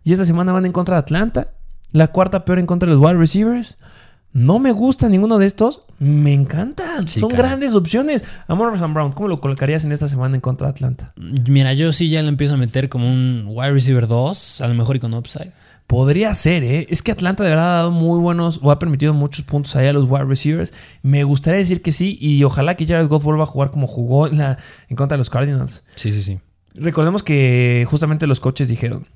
Y 0.05 0.13
esta 0.13 0.25
semana 0.25 0.53
van 0.53 0.67
en 0.67 0.73
contra 0.73 0.97
de 0.97 1.01
Atlanta. 1.01 1.49
La 1.93 2.09
cuarta 2.09 2.45
peor 2.45 2.59
en 2.59 2.67
contra 2.67 2.89
de 2.89 2.95
los 2.97 3.03
wide 3.05 3.17
receivers. 3.19 3.79
No 4.33 4.59
me 4.59 4.71
gusta 4.73 5.09
ninguno 5.09 5.39
de 5.39 5.47
estos. 5.47 5.81
Me 5.99 6.35
encantan. 6.35 7.09
Sí, 7.09 7.21
Son 7.21 7.31
cara. 7.31 7.45
grandes 7.45 7.75
opciones. 7.75 8.23
Amor 8.49 8.77
Sam 8.79 8.93
Brown, 8.93 9.13
¿cómo 9.13 9.29
lo 9.29 9.39
colocarías 9.41 9.85
en 9.85 9.93
esta 9.93 10.09
semana 10.09 10.35
en 10.35 10.41
contra 10.43 10.67
de 10.67 10.73
Atlanta? 10.73 11.15
Mira, 11.49 11.73
yo 11.73 11.93
sí 11.93 12.11
ya 12.11 12.23
lo 12.23 12.29
empiezo 12.29 12.55
a 12.55 12.57
meter 12.59 12.89
como 12.91 13.09
un 13.11 13.45
wide 13.49 13.71
receiver 13.73 14.07
2, 14.07 14.61
a 14.61 14.69
lo 14.69 14.75
mejor 14.75 14.97
y 14.97 15.01
con 15.01 15.15
upside. 15.15 15.53
Podría 15.87 16.35
ser, 16.35 16.65
¿eh? 16.65 16.87
Es 16.91 17.03
que 17.03 17.13
Atlanta 17.13 17.45
de 17.45 17.51
verdad 17.51 17.71
ha 17.71 17.77
dado 17.77 17.91
muy 17.93 18.19
buenos 18.19 18.59
o 18.63 18.73
ha 18.73 18.79
permitido 18.79 19.15
muchos 19.15 19.45
puntos 19.45 19.77
ahí 19.77 19.87
a 19.87 19.93
los 19.93 20.11
wide 20.11 20.25
receivers. 20.25 20.73
Me 21.03 21.23
gustaría 21.23 21.59
decir 21.59 21.81
que 21.81 21.93
sí 21.93 22.19
y 22.21 22.43
ojalá 22.43 22.75
que 22.75 22.87
Jared 22.87 23.07
Goff 23.07 23.23
vuelva 23.23 23.45
a 23.45 23.47
jugar 23.47 23.71
como 23.71 23.87
jugó 23.87 24.27
en, 24.27 24.39
la, 24.39 24.59
en 24.89 24.97
contra 24.97 25.15
de 25.15 25.19
los 25.19 25.31
Cardinals. 25.31 25.85
Sí, 25.95 26.11
sí, 26.11 26.23
sí. 26.23 26.41
Recordemos 26.75 27.23
que 27.23 27.87
justamente 27.89 28.27
los 28.27 28.41
coaches 28.41 28.69
dijeron, 28.69 29.07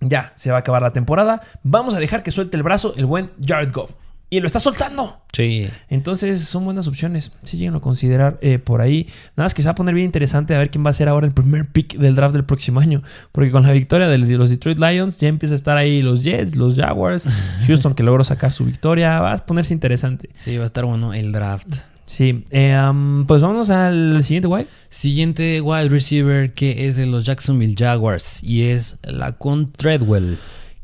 ya, 0.00 0.32
se 0.34 0.50
va 0.50 0.56
a 0.56 0.60
acabar 0.60 0.82
la 0.82 0.92
temporada, 0.92 1.40
vamos 1.62 1.94
a 1.94 2.00
dejar 2.00 2.22
que 2.22 2.30
suelte 2.30 2.56
el 2.56 2.62
brazo 2.64 2.94
el 2.96 3.06
buen 3.06 3.30
Jared 3.44 3.72
Goff. 3.72 3.94
Y 4.36 4.40
lo 4.40 4.46
está 4.46 4.60
soltando. 4.60 5.22
Sí. 5.32 5.66
Entonces 5.88 6.42
son 6.42 6.66
buenas 6.66 6.86
opciones. 6.88 7.32
Si 7.42 7.56
llegan 7.56 7.76
a 7.76 7.80
considerar 7.80 8.36
eh, 8.42 8.58
por 8.58 8.82
ahí. 8.82 9.06
Nada 9.34 9.46
más 9.46 9.54
que 9.54 9.62
se 9.62 9.68
va 9.68 9.72
a 9.72 9.74
poner 9.74 9.94
bien 9.94 10.04
interesante 10.04 10.54
a 10.54 10.58
ver 10.58 10.70
quién 10.70 10.84
va 10.84 10.90
a 10.90 10.92
ser 10.92 11.08
ahora 11.08 11.26
el 11.26 11.32
primer 11.32 11.66
pick 11.66 11.96
del 11.96 12.14
draft 12.14 12.34
del 12.34 12.44
próximo 12.44 12.80
año. 12.80 13.02
Porque 13.32 13.50
con 13.50 13.62
la 13.62 13.72
victoria 13.72 14.08
de 14.08 14.18
los 14.18 14.50
Detroit 14.50 14.78
Lions 14.78 15.16
ya 15.16 15.28
empieza 15.28 15.54
a 15.54 15.56
estar 15.56 15.78
ahí 15.78 16.02
los 16.02 16.22
Jets, 16.22 16.54
los 16.54 16.76
Jaguars, 16.76 17.26
Houston 17.66 17.94
que 17.94 18.02
logró 18.02 18.24
sacar 18.24 18.52
su 18.52 18.66
victoria. 18.66 19.20
Va 19.20 19.32
a 19.32 19.38
ponerse 19.38 19.72
interesante. 19.72 20.28
Sí, 20.34 20.58
va 20.58 20.64
a 20.64 20.66
estar 20.66 20.84
bueno 20.84 21.14
el 21.14 21.32
draft. 21.32 21.68
Sí. 22.04 22.44
eh, 22.50 22.78
um, 22.90 23.24
pues 23.24 23.40
vámonos 23.40 23.70
al 23.70 24.22
siguiente, 24.22 24.48
guay. 24.48 24.66
Siguiente 24.90 25.62
wide 25.62 25.88
receiver 25.88 26.52
que 26.52 26.86
es 26.86 26.96
de 26.98 27.06
los 27.06 27.24
Jacksonville 27.24 27.74
Jaguars 27.74 28.42
y 28.42 28.64
es 28.64 28.98
Laquan 29.02 29.72
Treadwell. 29.72 30.36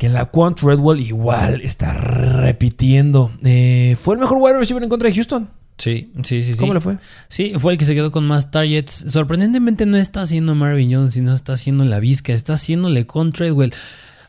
Que 0.03 0.09
la 0.09 0.25
Quant 0.25 0.59
Redwell 0.59 0.99
igual 0.99 1.61
está 1.61 1.95
repitiendo. 1.95 3.31
Eh, 3.45 3.95
fue 3.97 4.17
el 4.17 4.21
mejor 4.21 4.39
wide 4.41 4.59
receiver 4.59 4.83
en 4.83 4.89
contra 4.89 5.09
de 5.09 5.15
Houston. 5.15 5.49
Sí, 5.79 6.11
sí, 6.25 6.43
sí, 6.43 6.55
sí. 6.55 6.59
¿Cómo 6.59 6.75
le 6.75 6.81
fue? 6.81 6.99
Sí, 7.29 7.53
fue 7.57 7.71
el 7.71 7.79
que 7.79 7.85
se 7.85 7.95
quedó 7.95 8.11
con 8.11 8.27
más 8.27 8.51
targets. 8.51 8.93
Sorprendentemente 9.07 9.87
no 9.87 9.97
está 9.97 10.23
haciendo 10.23 10.57
Marvin 10.57 10.93
Jones, 10.93 11.15
sino 11.15 11.33
está 11.33 11.53
haciendo 11.53 11.85
la 11.85 12.01
Vizca, 12.01 12.33
está 12.33 12.55
haciéndole 12.55 13.07
con 13.07 13.31
Treadwell. 13.31 13.73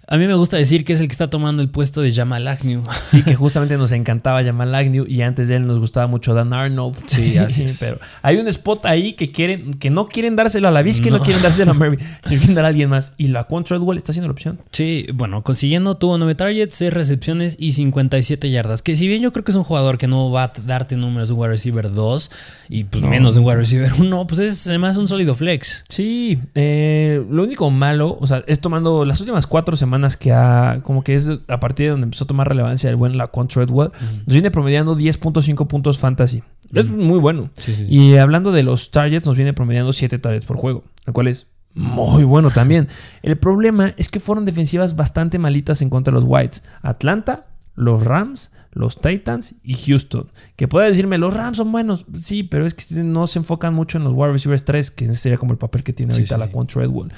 A 0.07 0.17
mí 0.17 0.27
me 0.27 0.33
gusta 0.33 0.57
decir 0.57 0.83
que 0.83 0.93
es 0.93 0.99
el 0.99 1.07
que 1.07 1.13
está 1.13 1.29
tomando 1.29 1.61
el 1.63 1.69
puesto 1.69 2.01
de 2.01 2.11
Jamal 2.11 2.47
Agnew. 2.47 2.83
Sí, 3.13 3.21
que 3.23 3.35
justamente 3.35 3.77
nos 3.77 3.91
encantaba 3.91 4.43
Jamal 4.43 4.73
Agnew 4.73 5.05
y 5.07 5.21
antes 5.21 5.47
de 5.47 5.55
él 5.57 5.67
nos 5.67 5.79
gustaba 5.79 6.07
mucho 6.07 6.33
Dan 6.33 6.51
Arnold. 6.53 6.95
Sí, 7.05 7.37
así 7.37 7.63
es. 7.63 7.79
Pero 7.79 7.99
hay 8.23 8.37
un 8.37 8.47
spot 8.47 8.85
ahí 8.85 9.13
que 9.13 9.27
quieren, 9.29 9.73
que 9.75 9.89
no 9.91 10.07
quieren 10.07 10.35
dárselo 10.35 10.67
a 10.67 10.71
la 10.71 10.81
Vizca 10.81 11.07
y 11.09 11.11
no 11.11 11.19
No. 11.19 11.23
quieren 11.23 11.41
dárselo 11.43 11.71
a 11.71 11.73
Mervyn, 11.75 11.99
sino 12.23 12.39
quieren 12.39 12.55
dar 12.55 12.65
a 12.65 12.69
alguien 12.69 12.89
más. 12.89 13.13
Y 13.17 13.27
la 13.27 13.47
Treadwell 13.47 13.97
está 13.97 14.11
haciendo 14.11 14.27
la 14.27 14.33
opción. 14.33 14.59
Sí, 14.71 15.05
bueno, 15.13 15.43
consiguiendo 15.43 15.95
tuvo 15.95 16.17
9 16.17 16.35
targets, 16.35 16.73
6 16.75 16.91
recepciones 16.93 17.55
y 17.59 17.73
57 17.73 18.49
yardas. 18.49 18.81
Que 18.81 18.95
si 18.95 19.07
bien 19.07 19.21
yo 19.21 19.31
creo 19.31 19.43
que 19.45 19.51
es 19.51 19.57
un 19.57 19.63
jugador 19.63 19.97
que 19.97 20.07
no 20.07 20.31
va 20.31 20.43
a 20.45 20.53
darte 20.65 20.97
números 20.97 21.27
de 21.29 21.35
un 21.35 21.39
wide 21.41 21.49
receiver 21.51 21.93
2 21.93 22.31
y 22.69 22.83
pues 22.85 23.03
No. 23.03 23.09
menos 23.09 23.35
de 23.35 23.41
un 23.41 23.45
wide 23.45 23.57
receiver 23.57 23.91
1, 23.99 24.27
pues 24.27 24.39
es 24.41 24.67
además 24.67 24.97
un 24.97 25.07
sólido 25.07 25.35
flex. 25.35 25.83
Sí, 25.87 26.39
eh, 26.55 27.23
lo 27.29 27.43
único 27.43 27.69
malo, 27.69 28.17
o 28.19 28.25
sea, 28.27 28.43
es 28.47 28.59
tomando 28.59 29.05
las 29.05 29.19
últimas 29.19 29.45
cuatro 29.47 29.77
semanas 29.77 30.02
semanas 30.03 30.17
que 30.17 30.33
ha, 30.33 30.81
como 30.83 31.03
que 31.03 31.15
es 31.15 31.29
a 31.47 31.59
partir 31.59 31.85
de 31.85 31.91
donde 31.91 32.05
empezó 32.05 32.25
a 32.25 32.27
tomar 32.27 32.47
relevancia 32.47 32.89
el 32.89 32.95
buen 32.95 33.17
Laquan 33.17 33.47
Treadwell, 33.47 33.91
nos 34.25 34.33
viene 34.33 34.51
promediando 34.51 34.97
10.5 34.97 35.67
puntos 35.67 35.99
fantasy. 35.99 36.43
Es 36.73 36.87
muy 36.87 37.19
bueno. 37.19 37.49
Sí, 37.53 37.75
sí, 37.75 37.85
sí. 37.85 37.93
Y 37.93 38.17
hablando 38.17 38.51
de 38.51 38.63
los 38.63 38.91
targets, 38.91 39.25
nos 39.25 39.35
viene 39.35 39.53
promediando 39.53 39.93
7 39.93 40.17
targets 40.19 40.45
por 40.45 40.57
juego, 40.57 40.83
lo 41.05 41.13
cual 41.13 41.27
es 41.27 41.47
muy 41.73 42.23
bueno 42.23 42.51
también. 42.51 42.87
El 43.23 43.37
problema 43.37 43.93
es 43.97 44.09
que 44.09 44.19
fueron 44.19 44.45
defensivas 44.45 44.95
bastante 44.95 45.39
malitas 45.39 45.81
en 45.81 45.89
contra 45.89 46.11
de 46.11 46.15
los 46.15 46.25
Whites. 46.27 46.63
Atlanta, 46.81 47.47
los 47.75 48.03
Rams, 48.03 48.51
los 48.71 48.99
Titans 48.99 49.55
y 49.63 49.75
Houston. 49.75 50.31
Que 50.55 50.67
puede 50.67 50.87
decirme, 50.87 51.17
los 51.17 51.33
Rams 51.33 51.57
son 51.57 51.71
buenos. 51.71 52.05
Sí, 52.17 52.43
pero 52.43 52.65
es 52.65 52.73
que 52.73 53.03
no 53.03 53.27
se 53.27 53.39
enfocan 53.39 53.73
mucho 53.73 53.97
en 53.97 54.03
los 54.03 54.13
wide 54.13 54.33
receivers 54.33 54.65
3, 54.65 54.91
que 54.91 55.13
sería 55.13 55.37
como 55.37 55.53
el 55.53 55.57
papel 55.57 55.83
que 55.83 55.93
tiene 55.93 56.13
ahorita 56.13 56.35
sí, 56.35 56.39
la 56.39 56.47
sí. 56.47 56.53
contra 56.53 56.81
Redwood. 56.81 57.11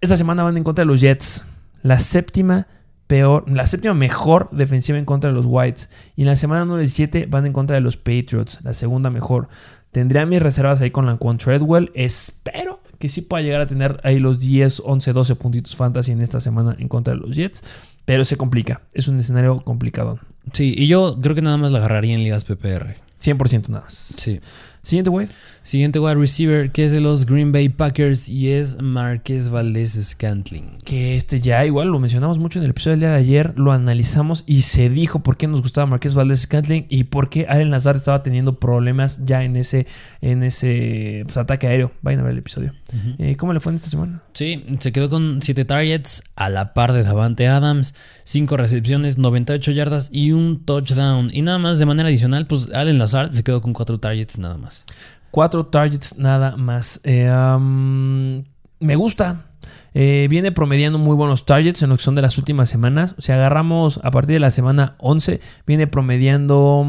Esta 0.00 0.16
semana 0.16 0.42
van 0.42 0.56
en 0.56 0.64
contra 0.64 0.84
de 0.84 0.86
los 0.86 1.00
Jets. 1.00 1.44
La 1.82 1.98
séptima 2.00 2.66
peor, 3.06 3.44
la 3.50 3.66
séptima 3.66 3.94
mejor 3.94 4.48
defensiva 4.52 4.96
en 4.96 5.04
contra 5.04 5.30
de 5.30 5.34
los 5.34 5.46
Whites. 5.46 5.90
Y 6.14 6.22
en 6.22 6.28
la 6.28 6.36
semana 6.36 6.64
número 6.64 6.78
17 6.78 7.26
van 7.26 7.46
en 7.46 7.52
contra 7.52 7.74
de 7.74 7.80
los 7.80 7.96
Patriots, 7.96 8.60
la 8.62 8.72
segunda 8.72 9.10
mejor. 9.10 9.48
Tendría 9.90 10.24
mis 10.26 10.40
reservas 10.40 10.80
ahí 10.80 10.92
con 10.92 11.06
la 11.06 11.16
con 11.16 11.36
Treadwell. 11.36 11.90
Espero 11.94 12.80
que 13.00 13.08
sí 13.08 13.22
pueda 13.22 13.42
llegar 13.42 13.62
a 13.62 13.66
tener 13.66 14.00
ahí 14.04 14.20
los 14.20 14.38
10, 14.38 14.82
11, 14.84 15.12
12 15.12 15.34
puntitos 15.34 15.74
fantasy 15.74 16.12
en 16.12 16.20
esta 16.20 16.38
semana 16.38 16.76
en 16.78 16.86
contra 16.86 17.14
de 17.14 17.20
los 17.20 17.34
Jets. 17.34 17.64
Pero 18.04 18.24
se 18.24 18.36
complica. 18.36 18.82
Es 18.92 19.08
un 19.08 19.18
escenario 19.18 19.58
complicado. 19.60 20.20
Sí, 20.52 20.74
y 20.76 20.86
yo 20.86 21.18
creo 21.20 21.34
que 21.34 21.42
nada 21.42 21.56
más 21.56 21.72
la 21.72 21.78
agarraría 21.78 22.14
en 22.14 22.22
ligas 22.22 22.44
PPR. 22.44 22.94
100% 23.20 23.68
nada 23.70 23.84
más. 23.84 23.94
Sí. 23.94 24.40
Siguiente, 24.82 25.10
güey. 25.10 25.26
Siguiente 25.62 25.98
wide 25.98 26.14
receiver, 26.14 26.70
que 26.70 26.86
es 26.86 26.92
de 26.92 27.00
los 27.00 27.26
Green 27.26 27.52
Bay 27.52 27.68
Packers 27.68 28.30
y 28.30 28.50
es 28.50 28.80
Marqués 28.80 29.50
Valdés 29.50 29.92
Scantling. 30.02 30.78
Que 30.84 31.16
este 31.16 31.38
ya 31.40 31.66
igual 31.66 31.88
lo 31.88 31.98
mencionamos 31.98 32.38
mucho 32.38 32.58
en 32.58 32.64
el 32.64 32.70
episodio 32.70 32.92
del 32.92 33.00
día 33.00 33.10
de 33.10 33.16
ayer, 33.16 33.52
lo 33.56 33.70
analizamos 33.70 34.42
y 34.46 34.62
se 34.62 34.88
dijo 34.88 35.22
por 35.22 35.36
qué 35.36 35.48
nos 35.48 35.60
gustaba 35.60 35.86
Marqués 35.86 36.14
Valdés 36.14 36.40
Scantling 36.40 36.86
y 36.88 37.04
por 37.04 37.28
qué 37.28 37.46
Allen 37.46 37.70
Lazard 37.70 37.96
estaba 37.96 38.22
teniendo 38.22 38.58
problemas 38.58 39.20
ya 39.26 39.44
en 39.44 39.54
ese, 39.54 39.86
en 40.22 40.42
ese 40.42 41.24
pues, 41.26 41.36
ataque 41.36 41.66
aéreo. 41.66 41.92
Vayan 42.00 42.20
a 42.20 42.24
ver 42.24 42.32
el 42.32 42.38
episodio. 42.38 42.72
Eh, 43.18 43.36
¿Cómo 43.36 43.52
le 43.52 43.60
fue 43.60 43.72
en 43.72 43.76
esta 43.76 43.90
semana? 43.90 44.22
Sí, 44.32 44.64
se 44.78 44.92
quedó 44.92 45.10
con 45.10 45.40
7 45.42 45.66
targets 45.66 46.22
a 46.36 46.48
la 46.48 46.72
par 46.72 46.94
de 46.94 47.02
Davante 47.02 47.48
Adams, 47.48 47.94
5 48.24 48.56
recepciones, 48.56 49.18
98 49.18 49.72
yardas 49.72 50.08
y 50.10 50.32
un 50.32 50.64
touchdown. 50.64 51.30
Y 51.32 51.42
nada 51.42 51.58
más 51.58 51.78
de 51.78 51.84
manera 51.86 52.08
adicional, 52.08 52.46
pues 52.46 52.70
Allen 52.72 52.98
Lazard 52.98 53.32
se 53.32 53.44
quedó 53.44 53.60
con 53.60 53.74
4 53.74 54.00
targets 54.00 54.38
nada 54.38 54.56
más. 54.56 54.86
Cuatro 55.30 55.66
targets 55.66 56.16
nada 56.18 56.56
más. 56.56 57.00
Um, 57.04 58.44
me 58.80 58.96
gusta. 58.96 59.49
Eh, 59.94 60.26
viene 60.30 60.52
promediando 60.52 60.98
muy 60.98 61.16
buenos 61.16 61.46
targets 61.46 61.82
en 61.82 61.90
lo 61.90 61.96
que 61.96 62.02
son 62.02 62.14
de 62.14 62.22
las 62.22 62.38
últimas 62.38 62.68
semanas. 62.68 63.14
O 63.18 63.22
sea, 63.22 63.36
agarramos 63.36 64.00
a 64.02 64.10
partir 64.10 64.34
de 64.34 64.40
la 64.40 64.50
semana 64.50 64.94
11, 64.98 65.40
viene 65.66 65.86
promediando 65.86 66.86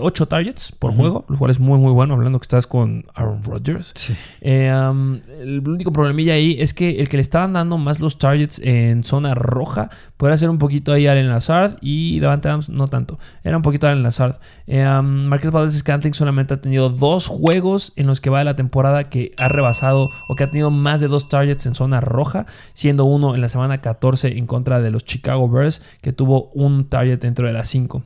8 0.00 0.26
targets 0.26 0.72
por 0.72 0.92
juego, 0.92 1.24
lo 1.28 1.38
cual 1.38 1.50
es 1.50 1.58
muy, 1.58 1.78
muy 1.78 1.92
bueno. 1.92 2.14
Hablando 2.14 2.38
que 2.38 2.44
estás 2.44 2.66
con 2.66 3.06
Aaron 3.14 3.42
Rodgers. 3.42 3.92
Sí. 3.94 4.14
Eh, 4.40 4.72
um, 4.72 5.18
el 5.40 5.66
único 5.66 5.92
problemilla 5.92 6.34
ahí 6.34 6.56
es 6.58 6.74
que 6.74 6.98
el 6.98 7.08
que 7.08 7.16
le 7.16 7.22
estaban 7.22 7.52
dando 7.52 7.78
más 7.78 8.00
los 8.00 8.18
targets 8.18 8.60
en 8.62 9.04
zona 9.04 9.34
roja 9.34 9.90
podría 10.16 10.36
ser 10.36 10.50
un 10.50 10.58
poquito 10.58 10.92
ahí 10.92 11.06
Allen 11.06 11.28
Lazard 11.28 11.76
y 11.80 12.20
Davante 12.20 12.48
Adams 12.48 12.68
no 12.68 12.88
tanto. 12.88 13.18
Era 13.44 13.56
un 13.56 13.62
poquito 13.62 13.86
Allen 13.86 14.02
Lazard. 14.02 14.36
Eh, 14.66 14.86
um, 14.86 15.26
Marqués 15.26 15.50
Valdez 15.50 15.78
Scantling 15.78 16.14
solamente 16.14 16.54
ha 16.54 16.60
tenido 16.60 16.90
dos 16.90 17.26
juegos 17.26 17.92
en 17.96 18.06
los 18.06 18.20
que 18.20 18.30
va 18.30 18.40
de 18.40 18.44
la 18.44 18.56
temporada 18.56 19.08
que 19.08 19.32
ha 19.38 19.48
rebasado 19.48 20.10
o 20.28 20.34
que 20.36 20.44
ha 20.44 20.50
tenido 20.50 20.70
más 20.70 21.00
de 21.00 21.08
dos 21.08 21.28
targets 21.28 21.66
en 21.66 21.74
zona 21.74 22.00
roja, 22.00 22.25
siendo 22.72 23.04
uno 23.04 23.34
en 23.34 23.40
la 23.40 23.48
semana 23.48 23.80
14 23.80 24.38
en 24.38 24.46
contra 24.46 24.80
de 24.80 24.90
los 24.90 25.04
Chicago 25.04 25.48
Bears 25.48 25.82
que 26.00 26.12
tuvo 26.12 26.50
un 26.54 26.88
target 26.88 27.20
dentro 27.20 27.46
de 27.46 27.52
las 27.52 27.68
5. 27.68 28.02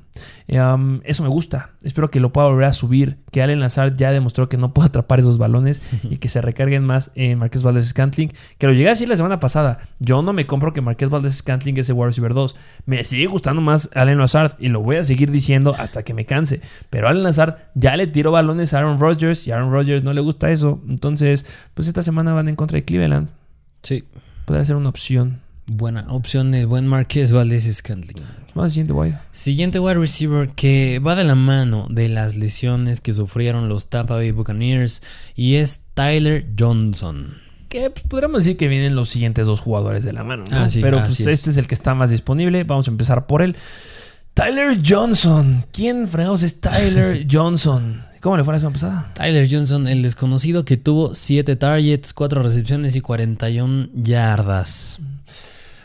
Eh, 0.48 0.60
um, 0.60 1.00
eso 1.04 1.22
me 1.22 1.28
gusta. 1.28 1.70
Espero 1.82 2.10
que 2.10 2.20
lo 2.20 2.32
pueda 2.32 2.48
volver 2.48 2.66
a 2.66 2.72
subir. 2.72 3.18
Que 3.30 3.42
Allen 3.42 3.60
Lazard 3.60 3.96
ya 3.96 4.10
demostró 4.10 4.48
que 4.48 4.56
no 4.56 4.74
puede 4.74 4.88
atrapar 4.88 5.20
esos 5.20 5.38
balones 5.38 5.82
y 6.02 6.18
que 6.18 6.28
se 6.28 6.40
recarguen 6.40 6.84
más 6.84 7.12
en 7.14 7.38
Marqués 7.38 7.62
Valdez 7.62 7.86
Scantling. 7.88 8.32
Que 8.58 8.66
lo 8.66 8.72
llegué 8.72 8.86
a 8.86 8.90
decir 8.90 9.08
la 9.08 9.16
semana 9.16 9.40
pasada. 9.40 9.78
Yo 9.98 10.22
no 10.22 10.32
me 10.32 10.46
compro 10.46 10.72
que 10.72 10.80
Marqués 10.80 11.10
Valdez 11.10 11.34
Scantling 11.34 11.78
es 11.78 11.88
el 11.88 11.94
wide 11.94 12.06
receiver 12.06 12.34
2. 12.34 12.56
Me 12.86 13.04
sigue 13.04 13.26
gustando 13.26 13.62
más 13.62 13.90
Allen 13.94 14.18
Lazard 14.18 14.52
y 14.58 14.68
lo 14.68 14.80
voy 14.80 14.96
a 14.96 15.04
seguir 15.04 15.30
diciendo 15.30 15.74
hasta 15.78 16.02
que 16.02 16.14
me 16.14 16.26
canse. 16.26 16.60
Pero 16.90 17.08
Allen 17.08 17.22
Lazard 17.22 17.56
ya 17.74 17.96
le 17.96 18.06
tiró 18.06 18.32
balones 18.32 18.74
a 18.74 18.78
Aaron 18.78 18.98
Rodgers 18.98 19.46
y 19.46 19.52
Aaron 19.52 19.72
Rodgers 19.72 20.04
no 20.04 20.12
le 20.12 20.20
gusta 20.20 20.50
eso. 20.50 20.80
Entonces, 20.88 21.46
pues 21.74 21.88
esta 21.88 22.02
semana 22.02 22.32
van 22.32 22.48
en 22.48 22.56
contra 22.56 22.76
de 22.76 22.84
Cleveland. 22.84 23.28
Sí. 23.82 24.04
Podría 24.44 24.64
ser 24.64 24.76
una 24.76 24.88
opción. 24.88 25.40
Buena 25.72 26.04
opción 26.08 26.52
el 26.54 26.66
buen 26.66 26.86
Marqués 26.88 27.30
Valdés 27.30 27.72
Scantling. 27.72 28.24
Vamos 28.54 28.72
siguiente 28.72 28.92
wide. 28.92 29.16
Siguiente 29.30 29.78
wide 29.78 29.94
receiver 29.94 30.48
que 30.48 30.98
va 30.98 31.14
de 31.14 31.22
la 31.22 31.36
mano 31.36 31.86
de 31.88 32.08
las 32.08 32.34
lesiones 32.34 33.00
que 33.00 33.12
sufrieron 33.12 33.68
los 33.68 33.88
Tampa 33.88 34.16
Bay 34.16 34.32
Buccaneers 34.32 35.02
y 35.36 35.54
es 35.56 35.82
Tyler 35.94 36.44
Johnson. 36.58 37.38
Que 37.68 37.88
pues, 37.90 38.04
podríamos 38.06 38.42
decir 38.42 38.56
que 38.56 38.66
vienen 38.66 38.96
los 38.96 39.10
siguientes 39.10 39.46
dos 39.46 39.60
jugadores 39.60 40.02
de 40.02 40.12
la 40.12 40.24
mano, 40.24 40.42
¿no? 40.50 40.56
Ah, 40.56 40.68
sí, 40.68 40.80
Pero 40.80 40.98
pues 41.04 41.20
es. 41.20 41.28
este 41.28 41.50
es 41.50 41.56
el 41.56 41.68
que 41.68 41.74
está 41.74 41.94
más 41.94 42.10
disponible. 42.10 42.64
Vamos 42.64 42.88
a 42.88 42.90
empezar 42.90 43.28
por 43.28 43.40
él. 43.42 43.54
Tyler 44.34 44.76
Johnson. 44.84 45.64
¿Quién 45.72 46.08
fregados 46.08 46.42
es 46.42 46.60
Tyler 46.60 47.26
Johnson? 47.30 48.02
¿Cómo 48.20 48.36
le 48.36 48.44
fue 48.44 48.52
la 48.52 48.60
semana 48.60 48.74
pasada? 48.74 49.10
Tyler 49.14 49.48
Johnson, 49.50 49.86
el 49.86 50.02
desconocido 50.02 50.66
que 50.66 50.76
tuvo 50.76 51.14
7 51.14 51.56
targets, 51.56 52.12
4 52.12 52.42
recepciones 52.42 52.94
y 52.94 53.00
41 53.00 53.88
yardas. 53.94 55.00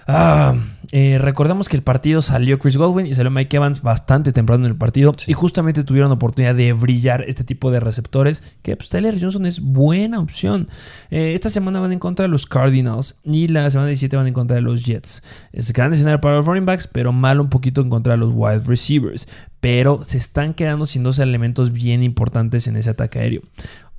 Ah, 0.08 0.54
eh, 0.92 1.18
recordemos 1.20 1.68
que 1.68 1.76
el 1.78 1.82
partido 1.84 2.22
salió 2.22 2.60
Chris 2.60 2.78
Godwin 2.78 3.08
y 3.08 3.14
salió 3.16 3.32
Mike 3.32 3.58
Evans 3.58 3.82
bastante 3.82 4.32
temprano 4.32 4.66
en 4.66 4.72
el 4.72 4.78
partido 4.78 5.14
Sí. 5.18 5.32
y 5.32 5.34
justamente 5.34 5.84
tuvieron 5.84 6.12
oportunidad 6.12 6.54
de 6.54 6.74
brillar 6.74 7.26
este 7.28 7.44
tipo 7.44 7.72
de 7.72 7.80
receptores 7.80 8.56
que 8.62 8.78
pues, 8.78 8.90
Tyler 8.90 9.20
Johnson 9.20 9.48
es 9.48 9.62
buena 9.62 10.20
opción. 10.20 10.68
Eh, 11.10 11.34
esta 11.34 11.50
semana 11.50 11.80
van 11.80 11.92
en 11.92 11.98
contra 12.00 12.24
de 12.24 12.30
los 12.30 12.46
Cardinals 12.46 13.16
y 13.24 13.48
la 13.48 13.68
semana 13.72 13.88
17 13.88 14.16
van 14.16 14.28
en 14.28 14.34
contra 14.36 14.56
de 14.56 14.62
los 14.62 14.84
Jets. 14.86 15.24
Es 15.52 15.74
gran 15.74 15.92
escenario 15.92 16.22
para 16.22 16.36
los 16.36 16.46
running 16.46 16.66
backs, 16.68 16.88
pero 16.88 17.12
malo 17.12 17.42
un 17.42 17.50
poquito 17.50 17.82
en 17.82 17.90
contra 17.90 18.14
de 18.14 18.20
los 18.20 18.32
wide 18.34 18.60
receivers. 18.68 19.28
Pero 19.60 20.04
se 20.04 20.20
están 20.20 20.54
quedando 20.54 20.86
sin 20.86 21.02
dos 21.02 21.18
elementos 21.18 21.72
bien 21.72 22.04
importantes 22.04 22.68
en 22.68 22.78
ese 22.78 22.92
ataque 22.92 23.18
aéreo. 23.18 23.42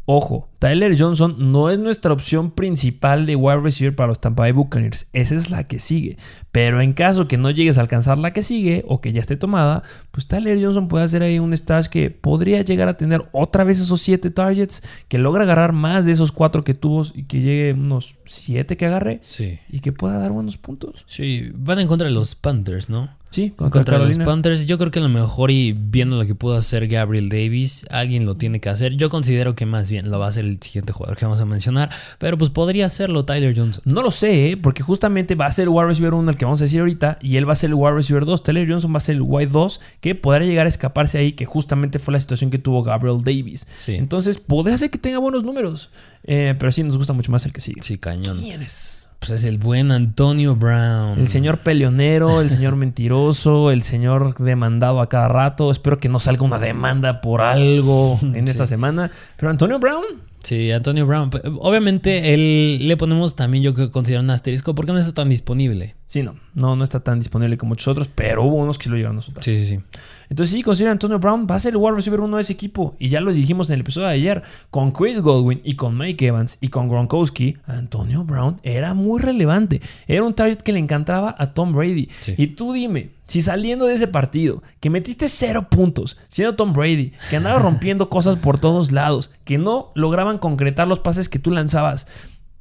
Ojo, 0.05 0.49
Tyler 0.59 0.97
Johnson 0.99 1.37
no 1.39 1.71
es 1.71 1.79
nuestra 1.79 2.13
opción 2.13 2.51
principal 2.51 3.27
de 3.27 3.37
wide 3.37 3.61
receiver 3.61 3.95
para 3.95 4.09
los 4.09 4.21
Tampa 4.21 4.43
Bay 4.45 4.53
Buccaneers. 4.53 5.07
Esa 5.13 5.35
es 5.35 5.51
la 5.51 5.65
que 5.69 5.79
sigue. 5.79 6.17
Pero 6.53 6.81
en 6.81 6.95
caso 6.95 7.29
que 7.29 7.37
no 7.37 7.51
llegues 7.51 7.77
a 7.79 7.83
alcanzar 7.83 8.19
la 8.19 8.33
que 8.33 8.43
sigue 8.43 8.85
o 8.89 9.01
que 9.01 9.13
ya 9.13 9.21
esté 9.21 9.37
tomada, 9.37 9.83
pues 10.11 10.27
Tyler 10.27 10.59
Johnson 10.63 10.89
puede 10.89 11.05
hacer 11.05 11.23
ahí 11.23 11.39
un 11.39 11.55
stash 11.57 11.87
que 11.87 12.11
podría 12.11 12.63
llegar 12.63 12.89
a 12.89 12.95
tener 12.95 13.29
otra 13.33 13.65
vez 13.65 13.81
esos 13.81 14.01
7 14.01 14.31
targets, 14.31 14.83
que 15.09 15.19
logra 15.19 15.45
agarrar 15.45 15.73
más 15.73 16.07
de 16.07 16.13
esos 16.13 16.33
4 16.33 16.65
que 16.65 16.75
tuvo 16.75 17.05
y 17.15 17.25
que 17.25 17.41
llegue 17.43 17.73
unos 17.75 18.19
7 18.25 18.77
que 18.77 18.87
agarre 18.87 19.21
Sí. 19.23 19.59
y 19.69 19.81
que 19.81 19.93
pueda 19.93 20.19
dar 20.19 20.33
buenos 20.33 20.57
puntos. 20.57 21.05
Sí, 21.07 21.51
van 21.55 21.81
en 21.81 21.89
contra 21.89 22.09
de 22.09 22.15
los 22.15 22.35
Panthers, 22.35 22.89
¿no? 22.89 23.11
Sí, 23.29 23.51
contra, 23.51 23.81
Contra 23.81 23.99
los. 23.99 24.17
Panthers, 24.19 24.67
yo 24.67 24.79
creo 24.79 24.91
que 24.91 25.01
a 25.01 25.03
lo 25.03 25.09
mejor 25.11 25.51
y 25.51 25.73
viendo 25.73 26.17
lo 26.17 26.25
que 26.25 26.35
pudo 26.35 26.57
hacer 26.57 26.87
Gabriel 26.87 27.29
Davis, 27.29 27.85
alguien 27.91 28.25
lo 28.25 28.37
tiene 28.37 28.61
que 28.61 28.69
hacer. 28.71 28.95
Yo 28.95 29.11
considero 29.11 29.55
que 29.55 29.67
más 29.67 29.91
bien 29.91 30.11
lo 30.11 30.19
va 30.19 30.27
a 30.27 30.29
hacer 30.31 30.46
el 30.47 30.61
siguiente 30.63 30.93
jugador 30.93 31.17
que 31.17 31.25
vamos 31.25 31.41
a 31.41 31.45
mencionar, 31.45 31.91
pero 32.19 32.39
pues 32.39 32.51
podría 32.51 32.87
hacerlo 32.87 33.25
Tyler 33.25 33.55
Johnson. 33.57 33.83
No 33.85 34.03
lo 34.03 34.11
sé, 34.11 34.51
¿eh? 34.51 34.57
porque 34.57 34.83
justamente 34.83 35.35
va 35.35 35.47
a 35.47 35.53
ser 35.53 35.65
el 35.65 35.69
wide 35.71 35.87
receiver 35.87 36.15
1 36.15 36.31
el 36.31 36.37
que 36.37 36.45
vamos 36.45 36.61
a 36.61 36.65
decir 36.65 36.81
ahorita 36.81 37.19
y 37.21 37.37
él 37.37 37.49
va 37.49 37.53
a 37.53 37.57
ser 37.57 37.69
el 37.71 37.75
wide 37.75 37.93
receiver 37.95 38.25
2. 38.25 38.43
Tyler 38.43 38.69
Johnson 38.69 38.93
va 38.93 38.99
a 38.99 39.01
ser 39.01 39.17
el 39.17 39.23
wide 39.23 39.47
2 39.51 39.81
que 40.01 40.15
podrá 40.15 40.45
llegar 40.45 40.67
a 40.67 40.69
escaparse 40.69 41.19
ahí, 41.19 41.33
que 41.33 41.45
justamente 41.47 41.99
fue 41.99 42.13
la 42.13 42.21
situación 42.21 42.51
que 42.51 42.59
tuvo 42.59 42.83
Gabriel 42.83 43.23
Davis. 43.25 43.67
Sí. 43.77 43.95
Entonces, 43.95 44.39
podría 44.39 44.79
ser 44.79 44.91
que 44.91 44.99
tenga 44.99 45.19
buenos 45.19 45.45
números, 45.45 45.91
eh, 46.25 46.55
pero 46.59 46.73
sí 46.73 46.83
nos 46.83 46.97
gusta 46.99 47.13
mucho 47.13 47.33
más 47.33 47.45
el 47.47 47.53
que 47.53 47.61
sigue. 47.61 47.83
Sí, 47.83 47.99
cañón. 47.99 48.39
¿Quién 48.39 48.63
es? 48.63 49.09
Pues 49.19 49.31
es 49.33 49.45
el 49.47 49.57
buen 49.59 49.91
Antonio 49.93 50.55
Brown. 50.57 51.19
El 51.19 51.29
señor 51.29 51.59
peleonero, 51.59 52.43
el 52.43 52.51
señor 52.51 52.77
mentiroso, 52.77 53.71
el 53.71 53.83
señor 53.83 54.37
demandado 54.39 55.01
a 55.01 55.09
cada 55.09 55.29
rato. 55.29 55.71
Espero 55.71 55.97
que 55.99 56.09
no 56.11 56.21
salga 56.21 56.45
una 56.45 56.59
demanda 56.59 57.21
por 57.23 57.41
algo 57.41 58.19
en 58.23 58.47
Sí. 58.47 58.51
esta 58.51 58.67
semana. 58.67 59.11
Pero 59.39 59.51
Antonio 59.51 59.79
Brown, 59.79 60.05
Sí, 60.47 60.71
Antonio 60.71 61.05
Brown. 61.07 61.29
Obviamente, 61.59 62.33
él 62.33 62.87
le 62.87 62.97
ponemos 62.97 63.35
también, 63.35 63.65
yo 63.65 63.75
que 63.75 63.91
considero 63.91 64.23
un 64.23 64.31
asterisco, 64.31 64.77
porque 64.77 64.93
no 64.93 64.99
está 65.01 65.13
tan 65.13 65.29
disponible. 65.29 65.97
sí, 66.07 66.23
no, 66.23 66.37
no, 66.55 66.77
no 66.77 66.85
está 66.85 67.01
tan 67.01 67.19
disponible 67.19 67.59
como 67.59 67.71
muchos 67.71 67.89
otros, 67.89 68.09
pero 68.15 68.45
hubo 68.45 68.55
unos 68.55 68.79
que 68.79 68.89
lo 68.89 68.95
llegaron 68.95 69.19
a 69.19 69.23
soltar. 69.23 69.43
Sí, 69.43 69.59
sí, 69.59 69.67
sí. 69.67 69.81
Entonces 70.29 70.55
sí, 70.55 70.63
considera 70.63 70.93
Antonio 70.93 71.19
Brown 71.19 71.47
va 71.51 71.57
a 71.57 71.61
ser 71.61 71.73
el 71.73 71.79
wide 71.79 71.97
receiver 71.97 72.21
uno 72.21 72.37
de 72.37 72.43
ese 72.43 72.53
equipo. 72.53 72.97
Y 72.99 73.09
ya 73.09 73.21
lo 73.21 73.33
dijimos 73.33 73.71
en 73.71 73.75
el 73.75 73.81
episodio 73.81 74.09
de 74.09 74.15
ayer. 74.15 74.43
Con 74.71 74.93
Chris 74.93 75.21
Godwin 75.21 75.61
y 75.65 75.77
con 75.77 75.97
Mike 75.97 76.27
Evans 76.27 76.59
y 76.61 76.69
con 76.69 76.89
Gronkowski, 76.89 77.57
Antonio 77.67 78.25
Brown 78.25 78.57
era 78.63 78.95
muy 78.95 79.21
relevante. 79.21 79.81
Era 80.07 80.25
un 80.25 80.35
target 80.35 80.59
que 80.59 80.73
le 80.73 80.79
encantaba 80.79 81.35
a 81.39 81.55
Tom 81.55 81.73
Brady. 81.73 82.09
Sí. 82.11 82.35
Y 82.37 82.49
tú 82.49 82.73
dime, 82.73 83.11
si 83.27 83.43
saliendo 83.43 83.87
de 83.87 83.95
ese 83.95 84.07
partido, 84.07 84.63
que 84.81 84.91
metiste 84.91 85.29
cero 85.29 85.69
puntos, 85.69 86.17
siendo 86.29 86.55
Tom 86.55 86.73
Brady, 86.73 87.13
que 87.29 87.37
andaba 87.37 87.59
rompiendo 87.59 88.09
cosas 88.11 88.37
por 88.37 88.59
todos 88.59 88.93
lados, 88.93 89.31
que 89.45 89.59
no 89.59 89.93
lograban 89.95 90.39
concretar 90.39 90.87
los 90.87 91.01
pases 91.01 91.29
que 91.29 91.39
tú 91.39 91.51
lanzabas, 91.51 92.07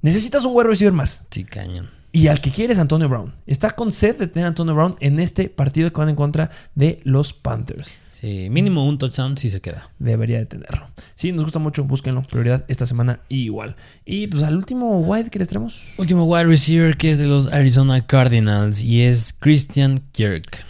necesitas 0.02 0.46
un 0.46 0.56
wide 0.56 0.70
receiver 0.70 0.94
más. 0.94 1.26
Sí, 1.30 1.44
cañón. 1.44 1.90
Y 2.16 2.30
al 2.30 2.40
que 2.40 2.50
quiere 2.50 2.72
es 2.72 2.80
Antonio 2.80 3.10
Brown. 3.10 3.34
Está 3.46 3.72
con 3.72 3.92
sed 3.92 4.18
de 4.18 4.28
tener 4.28 4.46
a 4.46 4.48
Antonio 4.48 4.74
Brown 4.74 4.96
en 5.02 5.20
este 5.20 5.50
partido 5.50 5.92
que 5.92 6.00
van 6.00 6.08
en 6.08 6.16
contra 6.16 6.50
de 6.74 7.02
los 7.04 7.34
Panthers. 7.34 7.92
Sí, 8.14 8.48
mínimo 8.50 8.88
un 8.88 8.98
touchdown 8.98 9.38
si 9.38 9.50
se 9.50 9.60
queda. 9.60 9.90
Debería 10.00 10.40
de 10.40 10.46
tenerlo. 10.46 10.88
Sí, 11.16 11.34
nos 11.34 11.44
gusta 11.44 11.60
mucho, 11.60 11.84
búsquenlo. 11.84 12.24
Prioridad 12.24 12.64
esta 12.70 12.86
semana 12.86 13.20
igual. 13.28 13.76
Y 14.06 14.28
pues 14.28 14.44
al 14.44 14.56
último 14.56 15.02
wide 15.02 15.30
que 15.30 15.40
les 15.40 15.50
traemos. 15.50 15.96
Último 15.98 16.24
wide 16.24 16.46
receiver 16.46 16.96
que 16.96 17.12
es 17.12 17.20
de 17.20 17.28
los 17.28 17.52
Arizona 17.52 18.08
Cardinals 18.08 18.82
y 18.82 19.02
es 19.02 19.34
Christian 19.38 20.02
Kirk. 20.14 20.64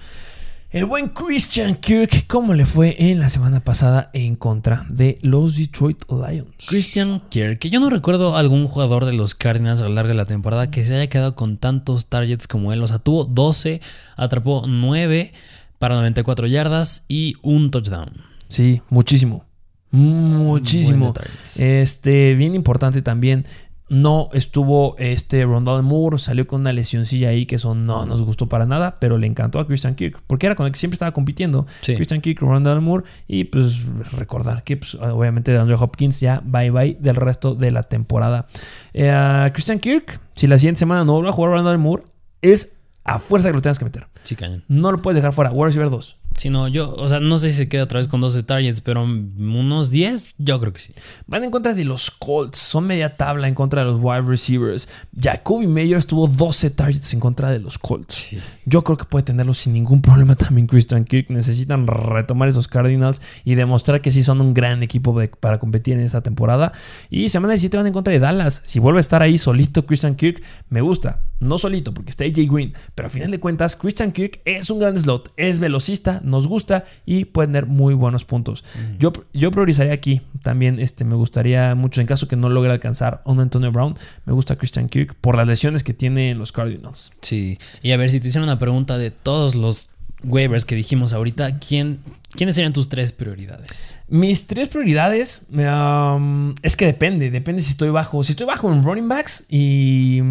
El 0.71 0.85
buen 0.85 1.09
Christian 1.09 1.75
Kirk, 1.75 2.27
¿cómo 2.27 2.53
le 2.53 2.65
fue 2.65 2.95
en 2.99 3.19
la 3.19 3.29
semana 3.29 3.61
pasada 3.61 4.09
en 4.13 4.35
contra 4.35 4.85
de 4.89 5.17
los 5.21 5.55
Detroit 5.55 6.03
Lions? 6.09 6.49
Christian 6.67 7.21
Kirk, 7.29 7.59
que 7.59 7.69
yo 7.69 7.79
no 7.79 7.89
recuerdo 7.89 8.35
algún 8.35 8.67
jugador 8.67 9.05
de 9.05 9.13
los 9.13 9.35
Cardinals 9.35 9.81
a 9.81 9.87
lo 9.87 9.93
largo 9.93 10.09
de 10.09 10.15
la 10.15 10.25
temporada 10.25 10.71
que 10.71 10.83
se 10.83 10.95
haya 10.95 11.07
quedado 11.07 11.35
con 11.35 11.57
tantos 11.57 12.07
targets 12.07 12.47
como 12.47 12.73
él. 12.73 12.81
O 12.81 12.87
sea, 12.87 12.99
tuvo 12.99 13.25
12, 13.25 13.79
atrapó 14.17 14.65
9 14.67 15.33
para 15.79 15.95
94 15.95 16.47
yardas 16.47 17.05
y 17.07 17.35
un 17.41 17.71
touchdown. 17.71 18.09
Sí, 18.49 18.81
muchísimo. 18.89 19.45
Muchísimo. 19.91 21.13
Este, 21.57 22.33
bien 22.33 22.53
importante 22.53 23.01
también. 23.01 23.45
No 23.87 24.29
estuvo 24.33 24.95
este 24.97 25.43
Rondell 25.45 25.83
Moore, 25.83 26.17
salió 26.17 26.47
con 26.47 26.61
una 26.61 26.73
lesioncilla 26.73 27.29
ahí 27.29 27.45
que 27.45 27.55
eso 27.55 27.75
no 27.75 28.05
nos 28.05 28.23
gustó 28.23 28.49
para 28.49 28.65
nada, 28.65 28.99
pero 28.99 29.17
le 29.17 29.27
encantó 29.27 29.59
a 29.59 29.67
Christian 29.67 29.93
Kirk, 29.95 30.21
porque 30.25 30.47
era 30.47 30.55
con 30.55 30.65
el 30.65 30.71
que 30.71 30.79
siempre 30.79 30.95
estaba 30.95 31.11
compitiendo. 31.11 31.67
Christian 31.83 32.21
Kirk, 32.21 32.41
Rondell 32.41 32.81
Moore, 32.81 33.05
y 33.27 33.43
pues 33.43 33.85
recordar 34.13 34.63
que 34.63 34.77
pues, 34.77 34.95
obviamente 34.95 35.51
de 35.51 35.59
Andrew 35.59 35.77
Hopkins 35.79 36.19
ya 36.19 36.41
bye 36.43 36.71
bye 36.71 36.97
del 36.99 37.15
resto 37.15 37.53
de 37.53 37.69
la 37.69 37.83
temporada. 37.83 38.47
Eh, 38.93 39.51
Christian 39.53 39.79
Kirk, 39.79 40.19
si 40.33 40.47
la 40.47 40.57
siguiente 40.57 40.79
semana 40.79 41.05
no 41.05 41.13
vuelve 41.13 41.29
a 41.29 41.33
jugar 41.33 41.51
Rondell 41.51 41.77
Moore, 41.77 42.03
es 42.41 42.77
a 43.03 43.19
fuerza 43.19 43.49
que 43.49 43.55
lo 43.55 43.61
tengas 43.61 43.77
que 43.77 43.85
meter. 43.85 44.07
Sí, 44.23 44.35
cañón. 44.35 44.63
No 44.67 44.91
lo 44.91 45.01
puedes 45.01 45.15
dejar 45.15 45.31
fuera. 45.31 45.51
Wide 45.51 45.65
receiver 45.65 45.91
2. 45.91 46.17
Si 46.37 46.49
no, 46.49 46.67
yo, 46.67 46.93
o 46.93 47.07
sea, 47.07 47.21
no 47.21 47.37
sé 47.37 47.49
si 47.49 47.57
se 47.57 47.69
queda 47.69 47.83
otra 47.83 47.99
vez 47.99 48.07
con 48.09 48.19
12 48.19 48.43
targets, 48.43 48.81
pero 48.81 49.03
unos 49.03 49.89
10, 49.89 50.35
yo 50.37 50.59
creo 50.59 50.73
que 50.73 50.81
sí. 50.81 50.93
Van 51.27 51.43
en 51.45 51.51
contra 51.51 51.73
de 51.73 51.85
los 51.85 52.11
Colts, 52.11 52.57
son 52.57 52.87
media 52.87 53.15
tabla 53.15 53.47
en 53.47 53.55
contra 53.55 53.85
de 53.85 53.91
los 53.91 54.01
wide 54.03 54.21
receivers. 54.21 54.89
Jacoby 55.17 55.67
Meyers 55.67 56.07
tuvo 56.07 56.27
12 56.27 56.71
targets 56.71 57.13
en 57.13 57.21
contra 57.21 57.51
de 57.51 57.59
los 57.59 57.77
Colts. 57.77 58.35
Yo 58.65 58.83
creo 58.83 58.97
que 58.97 59.05
puede 59.05 59.23
tenerlo 59.23 59.53
sin 59.53 59.73
ningún 59.73 60.01
problema 60.01 60.35
también 60.35 60.67
Christian 60.67 61.05
Kirk. 61.05 61.29
Necesitan 61.29 61.87
retomar 61.87 62.49
esos 62.49 62.67
Cardinals 62.67 63.21
y 63.45 63.55
demostrar 63.55 64.01
que 64.01 64.11
sí 64.11 64.21
son 64.21 64.41
un 64.41 64.53
gran 64.53 64.83
equipo 64.83 65.17
para 65.39 65.57
competir 65.59 65.93
en 65.93 66.01
esta 66.01 66.21
temporada. 66.21 66.73
Y 67.09 67.29
semana 67.29 67.53
17 67.53 67.77
van 67.77 67.87
en 67.87 67.93
contra 67.93 68.11
de 68.11 68.19
Dallas. 68.19 68.61
Si 68.65 68.79
vuelve 68.79 68.99
a 68.99 69.01
estar 69.01 69.21
ahí 69.21 69.37
solito 69.37 69.85
Christian 69.85 70.15
Kirk, 70.15 70.43
me 70.69 70.81
gusta. 70.81 71.21
No 71.39 71.57
solito, 71.57 71.93
porque 71.93 72.11
está 72.11 72.23
AJ 72.23 72.49
Green, 72.49 72.73
pero 72.95 73.07
a 73.07 73.11
final 73.11 73.29
de 73.29 73.39
cuentas, 73.39 73.75
Christian 73.75 74.13
Kirk 74.13 74.41
es 74.45 74.69
un 74.69 74.79
gran 74.79 74.97
slot, 74.97 75.33
es 75.35 75.59
velocista, 75.59 76.21
nos 76.25 76.47
gusta 76.47 76.85
y 77.05 77.25
puede 77.25 77.47
tener 77.47 77.65
muy 77.65 77.93
buenos 77.93 78.25
puntos. 78.25 78.63
yo, 78.99 79.13
yo 79.33 79.51
priorizaría 79.51 79.93
aquí 79.93 80.21
también, 80.41 80.79
este, 80.79 81.05
me 81.05 81.15
gustaría 81.15 81.73
mucho, 81.75 82.01
en 82.01 82.07
caso 82.07 82.27
que 82.27 82.35
no 82.35 82.49
logre 82.49 82.71
alcanzar 82.71 83.21
a 83.25 83.31
un 83.31 83.39
Antonio 83.39 83.71
Brown, 83.71 83.95
me 84.25 84.33
gusta 84.33 84.55
Christian 84.55 84.89
Kirk 84.89 85.15
por 85.15 85.37
las 85.37 85.47
lesiones 85.47 85.83
que 85.83 85.93
tiene 85.93 86.31
en 86.31 86.39
los 86.39 86.51
Cardinals. 86.51 87.13
Sí, 87.21 87.57
y 87.81 87.91
a 87.91 87.97
ver 87.97 88.11
si 88.11 88.19
te 88.19 88.27
hicieron 88.27 88.49
una 88.49 88.59
pregunta 88.59 88.97
de 88.97 89.11
todos 89.11 89.55
los 89.55 89.89
waivers 90.23 90.65
que 90.65 90.75
dijimos 90.75 91.13
ahorita, 91.13 91.59
¿quién, 91.59 91.99
¿quiénes 92.31 92.55
serían 92.55 92.73
tus 92.73 92.89
tres 92.89 93.11
prioridades? 93.11 93.97
Mis 94.07 94.47
tres 94.47 94.69
prioridades 94.69 95.45
um, 95.49 96.53
es 96.61 96.75
que 96.75 96.85
depende, 96.85 97.29
depende 97.29 97.61
si 97.61 97.71
estoy 97.71 97.89
bajo. 97.89 98.23
Si 98.23 98.31
estoy 98.31 98.47
bajo 98.47 98.71
en 98.71 98.83
running 98.83 99.07
backs 99.07 99.45
y 99.49 100.21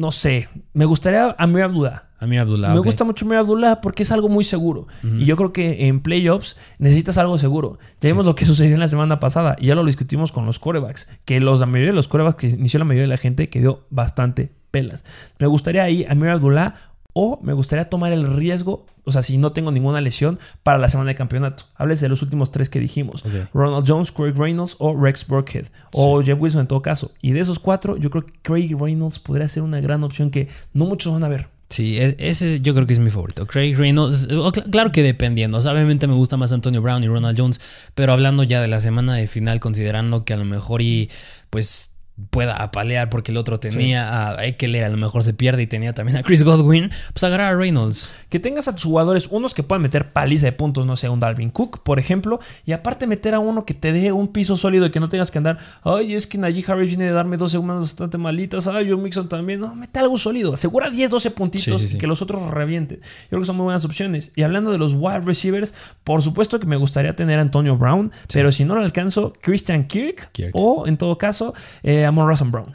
no 0.00 0.12
sé, 0.12 0.48
me 0.72 0.86
gustaría 0.86 1.36
Amir 1.38 1.64
Abdullah. 1.64 2.08
Amir 2.18 2.40
Abdullah. 2.40 2.72
Me 2.72 2.80
gusta 2.80 3.04
mucho 3.04 3.26
Amir 3.26 3.38
Abdullah 3.38 3.82
porque 3.82 4.02
es 4.02 4.12
algo 4.12 4.30
muy 4.30 4.44
seguro. 4.44 4.86
Y 5.02 5.26
yo 5.26 5.36
creo 5.36 5.52
que 5.52 5.86
en 5.86 6.00
playoffs 6.00 6.56
necesitas 6.78 7.18
algo 7.18 7.36
seguro. 7.36 7.78
Ya 8.00 8.08
vimos 8.08 8.24
lo 8.24 8.34
que 8.34 8.46
sucedió 8.46 8.72
en 8.74 8.80
la 8.80 8.88
semana 8.88 9.20
pasada 9.20 9.56
y 9.58 9.66
ya 9.66 9.74
lo 9.74 9.84
discutimos 9.84 10.32
con 10.32 10.46
los 10.46 10.58
corebacks. 10.58 11.08
Que 11.26 11.38
los, 11.40 11.60
la 11.60 11.66
mayoría 11.66 11.90
de 11.90 11.96
los 11.96 12.08
corebacks 12.08 12.36
que 12.36 12.48
inició 12.48 12.78
la 12.78 12.86
mayoría 12.86 13.04
de 13.04 13.08
la 13.08 13.18
gente 13.18 13.50
quedó 13.50 13.86
bastante 13.90 14.52
pelas. 14.70 15.04
Me 15.38 15.46
gustaría 15.46 15.82
ahí 15.82 16.06
Amir 16.08 16.30
Abdullah 16.30 16.74
o 17.12 17.40
me 17.42 17.52
gustaría 17.52 17.84
tomar 17.86 18.12
el 18.12 18.24
riesgo, 18.36 18.86
o 19.04 19.12
sea, 19.12 19.22
si 19.22 19.38
no 19.38 19.52
tengo 19.52 19.70
ninguna 19.72 20.00
lesión, 20.00 20.38
para 20.62 20.78
la 20.78 20.88
semana 20.88 21.08
de 21.08 21.14
campeonato. 21.14 21.64
Hables 21.76 22.00
de 22.00 22.08
los 22.08 22.22
últimos 22.22 22.50
tres 22.50 22.68
que 22.68 22.80
dijimos. 22.80 23.24
Ronald 23.52 23.84
Jones, 23.86 24.12
Craig 24.12 24.34
Reynolds 24.36 24.76
o 24.78 24.96
Rex 24.96 25.26
Burkhead. 25.26 25.66
O 25.92 26.22
Jeff 26.22 26.38
Wilson 26.40 26.62
en 26.62 26.66
todo 26.66 26.82
caso. 26.82 27.12
Y 27.20 27.32
de 27.32 27.40
esos 27.40 27.58
cuatro, 27.58 27.96
yo 27.96 28.10
creo 28.10 28.26
que 28.26 28.32
Craig 28.42 28.76
Reynolds 28.78 29.18
podría 29.18 29.48
ser 29.48 29.62
una 29.62 29.80
gran 29.80 30.04
opción 30.04 30.30
que 30.30 30.48
no 30.72 30.86
muchos 30.86 31.12
van 31.12 31.24
a 31.24 31.28
ver. 31.28 31.48
Sí, 31.70 31.98
e, 31.98 32.16
ese 32.18 32.60
yo 32.60 32.74
creo 32.74 32.86
que 32.86 32.92
es 32.92 32.98
mi 32.98 33.10
favorito. 33.10 33.46
Craig 33.46 33.76
Reynolds, 33.76 34.28
claro 34.70 34.90
que 34.90 35.02
dependiendo. 35.02 35.58
obviamente 35.58 36.06
me 36.08 36.14
gusta 36.14 36.36
más 36.36 36.52
Antonio 36.52 36.82
Brown 36.82 37.02
y 37.04 37.08
Ronald 37.08 37.38
Jones, 37.38 37.60
pero 37.94 38.12
hablando 38.12 38.42
ya 38.42 38.60
de 38.60 38.68
la 38.68 38.80
semana 38.80 39.14
de 39.14 39.28
final, 39.28 39.60
considerando 39.60 40.24
que 40.24 40.34
a 40.34 40.36
lo 40.36 40.44
mejor 40.44 40.82
y 40.82 41.08
pues 41.48 41.92
pueda 42.30 42.62
apalear 42.62 43.08
porque 43.10 43.32
el 43.32 43.38
otro 43.38 43.58
tenía 43.58 44.30
a 44.30 44.44
Eckler, 44.44 44.84
a 44.84 44.88
lo 44.88 44.96
mejor 44.96 45.24
se 45.24 45.34
pierde 45.34 45.62
y 45.62 45.66
tenía 45.66 45.94
también 45.94 46.18
a 46.18 46.22
Chris 46.22 46.44
Godwin, 46.44 46.90
pues 47.12 47.24
agarrar 47.24 47.54
a 47.54 47.56
Reynolds. 47.56 48.12
Que 48.28 48.38
tengas 48.38 48.68
a 48.68 48.74
tus 48.74 48.84
jugadores, 48.84 49.28
unos 49.30 49.54
que 49.54 49.62
puedan 49.62 49.82
meter 49.82 50.12
paliza 50.12 50.46
de 50.46 50.52
puntos, 50.52 50.86
no 50.86 50.96
sé, 50.96 51.08
un 51.08 51.20
Dalvin 51.20 51.50
Cook, 51.50 51.82
por 51.82 51.98
ejemplo, 51.98 52.40
y 52.66 52.72
aparte 52.72 53.06
meter 53.06 53.34
a 53.34 53.38
uno 53.38 53.64
que 53.64 53.74
te 53.74 53.92
dé 53.92 54.12
un 54.12 54.28
piso 54.28 54.56
sólido 54.56 54.86
y 54.86 54.90
que 54.90 55.00
no 55.00 55.08
tengas 55.08 55.30
que 55.30 55.38
andar, 55.38 55.58
ay, 55.82 56.14
es 56.14 56.26
que 56.26 56.38
Najee 56.38 56.64
Harris 56.66 56.88
viene 56.90 57.04
de 57.04 57.12
darme 57.12 57.36
dos 57.36 57.52
semanas 57.52 57.82
bastante 57.82 58.18
malitas, 58.18 58.66
ay, 58.68 58.88
Joe 58.88 58.98
Mixon 58.98 59.28
también, 59.28 59.60
no, 59.60 59.74
mete 59.74 59.98
algo 59.98 60.18
sólido, 60.18 60.54
asegura 60.54 60.90
10, 60.90 61.10
12 61.10 61.30
puntitos 61.30 61.94
que 61.94 62.06
los 62.06 62.22
otros 62.22 62.50
revienten. 62.50 63.00
Yo 63.00 63.28
creo 63.30 63.40
que 63.40 63.46
son 63.46 63.56
muy 63.56 63.64
buenas 63.64 63.84
opciones. 63.84 64.32
Y 64.36 64.42
hablando 64.42 64.70
de 64.70 64.78
los 64.78 64.94
wide 64.94 65.20
receivers, 65.20 65.74
por 66.04 66.22
supuesto 66.22 66.60
que 66.60 66.66
me 66.66 66.76
gustaría 66.76 67.14
tener 67.14 67.38
a 67.38 67.42
Antonio 67.42 67.76
Brown, 67.76 68.12
pero 68.32 68.52
si 68.52 68.64
no 68.64 68.74
lo 68.74 68.82
alcanzo, 68.82 69.32
Christian 69.40 69.86
Kirk, 69.86 70.30
o 70.52 70.86
en 70.86 70.96
todo 70.96 71.18
caso, 71.18 71.54
eh, 71.82 72.04
Amon 72.10 72.28
Russell 72.28 72.48
Brown. 72.48 72.72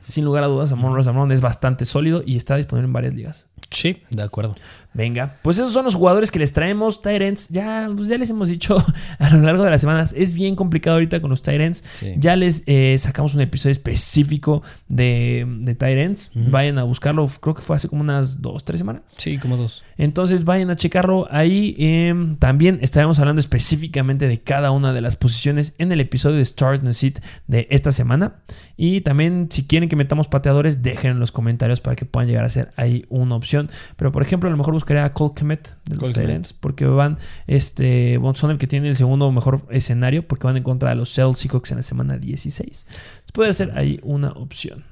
Sin 0.00 0.24
lugar 0.24 0.44
a 0.44 0.48
dudas, 0.48 0.72
Amon 0.72 0.94
Russell 0.94 1.12
Brown 1.12 1.32
es 1.32 1.40
bastante 1.40 1.84
sólido 1.84 2.22
y 2.24 2.36
está 2.36 2.56
disponible 2.56 2.86
en 2.86 2.92
varias 2.92 3.14
ligas. 3.14 3.48
Sí, 3.70 4.02
de 4.10 4.22
acuerdo. 4.22 4.54
Venga, 4.94 5.36
pues 5.42 5.58
esos 5.58 5.72
son 5.72 5.84
los 5.84 5.94
jugadores 5.94 6.30
que 6.30 6.38
les 6.38 6.52
traemos. 6.52 7.00
Tyrants, 7.00 7.48
ya, 7.48 7.90
pues 7.96 8.08
ya 8.08 8.18
les 8.18 8.28
hemos 8.30 8.48
dicho 8.48 8.76
a 9.18 9.30
lo 9.30 9.42
largo 9.42 9.64
de 9.64 9.70
las 9.70 9.80
semanas, 9.80 10.14
es 10.16 10.34
bien 10.34 10.54
complicado 10.54 10.96
ahorita 10.96 11.20
con 11.20 11.30
los 11.30 11.42
Tyrants. 11.42 11.82
Ya 12.16 12.36
les 12.36 12.62
eh, 12.66 12.96
sacamos 12.98 13.34
un 13.34 13.40
episodio 13.40 13.72
específico 13.72 14.62
de, 14.88 15.46
de 15.60 15.74
Tyrants. 15.74 16.30
Vayan 16.34 16.78
a 16.78 16.82
buscarlo, 16.82 17.26
creo 17.40 17.54
que 17.54 17.62
fue 17.62 17.76
hace 17.76 17.88
como 17.88 18.02
unas 18.02 18.42
dos, 18.42 18.64
tres 18.64 18.78
semanas. 18.78 19.02
Sí, 19.16 19.38
como 19.38 19.56
dos. 19.56 19.82
Entonces 19.96 20.44
vayan 20.44 20.70
a 20.70 20.76
checarlo 20.76 21.26
ahí. 21.30 21.74
Em, 21.78 22.36
también 22.36 22.78
estaremos 22.82 23.18
hablando 23.18 23.40
específicamente 23.40 24.28
de 24.28 24.40
cada 24.40 24.70
una 24.70 24.92
de 24.92 25.00
las 25.00 25.16
posiciones 25.16 25.74
en 25.78 25.92
el 25.92 26.00
episodio 26.00 26.36
de 26.36 26.44
Start 26.44 26.82
and 26.82 26.92
Sit 26.92 27.20
de 27.46 27.66
esta 27.70 27.92
semana. 27.92 28.36
Y 28.76 29.02
también, 29.02 29.48
si 29.50 29.64
quieren 29.64 29.88
que 29.88 29.96
metamos 29.96 30.28
pateadores, 30.28 30.82
dejen 30.82 31.12
en 31.12 31.20
los 31.20 31.32
comentarios 31.32 31.80
para 31.80 31.96
que 31.96 32.04
puedan 32.04 32.28
llegar 32.28 32.44
a 32.44 32.48
ser 32.48 32.70
ahí 32.76 33.06
una 33.08 33.36
opción. 33.36 33.70
Pero 33.96 34.12
por 34.12 34.22
ejemplo, 34.22 34.48
a 34.48 34.50
lo 34.50 34.56
mejor 34.56 34.74
buscaría 34.82 35.04
a 35.04 35.12
Cole 35.12 35.32
Kemet 35.34 35.76
de 35.84 35.96
los 35.96 36.12
Tyrants 36.12 36.52
porque 36.52 36.84
van, 36.86 37.16
este, 37.46 38.18
son 38.34 38.50
el 38.50 38.58
que 38.58 38.66
tiene 38.66 38.88
el 38.88 38.96
segundo 38.96 39.30
mejor 39.30 39.64
escenario 39.70 40.26
porque 40.26 40.48
van 40.48 40.56
en 40.56 40.64
contra 40.64 40.90
de 40.90 40.96
los 40.96 41.10
Seattle 41.10 41.34
Seahawks 41.34 41.70
en 41.70 41.76
la 41.76 41.82
semana 41.82 42.18
16. 42.18 42.86
Puede 43.32 43.52
ser 43.52 43.78
ahí 43.78 44.00
una 44.02 44.30
opción. 44.32 44.84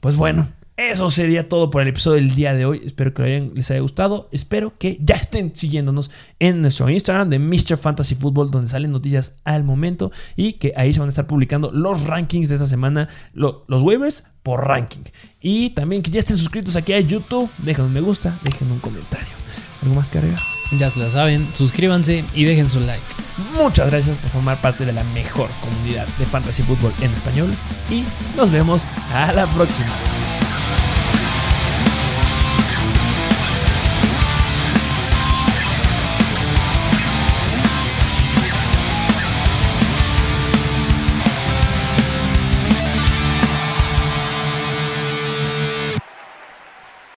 Pues 0.00 0.16
bueno, 0.16 0.48
eso 0.90 1.08
sería 1.10 1.48
todo 1.48 1.70
por 1.70 1.82
el 1.82 1.88
episodio 1.88 2.16
del 2.16 2.34
día 2.34 2.54
de 2.54 2.64
hoy. 2.64 2.82
Espero 2.84 3.14
que 3.14 3.50
les 3.54 3.70
haya 3.70 3.80
gustado. 3.80 4.28
Espero 4.32 4.72
que 4.78 4.98
ya 5.00 5.14
estén 5.14 5.54
siguiéndonos 5.54 6.10
en 6.38 6.60
nuestro 6.60 6.88
Instagram 6.88 7.30
de 7.30 7.38
Mr. 7.38 7.76
Fantasy 7.76 8.14
Football, 8.14 8.50
donde 8.50 8.68
salen 8.68 8.90
noticias 8.90 9.36
al 9.44 9.64
momento 9.64 10.10
y 10.36 10.54
que 10.54 10.72
ahí 10.76 10.92
se 10.92 11.00
van 11.00 11.08
a 11.08 11.10
estar 11.10 11.26
publicando 11.26 11.70
los 11.72 12.06
rankings 12.06 12.48
de 12.48 12.56
esta 12.56 12.66
semana, 12.66 13.08
los 13.32 13.82
waivers 13.82 14.24
por 14.42 14.66
ranking. 14.66 15.02
Y 15.40 15.70
también 15.70 16.02
que 16.02 16.10
ya 16.10 16.18
estén 16.18 16.36
suscritos 16.36 16.76
aquí 16.76 16.92
a 16.92 17.00
YouTube. 17.00 17.50
Dejen 17.58 17.84
un 17.86 17.92
me 17.92 18.00
gusta, 18.00 18.38
dejen 18.42 18.70
un 18.70 18.80
comentario. 18.80 19.32
¿Algo 19.82 19.94
más 19.94 20.08
que 20.08 20.18
agregar? 20.18 20.38
Ya 20.78 20.88
se 20.88 21.00
lo 21.00 21.10
saben, 21.10 21.48
suscríbanse 21.54 22.24
y 22.34 22.44
dejen 22.44 22.68
su 22.68 22.80
like. 22.80 23.02
Muchas 23.56 23.90
gracias 23.90 24.18
por 24.18 24.30
formar 24.30 24.60
parte 24.60 24.86
de 24.86 24.92
la 24.92 25.04
mejor 25.04 25.50
comunidad 25.60 26.06
de 26.18 26.26
fantasy 26.26 26.62
fútbol 26.62 26.94
en 27.00 27.10
español 27.12 27.54
y 27.90 28.04
nos 28.36 28.50
vemos 28.50 28.86
a 29.12 29.32
la 29.32 29.46
próxima. 29.48 29.92